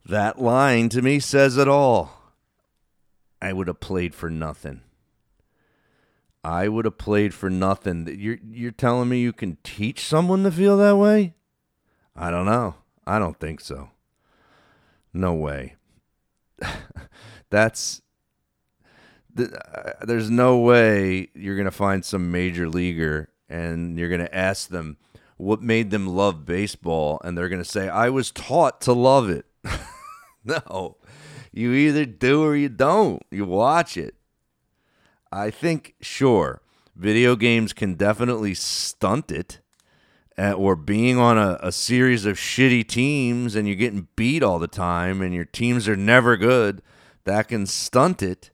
That 0.09 0.41
line 0.41 0.89
to 0.89 1.03
me 1.03 1.19
says 1.19 1.55
it 1.55 1.67
all. 1.67 2.33
I 3.39 3.53
would 3.53 3.67
have 3.67 3.79
played 3.79 4.15
for 4.15 4.27
nothing. 4.27 4.81
I 6.43 6.67
would 6.67 6.85
have 6.85 6.97
played 6.97 7.31
for 7.31 7.47
nothing. 7.47 8.07
You're 8.17 8.39
you're 8.49 8.71
telling 8.71 9.07
me 9.09 9.19
you 9.19 9.31
can 9.31 9.59
teach 9.63 10.03
someone 10.03 10.41
to 10.45 10.51
feel 10.51 10.77
that 10.77 10.97
way? 10.97 11.35
I 12.15 12.31
don't 12.31 12.47
know. 12.47 12.73
I 13.05 13.19
don't 13.19 13.39
think 13.39 13.61
so. 13.61 13.91
No 15.13 15.35
way. 15.35 15.75
That's 17.51 18.01
th- 19.37 19.51
uh, 19.51 19.93
there's 20.01 20.31
no 20.31 20.57
way 20.57 21.29
you're 21.35 21.55
going 21.55 21.65
to 21.65 21.71
find 21.71 22.03
some 22.03 22.31
major 22.31 22.67
leaguer 22.67 23.29
and 23.47 23.95
you're 23.95 24.09
going 24.09 24.21
to 24.21 24.35
ask 24.35 24.69
them 24.69 24.97
what 25.37 25.61
made 25.61 25.91
them 25.91 26.07
love 26.07 26.45
baseball 26.45 27.21
and 27.23 27.37
they're 27.37 27.47
going 27.47 27.63
to 27.63 27.69
say 27.69 27.87
I 27.89 28.09
was 28.09 28.31
taught 28.31 28.81
to 28.81 28.93
love 28.93 29.29
it. 29.29 29.45
no. 30.43 30.97
You 31.51 31.73
either 31.73 32.05
do 32.05 32.43
or 32.43 32.55
you 32.55 32.69
don't. 32.69 33.21
You 33.31 33.45
watch 33.45 33.97
it. 33.97 34.15
I 35.31 35.49
think, 35.51 35.95
sure, 36.01 36.61
video 36.95 37.35
games 37.35 37.73
can 37.73 37.95
definitely 37.95 38.53
stunt 38.53 39.31
it. 39.31 39.59
Uh, 40.37 40.53
or 40.53 40.77
being 40.77 41.17
on 41.17 41.37
a, 41.37 41.59
a 41.61 41.71
series 41.71 42.25
of 42.25 42.37
shitty 42.37 42.87
teams 42.87 43.55
and 43.55 43.67
you're 43.67 43.75
getting 43.75 44.07
beat 44.15 44.41
all 44.41 44.57
the 44.57 44.69
time 44.69 45.21
and 45.21 45.33
your 45.33 45.43
teams 45.43 45.85
are 45.85 45.97
never 45.97 46.37
good, 46.37 46.81
that 47.25 47.49
can 47.49 47.65
stunt 47.65 48.23
it. 48.23 48.49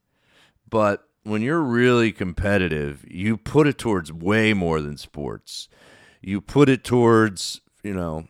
But 0.67 1.07
when 1.21 1.43
you're 1.43 1.61
really 1.61 2.11
competitive, 2.11 3.05
you 3.07 3.37
put 3.37 3.67
it 3.67 3.77
towards 3.77 4.11
way 4.11 4.51
more 4.53 4.81
than 4.81 4.97
sports. 4.97 5.69
You 6.21 6.41
put 6.41 6.69
it 6.69 6.83
towards, 6.83 7.61
you 7.83 7.93
know, 7.93 8.27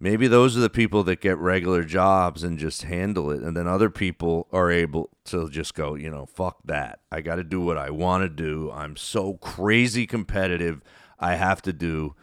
maybe 0.00 0.26
those 0.26 0.56
are 0.56 0.60
the 0.60 0.70
people 0.70 1.04
that 1.04 1.20
get 1.20 1.38
regular 1.38 1.84
jobs 1.84 2.42
and 2.42 2.58
just 2.58 2.82
handle 2.82 3.30
it 3.30 3.42
and 3.42 3.56
then 3.56 3.68
other 3.68 3.90
people 3.90 4.48
are 4.50 4.70
able 4.70 5.10
to 5.24 5.48
just 5.50 5.74
go 5.74 5.94
you 5.94 6.10
know 6.10 6.26
fuck 6.26 6.58
that. 6.64 7.00
I 7.12 7.20
got 7.20 7.36
to 7.36 7.44
do 7.44 7.60
what 7.60 7.76
i 7.76 7.90
want 7.90 8.24
to 8.24 8.28
do. 8.28 8.70
I'm 8.72 8.96
so 8.96 9.34
crazy 9.34 10.06
competitive. 10.06 10.82
I 11.18 11.36
have 11.36 11.62
to 11.62 11.72
do 11.72 12.14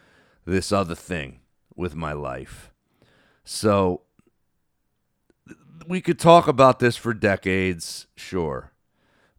this 0.44 0.72
other 0.72 0.94
thing 0.94 1.40
with 1.76 1.94
my 1.94 2.12
life. 2.12 2.72
So 3.44 4.02
we 5.86 6.00
could 6.00 6.18
talk 6.18 6.48
about 6.48 6.80
this 6.80 6.96
for 6.96 7.14
decades 7.14 8.06
sure 8.14 8.72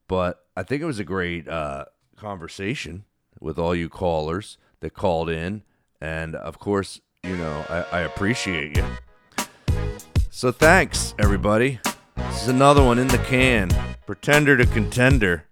but 0.08 0.46
i 0.58 0.64
think 0.64 0.82
it 0.82 0.86
was 0.86 1.00
a 1.00 1.04
great 1.04 1.48
uh, 1.48 1.86
conversation 2.16 3.06
with 3.40 3.60
all 3.60 3.76
you 3.76 3.88
callers 3.88 4.58
that 4.80 4.94
called 4.94 5.30
in 5.30 5.64
and 6.02 6.36
of 6.36 6.60
course 6.60 7.02
you 7.24 7.36
know, 7.36 7.66
I, 7.70 7.86
I 7.92 8.00
appreciate 8.02 8.78
you. 8.78 8.86
So 10.30 10.52
thanks, 10.52 11.14
everybody. 11.20 11.80
This 12.16 12.44
is 12.44 12.48
another 12.48 12.84
one 12.84 13.00
in 13.00 13.08
the 13.08 13.18
can. 13.20 13.70
Pretender 14.06 14.58
to 14.58 14.66
contender, 14.66 15.46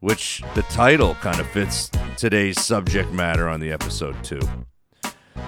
which 0.00 0.42
the 0.54 0.62
title 0.62 1.14
kind 1.16 1.38
of 1.38 1.46
fits 1.48 1.90
today's 2.16 2.60
subject 2.60 3.12
matter 3.12 3.48
on 3.48 3.60
the 3.60 3.70
episode, 3.70 4.22
too. 4.24 4.40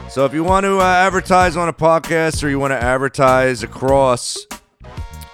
So 0.09 0.25
if 0.25 0.35
you 0.35 0.45
want 0.45 0.65
to 0.65 0.81
uh, 0.81 0.85
advertise 0.85 1.57
on 1.57 1.69
a 1.69 1.73
podcast 1.73 2.45
or 2.45 2.49
you 2.49 2.59
want 2.59 2.73
to 2.73 2.83
advertise 2.83 3.63
across 3.63 4.37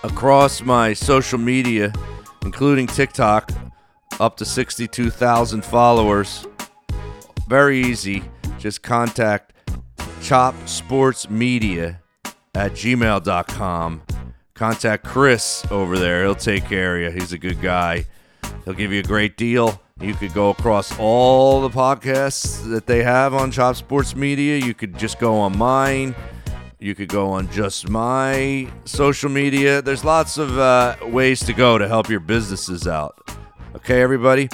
across 0.02 0.62
my 0.62 0.92
social 0.92 1.38
media, 1.38 1.92
including 2.42 2.86
TikTok, 2.86 3.50
up 4.20 4.36
to 4.36 4.44
62,000 4.44 5.64
followers, 5.64 6.46
very 7.48 7.80
easy. 7.80 8.22
Just 8.58 8.82
contact 8.82 9.52
chopsportsmedia 10.26 12.00
at 12.52 12.72
gmail.com. 12.72 14.02
Contact 14.54 15.04
Chris 15.04 15.64
over 15.70 15.96
there. 15.98 16.24
He'll 16.24 16.34
take 16.34 16.64
care 16.64 16.96
of 16.96 17.02
you. 17.02 17.20
He's 17.20 17.32
a 17.32 17.38
good 17.38 17.60
guy. 17.60 18.06
He'll 18.64 18.74
give 18.74 18.90
you 18.92 18.98
a 18.98 19.04
great 19.04 19.36
deal. 19.36 19.80
You 20.00 20.14
could 20.14 20.34
go 20.34 20.50
across 20.50 20.98
all 20.98 21.60
the 21.60 21.70
podcasts 21.70 22.68
that 22.70 22.86
they 22.86 23.04
have 23.04 23.34
on 23.34 23.52
Chop 23.52 23.76
Sports 23.76 24.16
Media. 24.16 24.58
You 24.58 24.74
could 24.74 24.98
just 24.98 25.20
go 25.20 25.36
on 25.36 25.56
mine. 25.56 26.14
You 26.80 26.96
could 26.96 27.08
go 27.08 27.30
on 27.30 27.48
just 27.52 27.88
my 27.88 28.68
social 28.84 29.30
media. 29.30 29.80
There's 29.80 30.04
lots 30.04 30.38
of 30.38 30.58
uh, 30.58 30.96
ways 31.02 31.40
to 31.44 31.52
go 31.52 31.78
to 31.78 31.86
help 31.86 32.08
your 32.08 32.20
businesses 32.20 32.88
out. 32.88 33.30
Okay, 33.76 34.02
everybody? 34.02 34.48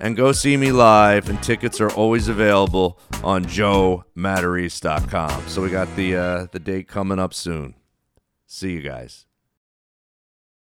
And 0.00 0.16
go 0.16 0.32
see 0.32 0.56
me 0.56 0.72
live. 0.72 1.28
And 1.28 1.42
tickets 1.42 1.80
are 1.80 1.90
always 1.90 2.28
available 2.28 2.98
on 3.22 3.44
joematarese.com. 3.44 5.48
So 5.48 5.62
we 5.62 5.70
got 5.70 5.94
the 5.96 6.16
uh, 6.16 6.46
the 6.52 6.58
date 6.58 6.88
coming 6.88 7.18
up 7.18 7.34
soon. 7.34 7.74
See 8.46 8.72
you 8.72 8.82
guys. 8.82 9.26